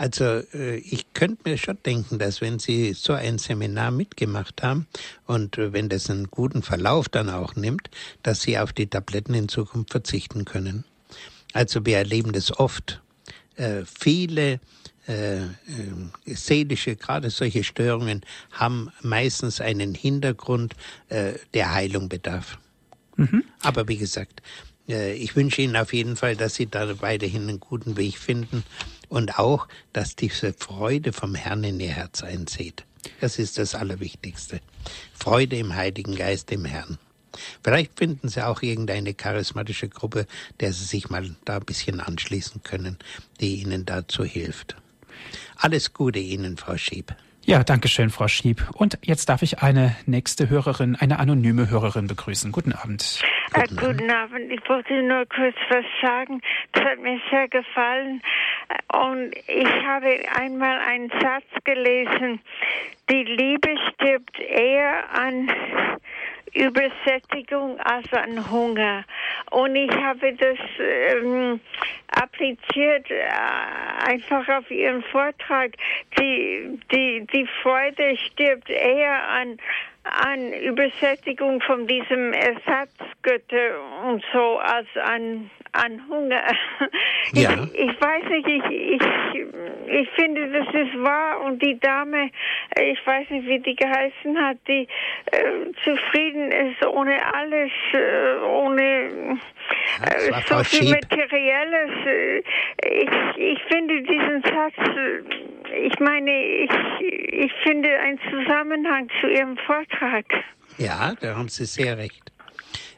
Also 0.00 0.24
äh, 0.54 0.76
ich 0.76 1.12
könnte 1.12 1.42
mir 1.44 1.58
schon 1.58 1.76
denken, 1.84 2.18
dass 2.18 2.40
wenn 2.40 2.58
Sie 2.58 2.94
so 2.94 3.12
ein 3.12 3.36
Seminar 3.36 3.90
mitgemacht 3.90 4.62
haben 4.62 4.86
und 5.26 5.58
äh, 5.58 5.74
wenn 5.74 5.90
das 5.90 6.08
einen 6.08 6.30
guten 6.30 6.62
Verlauf 6.62 7.10
dann 7.10 7.28
auch 7.28 7.54
nimmt, 7.54 7.90
dass 8.22 8.40
Sie 8.40 8.58
auf 8.58 8.72
die 8.72 8.86
Tabletten 8.86 9.34
in 9.34 9.50
Zukunft 9.50 9.90
verzichten 9.90 10.46
können. 10.46 10.84
Also 11.52 11.84
wir 11.84 11.98
erleben 11.98 12.32
das 12.32 12.50
oft. 12.58 13.02
Äh, 13.56 13.82
viele 13.84 14.60
äh, 15.06 15.40
seelische, 16.24 16.96
gerade 16.96 17.28
solche 17.28 17.62
Störungen 17.62 18.22
haben 18.52 18.90
meistens 19.02 19.60
einen 19.60 19.94
Hintergrund, 19.94 20.76
äh, 21.10 21.34
der 21.52 21.74
Heilung 21.74 22.08
bedarf. 22.08 22.56
Mhm. 23.16 23.44
Aber 23.60 23.86
wie 23.86 23.98
gesagt, 23.98 24.40
äh, 24.88 25.12
ich 25.12 25.36
wünsche 25.36 25.60
Ihnen 25.60 25.76
auf 25.76 25.92
jeden 25.92 26.16
Fall, 26.16 26.36
dass 26.36 26.54
Sie 26.54 26.68
da 26.68 27.02
weiterhin 27.02 27.50
einen 27.50 27.60
guten 27.60 27.98
Weg 27.98 28.16
finden 28.16 28.64
und 29.10 29.38
auch, 29.38 29.68
dass 29.92 30.16
diese 30.16 30.54
Freude 30.54 31.12
vom 31.12 31.34
Herrn 31.34 31.64
in 31.64 31.78
Ihr 31.78 31.90
Herz 31.90 32.22
einzieht. 32.22 32.84
Das 33.20 33.38
ist 33.38 33.58
das 33.58 33.74
Allerwichtigste. 33.74 34.60
Freude 35.12 35.56
im 35.56 35.74
Heiligen 35.74 36.16
Geist, 36.16 36.50
im 36.52 36.64
Herrn. 36.64 36.98
Vielleicht 37.62 37.98
finden 37.98 38.28
Sie 38.28 38.44
auch 38.44 38.62
irgendeine 38.62 39.14
charismatische 39.14 39.88
Gruppe, 39.88 40.26
der 40.60 40.72
Sie 40.72 40.84
sich 40.84 41.10
mal 41.10 41.34
da 41.44 41.56
ein 41.56 41.64
bisschen 41.64 42.00
anschließen 42.00 42.62
können, 42.62 42.98
die 43.40 43.60
Ihnen 43.60 43.84
dazu 43.84 44.24
hilft. 44.24 44.76
Alles 45.56 45.92
Gute 45.92 46.18
Ihnen, 46.18 46.56
Frau 46.56 46.76
Schieb. 46.76 47.14
Ja, 47.44 47.64
danke 47.64 47.88
schön, 47.88 48.10
Frau 48.10 48.28
Schieb. 48.28 48.62
Und 48.74 48.98
jetzt 49.02 49.28
darf 49.28 49.42
ich 49.42 49.62
eine 49.62 49.96
nächste 50.06 50.50
Hörerin, 50.50 50.94
eine 50.94 51.18
anonyme 51.18 51.70
Hörerin 51.70 52.06
begrüßen. 52.06 52.52
Guten 52.52 52.72
Abend. 52.72 53.22
Äh, 53.54 53.60
guten, 53.62 53.78
Abend. 53.78 53.98
guten 53.98 54.10
Abend. 54.10 54.52
Ich 54.52 54.68
wollte 54.68 55.02
nur 55.02 55.24
kurz 55.26 55.56
was 55.70 55.84
sagen. 56.02 56.40
Das 56.72 56.84
hat 56.84 57.00
mir 57.00 57.18
sehr 57.30 57.48
gefallen. 57.48 58.22
Und 58.92 59.34
ich 59.48 59.86
habe 59.86 60.20
einmal 60.38 60.78
einen 60.80 61.10
Satz 61.20 61.44
gelesen. 61.64 62.40
Die 63.10 63.24
Liebe 63.24 63.70
stirbt 63.94 64.38
eher 64.38 65.04
an 65.12 65.50
Übersättigung 66.54 67.78
als 67.80 68.12
an 68.12 68.50
Hunger. 68.50 69.04
Und 69.50 69.76
ich 69.76 69.90
habe 69.90 70.32
das 70.34 70.58
ähm, 70.78 71.60
appliziert 72.08 73.10
äh, 73.10 73.28
einfach 74.06 74.48
auf 74.48 74.70
Ihren 74.70 75.02
Vortrag. 75.04 75.72
Die, 76.18 76.78
die, 76.92 77.26
die 77.32 77.46
Freude 77.62 78.16
stirbt 78.16 78.70
eher 78.70 79.28
an, 79.28 79.58
an 80.04 80.52
Übersättigung 80.52 81.60
von 81.60 81.86
diesem 81.86 82.32
Ersatzgötter 82.32 83.80
und 84.06 84.24
so 84.32 84.58
als 84.58 84.88
an 85.02 85.50
an 85.72 86.00
Hunger. 86.08 86.42
Ja. 87.32 87.68
Ich, 87.74 88.00
weiß 88.00 88.24
nicht, 88.28 88.48
ich, 88.48 88.64
ich, 88.64 89.02
ich 89.86 90.08
finde, 90.16 90.50
das 90.50 90.66
ist 90.74 91.00
wahr 91.00 91.42
und 91.42 91.62
die 91.62 91.78
Dame, 91.78 92.30
ich 92.76 93.06
weiß 93.06 93.30
nicht, 93.30 93.46
wie 93.46 93.60
die 93.60 93.76
geheißen 93.76 94.36
hat, 94.36 94.56
die 94.66 94.88
äh, 95.30 95.72
zufrieden 95.84 96.50
ist 96.50 96.84
ohne 96.84 97.18
alles, 97.34 97.70
äh, 97.92 98.44
ohne 98.44 99.38
äh, 100.02 100.42
so 100.48 100.64
viel. 100.64 100.90
Materielles. 100.90 101.90
Äh, 102.04 102.38
ich, 102.84 103.36
ich 103.36 103.62
finde 103.68 104.02
diesen 104.02 104.42
Satz, 104.42 104.96
äh, 104.96 105.86
ich 105.86 105.98
meine, 106.00 106.30
ich, 106.64 106.70
ich 107.00 107.52
finde 107.62 107.90
einen 108.00 108.18
Zusammenhang 108.28 109.08
zu 109.20 109.28
Ihrem 109.28 109.56
Vortrag. 109.58 110.24
Ja, 110.78 111.14
da 111.20 111.36
haben 111.36 111.48
Sie 111.48 111.64
sehr 111.64 111.96
recht. 111.96 112.32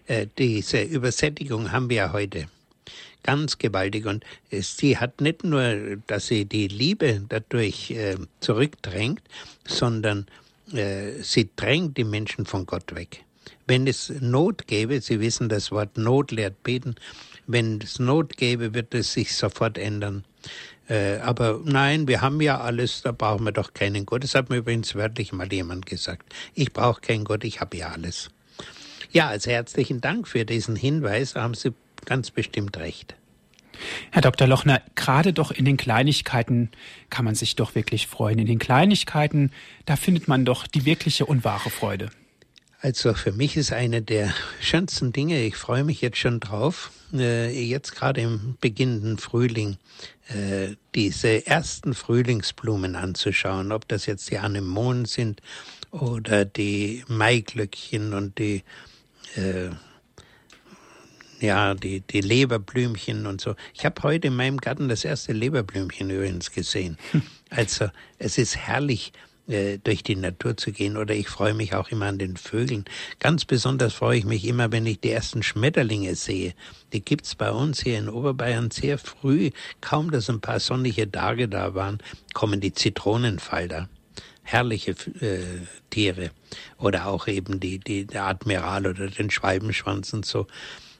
Äh, 0.06 0.26
diese 0.38 0.82
Übersättigung 0.82 1.70
haben 1.70 1.88
wir 1.88 1.96
ja 1.96 2.12
heute 2.12 2.46
ganz 3.22 3.58
gewaltig. 3.58 4.06
Und 4.06 4.24
sie 4.50 4.98
hat 4.98 5.20
nicht 5.20 5.44
nur, 5.44 5.96
dass 6.06 6.26
sie 6.26 6.44
die 6.44 6.68
Liebe 6.68 7.22
dadurch 7.28 7.90
äh, 7.90 8.16
zurückdrängt, 8.40 9.22
sondern 9.66 10.26
äh, 10.72 11.22
sie 11.22 11.50
drängt 11.56 11.96
die 11.96 12.04
Menschen 12.04 12.46
von 12.46 12.66
Gott 12.66 12.94
weg. 12.94 13.24
Wenn 13.66 13.86
es 13.86 14.12
Not 14.20 14.66
gäbe, 14.66 15.00
Sie 15.00 15.20
wissen, 15.20 15.48
das 15.48 15.70
Wort 15.70 15.96
Not 15.96 16.32
lehrt 16.32 16.62
beten, 16.62 16.96
wenn 17.46 17.80
es 17.80 17.98
Not 17.98 18.36
gäbe, 18.36 18.74
wird 18.74 18.94
es 18.94 19.12
sich 19.12 19.36
sofort 19.36 19.78
ändern. 19.78 20.24
Äh, 20.88 21.18
aber 21.18 21.60
nein, 21.64 22.08
wir 22.08 22.20
haben 22.20 22.40
ja 22.40 22.60
alles, 22.60 23.02
da 23.02 23.12
brauchen 23.12 23.44
wir 23.44 23.52
doch 23.52 23.72
keinen 23.72 24.04
Gott. 24.04 24.24
Das 24.24 24.34
hat 24.34 24.50
mir 24.50 24.56
übrigens 24.56 24.94
wörtlich 24.94 25.32
mal 25.32 25.52
jemand 25.52 25.86
gesagt. 25.86 26.32
Ich 26.54 26.72
brauche 26.72 27.00
keinen 27.00 27.24
Gott, 27.24 27.44
ich 27.44 27.60
habe 27.60 27.76
ja 27.76 27.88
alles. 27.90 28.30
Ja, 29.10 29.28
also 29.28 29.50
herzlichen 29.50 30.00
Dank 30.00 30.26
für 30.26 30.44
diesen 30.44 30.74
Hinweis. 30.74 31.34
Haben 31.34 31.54
Sie 31.54 31.72
ganz 32.06 32.30
bestimmt 32.30 32.76
recht. 32.78 33.14
Herr 34.10 34.22
Dr. 34.22 34.46
Lochner, 34.46 34.82
gerade 34.94 35.32
doch 35.32 35.50
in 35.50 35.64
den 35.64 35.76
Kleinigkeiten 35.76 36.70
kann 37.10 37.24
man 37.24 37.34
sich 37.34 37.56
doch 37.56 37.74
wirklich 37.74 38.06
freuen. 38.06 38.38
In 38.38 38.46
den 38.46 38.58
Kleinigkeiten, 38.58 39.50
da 39.86 39.96
findet 39.96 40.28
man 40.28 40.44
doch 40.44 40.66
die 40.66 40.84
wirkliche 40.84 41.26
und 41.26 41.44
wahre 41.44 41.70
Freude. 41.70 42.10
Also 42.80 43.14
für 43.14 43.30
mich 43.30 43.56
ist 43.56 43.72
eine 43.72 44.02
der 44.02 44.34
schönsten 44.60 45.12
Dinge, 45.12 45.40
ich 45.44 45.56
freue 45.56 45.84
mich 45.84 46.00
jetzt 46.00 46.18
schon 46.18 46.40
drauf, 46.40 46.90
äh, 47.12 47.50
jetzt 47.50 47.94
gerade 47.94 48.20
im 48.20 48.56
beginnenden 48.60 49.18
Frühling, 49.18 49.76
äh, 50.28 50.74
diese 50.94 51.46
ersten 51.46 51.94
Frühlingsblumen 51.94 52.96
anzuschauen, 52.96 53.70
ob 53.72 53.86
das 53.88 54.06
jetzt 54.06 54.30
die 54.30 54.38
Anemonen 54.38 55.04
sind 55.04 55.40
oder 55.92 56.44
die 56.44 57.04
Maiglöckchen 57.06 58.14
und 58.14 58.38
die 58.38 58.64
äh, 59.36 59.70
ja, 61.42 61.74
die, 61.74 62.00
die 62.00 62.20
Leberblümchen 62.20 63.26
und 63.26 63.40
so. 63.40 63.54
Ich 63.74 63.84
habe 63.84 64.02
heute 64.02 64.28
in 64.28 64.36
meinem 64.36 64.58
Garten 64.58 64.88
das 64.88 65.04
erste 65.04 65.32
Leberblümchen 65.32 66.10
übrigens 66.10 66.50
gesehen. 66.50 66.98
Also 67.54 67.90
es 68.16 68.38
ist 68.38 68.56
herrlich, 68.56 69.12
äh, 69.48 69.78
durch 69.82 70.02
die 70.02 70.16
Natur 70.16 70.56
zu 70.56 70.72
gehen. 70.72 70.96
Oder 70.96 71.14
ich 71.14 71.28
freue 71.28 71.52
mich 71.52 71.74
auch 71.74 71.90
immer 71.90 72.06
an 72.06 72.18
den 72.18 72.36
Vögeln. 72.36 72.84
Ganz 73.18 73.44
besonders 73.44 73.92
freue 73.92 74.18
ich 74.18 74.24
mich 74.24 74.46
immer, 74.46 74.70
wenn 74.72 74.86
ich 74.86 75.00
die 75.00 75.10
ersten 75.10 75.42
Schmetterlinge 75.42 76.14
sehe. 76.14 76.54
Die 76.92 77.04
gibt's 77.04 77.34
bei 77.34 77.50
uns 77.50 77.82
hier 77.82 77.98
in 77.98 78.08
Oberbayern 78.08 78.70
sehr 78.70 78.98
früh. 78.98 79.50
Kaum, 79.80 80.10
dass 80.10 80.30
ein 80.30 80.40
paar 80.40 80.60
sonnige 80.60 81.10
Tage 81.10 81.48
da 81.48 81.74
waren, 81.74 81.98
kommen 82.34 82.60
die 82.60 82.72
Zitronenfalter 82.72 83.88
herrliche 84.44 84.92
äh, 85.20 85.66
Tiere 85.90 86.30
oder 86.78 87.06
auch 87.06 87.28
eben 87.28 87.60
die, 87.60 87.78
die 87.78 88.06
der 88.06 88.24
Admiral 88.24 88.86
oder 88.86 89.08
den 89.08 89.30
Schwalbenschwanz 89.30 90.12
und 90.12 90.26
so 90.26 90.46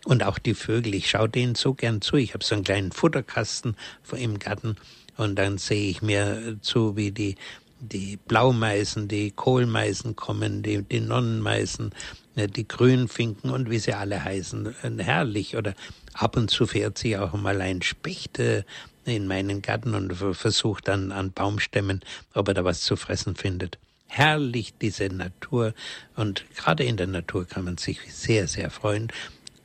und 0.04 0.22
auch 0.22 0.38
die 0.38 0.54
Vögel. 0.54 0.94
Ich 0.94 1.10
schaue 1.10 1.28
denen 1.28 1.54
so 1.54 1.74
gern 1.74 2.00
zu. 2.00 2.16
Ich 2.16 2.34
habe 2.34 2.44
so 2.44 2.54
einen 2.54 2.64
kleinen 2.64 2.92
Futterkasten 2.92 3.76
im 4.16 4.38
Garten 4.38 4.76
und 5.16 5.36
dann 5.36 5.58
sehe 5.58 5.90
ich 5.90 6.02
mir 6.02 6.56
zu, 6.60 6.96
wie 6.96 7.10
die 7.10 7.36
die 7.82 8.16
Blaumeisen, 8.16 9.08
die 9.08 9.32
Kohlmeisen 9.32 10.14
kommen, 10.14 10.62
die, 10.62 10.82
die 10.82 11.00
Nonnenmeisen, 11.00 11.90
äh, 12.36 12.46
die 12.46 12.66
Grünfinken 12.66 13.50
und 13.50 13.70
wie 13.70 13.78
sie 13.80 13.92
alle 13.92 14.22
heißen. 14.22 14.98
Herrlich. 14.98 15.56
Oder 15.56 15.74
ab 16.14 16.36
und 16.36 16.48
zu 16.48 16.66
fährt 16.66 16.96
sich 16.96 17.18
auch 17.18 17.32
mal 17.34 17.60
ein 17.60 17.82
Specht 17.82 18.38
äh, 18.38 18.62
in 19.04 19.26
meinen 19.26 19.62
Garten 19.62 19.94
und 19.94 20.14
versucht 20.14 20.86
dann 20.86 21.10
an 21.10 21.32
Baumstämmen, 21.32 22.00
ob 22.34 22.48
er 22.48 22.54
da 22.54 22.64
was 22.64 22.82
zu 22.82 22.94
fressen 22.94 23.34
findet. 23.34 23.78
Herrlich 24.06 24.74
diese 24.80 25.06
Natur 25.06 25.74
und 26.14 26.44
gerade 26.54 26.84
in 26.84 26.96
der 26.96 27.08
Natur 27.08 27.46
kann 27.46 27.64
man 27.64 27.78
sich 27.78 27.98
sehr, 28.12 28.46
sehr 28.46 28.70
freuen. 28.70 29.08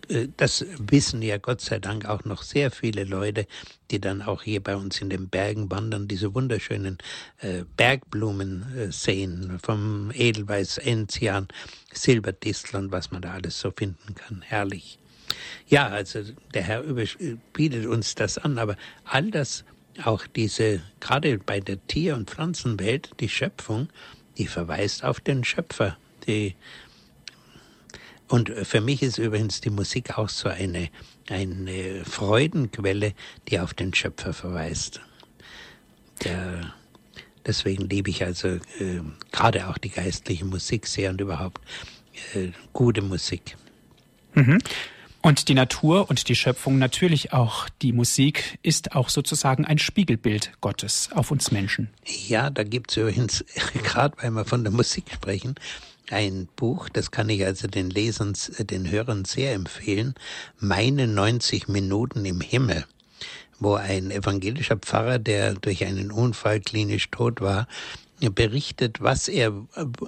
Äh, 0.10 0.28
das 0.38 0.66
wissen 0.80 1.22
ja 1.22 1.38
Gott 1.38 1.62
sei 1.62 1.80
Dank 1.80 2.06
auch 2.06 2.26
noch 2.26 2.44
sehr 2.44 2.72
viele 2.72 3.04
Leute, 3.04 3.48
die 3.92 4.00
dann 4.00 4.22
auch 4.22 4.44
hier 4.44 4.62
bei 4.62 4.76
uns 4.76 5.02
in 5.02 5.10
den 5.10 5.30
Bergen 5.30 5.70
wandern, 5.72 6.08
diese 6.08 6.34
wunderschönen 6.34 6.98
äh, 7.40 7.64
Bergblumen 7.76 8.66
äh, 8.76 8.92
sehen, 8.92 9.60
vom 9.62 10.12
Edelweiß, 10.14 10.80
Enzian, 10.80 11.48
Silberdistel 11.94 12.80
und 12.80 12.92
was 12.92 13.12
man 13.12 13.22
da 13.22 13.34
alles 13.34 13.60
so 13.60 13.72
finden 13.72 14.16
kann. 14.16 14.42
Herrlich. 14.42 15.00
Ja, 15.68 15.88
also 15.88 16.22
der 16.54 16.64
Herr 16.64 16.84
bietet 17.54 17.86
uns 17.86 18.16
das 18.16 18.38
an, 18.38 18.58
aber 18.58 18.78
all 19.04 19.30
das, 19.30 19.66
auch 20.04 20.26
diese, 20.28 20.82
gerade 21.00 21.38
bei 21.40 21.60
der 21.60 21.86
Tier- 21.88 22.16
und 22.16 22.30
Pflanzenwelt, 22.30 23.12
die 23.20 23.30
Schöpfung, 23.30 23.90
die 24.38 24.48
verweist 24.48 25.04
auf 25.04 25.20
den 25.20 25.44
Schöpfer, 25.44 25.98
die 26.28 26.56
und 28.28 28.50
für 28.50 28.82
mich 28.82 29.02
ist 29.02 29.18
übrigens 29.18 29.62
die 29.62 29.70
Musik 29.70 30.18
auch 30.18 30.30
so 30.30 30.50
eine, 30.50 30.90
eine 31.30 32.04
Freudenquelle, 32.04 33.14
die 33.48 33.60
auf 33.60 33.74
den 33.74 33.94
Schöpfer 33.94 34.34
verweist. 34.34 35.02
Der, 36.24 36.74
deswegen 37.46 37.88
liebe 37.88 38.10
ich 38.10 38.24
also 38.24 38.48
äh, 38.48 39.02
gerade 39.32 39.68
auch 39.68 39.78
die 39.78 39.90
geistliche 39.90 40.46
Musik 40.46 40.88
sehr 40.88 41.12
und 41.12 41.22
überhaupt 41.22 41.62
äh, 42.34 42.50
gute 42.74 43.02
Musik. 43.02 43.56
Mhm. 44.34 44.60
Und 45.22 45.50
die 45.50 45.56
Natur 45.56 46.10
und 46.10 46.30
die 46.30 46.36
Schöpfung, 46.36 46.78
natürlich 46.78 47.34
auch 47.34 47.68
die 47.82 47.92
Musik, 47.92 48.60
ist 48.62 48.96
auch 48.96 49.10
sozusagen 49.10 49.66
ein 49.66 49.78
Spiegelbild 49.78 50.54
Gottes 50.62 51.10
auf 51.12 51.32
uns 51.32 51.52
Menschen. 51.52 51.90
Ja, 52.28 52.50
da 52.50 52.64
gibt 52.64 52.92
es 52.92 52.98
übrigens, 52.98 53.44
gerade 53.84 54.16
weil 54.22 54.32
wir 54.32 54.46
von 54.46 54.64
der 54.64 54.72
Musik 54.72 55.06
sprechen, 55.14 55.56
ein 56.12 56.48
Buch, 56.56 56.90
das 56.90 57.12
kann 57.12 57.30
ich 57.30 57.46
also 57.46 57.68
den 57.68 57.90
Lesern, 57.90 58.34
den 58.60 58.90
Hörern 58.90 59.26
sehr 59.26 59.54
empfehlen, 59.54 60.16
Meine 60.60 61.08
90 61.08 61.68
Minuten 61.68 62.26
im 62.26 62.42
Himmel, 62.42 62.86
wo 63.60 63.76
ein 63.76 64.12
evangelischer 64.12 64.78
Pfarrer, 64.78 65.20
der 65.20 65.54
durch 65.56 65.86
einen 65.86 66.12
Unfall 66.12 66.60
klinisch 66.60 67.10
tot 67.12 67.42
war, 67.42 67.68
berichtet, 68.20 69.02
was 69.02 69.28
er 69.28 69.54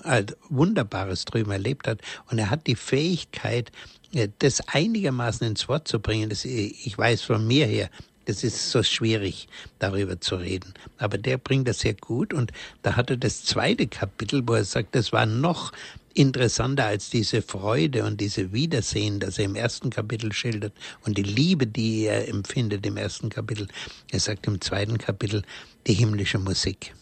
äh, 0.03 0.23
Wunderbares 0.49 1.25
drüben 1.25 1.51
erlebt 1.51 1.87
hat. 1.87 2.01
Und 2.29 2.39
er 2.39 2.49
hat 2.49 2.65
die 2.65 2.75
Fähigkeit, 2.75 3.71
äh, 4.13 4.29
das 4.39 4.61
einigermaßen 4.67 5.45
ins 5.45 5.67
Wort 5.67 5.87
zu 5.87 5.99
bringen. 5.99 6.29
Das, 6.29 6.43
ich 6.45 6.97
weiß 6.97 7.21
von 7.21 7.45
mir 7.45 7.67
her, 7.67 7.89
das 8.29 8.43
ist 8.43 8.69
so 8.69 8.83
schwierig, 8.83 9.47
darüber 9.79 10.21
zu 10.21 10.35
reden. 10.35 10.75
Aber 10.97 11.17
der 11.17 11.39
bringt 11.39 11.67
das 11.67 11.79
sehr 11.79 11.95
gut 11.95 12.31
und 12.31 12.51
da 12.83 12.95
hat 12.95 13.09
er 13.09 13.17
das 13.17 13.43
zweite 13.43 13.87
Kapitel, 13.87 14.43
wo 14.45 14.53
er 14.53 14.63
sagt, 14.63 14.93
das 14.93 15.11
war 15.11 15.25
noch 15.25 15.71
interessanter 16.13 16.85
als 16.85 17.09
diese 17.09 17.41
Freude 17.41 18.03
und 18.03 18.21
diese 18.21 18.53
Wiedersehen, 18.53 19.19
das 19.19 19.39
er 19.39 19.45
im 19.45 19.55
ersten 19.55 19.89
Kapitel 19.89 20.31
schildert 20.31 20.73
und 21.05 21.17
die 21.17 21.23
Liebe, 21.23 21.65
die 21.65 22.05
er 22.05 22.27
empfindet 22.27 22.85
im 22.85 22.97
ersten 22.97 23.29
Kapitel. 23.29 23.67
Er 24.11 24.19
sagt 24.19 24.45
im 24.45 24.61
zweiten 24.61 24.99
Kapitel 24.99 25.43
die 25.87 25.93
himmlische 25.93 26.37
Musik. 26.37 26.93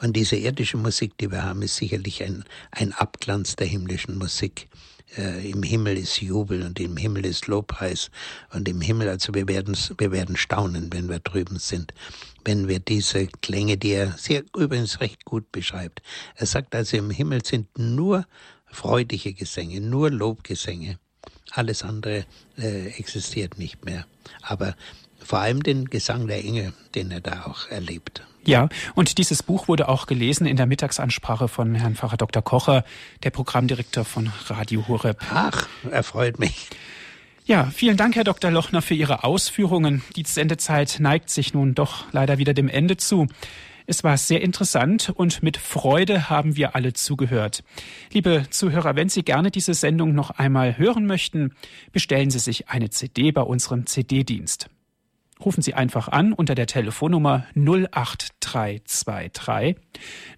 Und 0.00 0.16
diese 0.16 0.36
irdische 0.36 0.78
Musik, 0.78 1.16
die 1.18 1.30
wir 1.30 1.44
haben, 1.44 1.62
ist 1.62 1.76
sicherlich 1.76 2.22
ein, 2.24 2.44
ein 2.72 2.92
Abglanz 2.92 3.56
der 3.56 3.66
himmlischen 3.66 4.18
Musik 4.18 4.68
äh, 5.16 5.50
im 5.50 5.62
Himmel 5.62 5.98
ist 5.98 6.20
Jubel 6.20 6.62
und 6.62 6.78
im 6.80 6.96
Himmel 6.96 7.26
ist 7.26 7.46
Lobpreis 7.46 8.10
und 8.52 8.68
im 8.68 8.80
Himmel, 8.80 9.08
also 9.08 9.34
wir 9.34 9.48
werden, 9.48 9.76
wir 9.98 10.12
werden 10.12 10.36
staunen, 10.36 10.92
wenn 10.92 11.08
wir 11.08 11.18
drüben 11.18 11.58
sind, 11.58 11.92
wenn 12.44 12.68
wir 12.68 12.80
diese 12.80 13.26
Klänge, 13.26 13.76
die 13.76 13.90
er 13.92 14.12
sehr 14.12 14.42
übrigens 14.56 15.00
recht 15.00 15.24
gut 15.24 15.50
beschreibt. 15.52 16.02
Er 16.36 16.46
sagt 16.46 16.74
also, 16.74 16.96
im 16.96 17.10
Himmel 17.10 17.44
sind 17.44 17.66
nur 17.78 18.26
freudige 18.66 19.32
Gesänge, 19.32 19.80
nur 19.80 20.10
Lobgesänge. 20.10 20.98
Alles 21.50 21.82
andere 21.82 22.24
äh, 22.56 22.88
existiert 22.98 23.58
nicht 23.58 23.84
mehr. 23.84 24.06
Aber 24.42 24.76
vor 25.18 25.40
allem 25.40 25.62
den 25.62 25.86
Gesang 25.86 26.26
der 26.26 26.44
Engel, 26.44 26.72
den 26.94 27.10
er 27.10 27.20
da 27.20 27.46
auch 27.46 27.68
erlebt. 27.68 28.22
Ja, 28.44 28.68
und 28.94 29.18
dieses 29.18 29.42
Buch 29.42 29.68
wurde 29.68 29.88
auch 29.88 30.06
gelesen 30.06 30.46
in 30.46 30.56
der 30.56 30.66
Mittagsansprache 30.66 31.48
von 31.48 31.74
Herrn 31.74 31.94
Pfarrer 31.94 32.16
Dr. 32.16 32.42
Kocher, 32.42 32.84
der 33.22 33.30
Programmdirektor 33.30 34.04
von 34.04 34.32
Radio 34.46 34.88
Horeb. 34.88 35.18
Ach, 35.30 35.68
erfreut 35.90 36.38
mich. 36.38 36.68
Ja, 37.44 37.66
vielen 37.66 37.96
Dank, 37.96 38.16
Herr 38.16 38.24
Dr. 38.24 38.50
Lochner, 38.50 38.80
für 38.80 38.94
Ihre 38.94 39.24
Ausführungen. 39.24 40.02
Die 40.16 40.24
Sendezeit 40.24 40.98
neigt 41.00 41.30
sich 41.30 41.52
nun 41.52 41.74
doch 41.74 42.04
leider 42.12 42.38
wieder 42.38 42.54
dem 42.54 42.68
Ende 42.68 42.96
zu. 42.96 43.26
Es 43.86 44.04
war 44.04 44.16
sehr 44.16 44.40
interessant 44.40 45.10
und 45.14 45.42
mit 45.42 45.56
Freude 45.56 46.30
haben 46.30 46.56
wir 46.56 46.76
alle 46.76 46.92
zugehört. 46.92 47.64
Liebe 48.12 48.46
Zuhörer, 48.48 48.94
wenn 48.94 49.08
Sie 49.08 49.24
gerne 49.24 49.50
diese 49.50 49.74
Sendung 49.74 50.14
noch 50.14 50.30
einmal 50.30 50.78
hören 50.78 51.06
möchten, 51.06 51.54
bestellen 51.92 52.30
Sie 52.30 52.38
sich 52.38 52.68
eine 52.68 52.90
CD 52.90 53.32
bei 53.32 53.42
unserem 53.42 53.86
CD-Dienst 53.86 54.70
rufen 55.44 55.60
Sie 55.62 55.74
einfach 55.74 56.08
an 56.08 56.32
unter 56.32 56.54
der 56.54 56.66
Telefonnummer 56.66 57.44
08323 57.54 59.76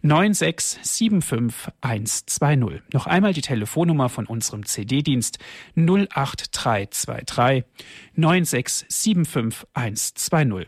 9675120. 0.02 2.80
Noch 2.92 3.06
einmal 3.06 3.32
die 3.32 3.40
Telefonnummer 3.40 4.08
von 4.08 4.26
unserem 4.26 4.66
CD-Dienst 4.66 5.38
08323 5.76 7.62
9675120. 8.16 10.66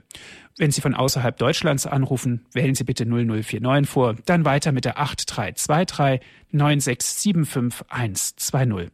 Wenn 0.56 0.70
Sie 0.70 0.80
von 0.80 0.94
außerhalb 0.94 1.36
Deutschlands 1.36 1.84
anrufen, 1.84 2.46
wählen 2.52 2.76
Sie 2.76 2.84
bitte 2.84 3.06
0049 3.06 3.90
vor, 3.90 4.14
dann 4.24 4.44
weiter 4.44 4.70
mit 4.70 4.84
der 4.84 5.00
8323 5.00 6.20
9675120. 6.52 8.90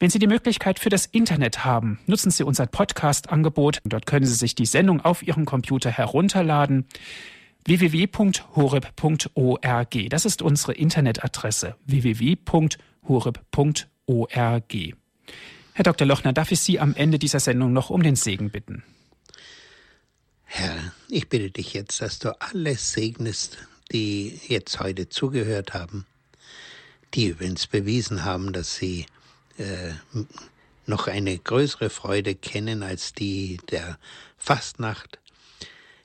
Wenn 0.00 0.10
Sie 0.10 0.20
die 0.20 0.28
Möglichkeit 0.28 0.78
für 0.78 0.90
das 0.90 1.06
Internet 1.06 1.64
haben, 1.64 1.98
nutzen 2.06 2.30
Sie 2.30 2.44
unser 2.44 2.66
Podcast-Angebot. 2.66 3.80
Dort 3.84 4.06
können 4.06 4.26
Sie 4.26 4.34
sich 4.34 4.54
die 4.54 4.66
Sendung 4.66 5.00
auf 5.00 5.24
Ihrem 5.24 5.44
Computer 5.44 5.90
herunterladen 5.90 6.86
www.horeb.org. 7.64 8.36
Das 10.08 10.24
ist 10.24 10.40
unsere 10.40 10.72
Internetadresse 10.74 11.74
www.horeb.org. 11.86 12.68
Herr 15.74 15.84
Dr. 15.84 16.06
Lochner, 16.06 16.32
darf 16.32 16.52
ich 16.52 16.60
Sie 16.60 16.78
am 16.78 16.94
Ende 16.94 17.18
dieser 17.18 17.40
Sendung 17.40 17.72
noch 17.72 17.90
um 17.90 18.04
den 18.04 18.14
Segen 18.14 18.50
bitten? 18.50 18.84
Herr, 20.44 20.92
ich 21.08 21.28
bitte 21.28 21.50
dich 21.50 21.74
jetzt, 21.74 22.00
dass 22.00 22.20
du 22.20 22.40
alle 22.40 22.76
segnest, 22.76 23.58
die 23.90 24.40
jetzt 24.46 24.78
heute 24.78 25.08
zugehört 25.08 25.74
haben, 25.74 26.06
die 27.14 27.26
übrigens 27.26 27.66
bewiesen 27.66 28.24
haben, 28.24 28.52
dass 28.52 28.76
sie 28.76 29.06
äh, 29.58 29.92
noch 30.86 31.06
eine 31.06 31.36
größere 31.38 31.90
Freude 31.90 32.34
kennen 32.34 32.82
als 32.82 33.12
die 33.12 33.58
der 33.70 33.98
Fastnacht. 34.38 35.18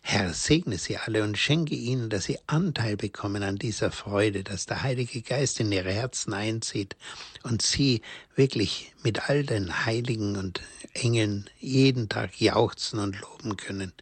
Herr, 0.05 0.33
segne 0.33 0.77
sie 0.77 0.97
alle 0.97 1.23
und 1.23 1.37
schenke 1.37 1.75
ihnen, 1.75 2.09
dass 2.09 2.25
sie 2.25 2.37
Anteil 2.45 2.97
bekommen 2.97 3.41
an 3.41 3.55
dieser 3.55 3.89
Freude, 3.89 4.43
dass 4.43 4.65
der 4.65 4.83
Heilige 4.83 5.21
Geist 5.21 5.61
in 5.61 5.71
ihre 5.71 5.93
Herzen 5.93 6.33
einzieht 6.33 6.97
und 7.43 7.61
sie 7.61 8.01
wirklich 8.35 8.91
mit 9.01 9.29
all 9.29 9.43
den 9.43 9.85
Heiligen 9.85 10.35
und 10.35 10.61
Engeln 10.93 11.49
jeden 11.61 12.09
Tag 12.09 12.41
jauchzen 12.41 12.99
und 12.99 13.19
loben 13.21 13.55
können 13.55 13.93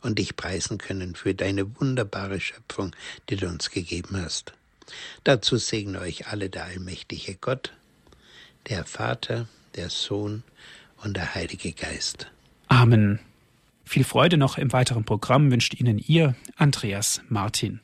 und 0.00 0.18
dich 0.18 0.34
preisen 0.34 0.78
können 0.78 1.14
für 1.14 1.34
deine 1.34 1.78
wunderbare 1.78 2.40
Schöpfung, 2.40 2.90
die 3.30 3.36
du 3.36 3.46
uns 3.46 3.70
gegeben 3.70 4.20
hast. 4.20 4.54
Dazu 5.22 5.56
segne 5.56 6.00
euch 6.00 6.26
alle 6.26 6.50
der 6.50 6.64
allmächtige 6.64 7.36
Gott, 7.36 7.72
der 8.68 8.84
Vater, 8.84 9.48
der 9.76 9.90
Sohn 9.90 10.42
und 11.02 11.16
der 11.16 11.34
Heilige 11.34 11.72
Geist. 11.72 12.30
Amen. 12.68 13.20
Viel 13.84 14.04
Freude 14.04 14.38
noch 14.38 14.56
im 14.56 14.72
weiteren 14.72 15.04
Programm 15.04 15.50
wünscht 15.50 15.74
Ihnen 15.74 15.98
Ihr 15.98 16.34
Andreas 16.56 17.20
Martin. 17.28 17.80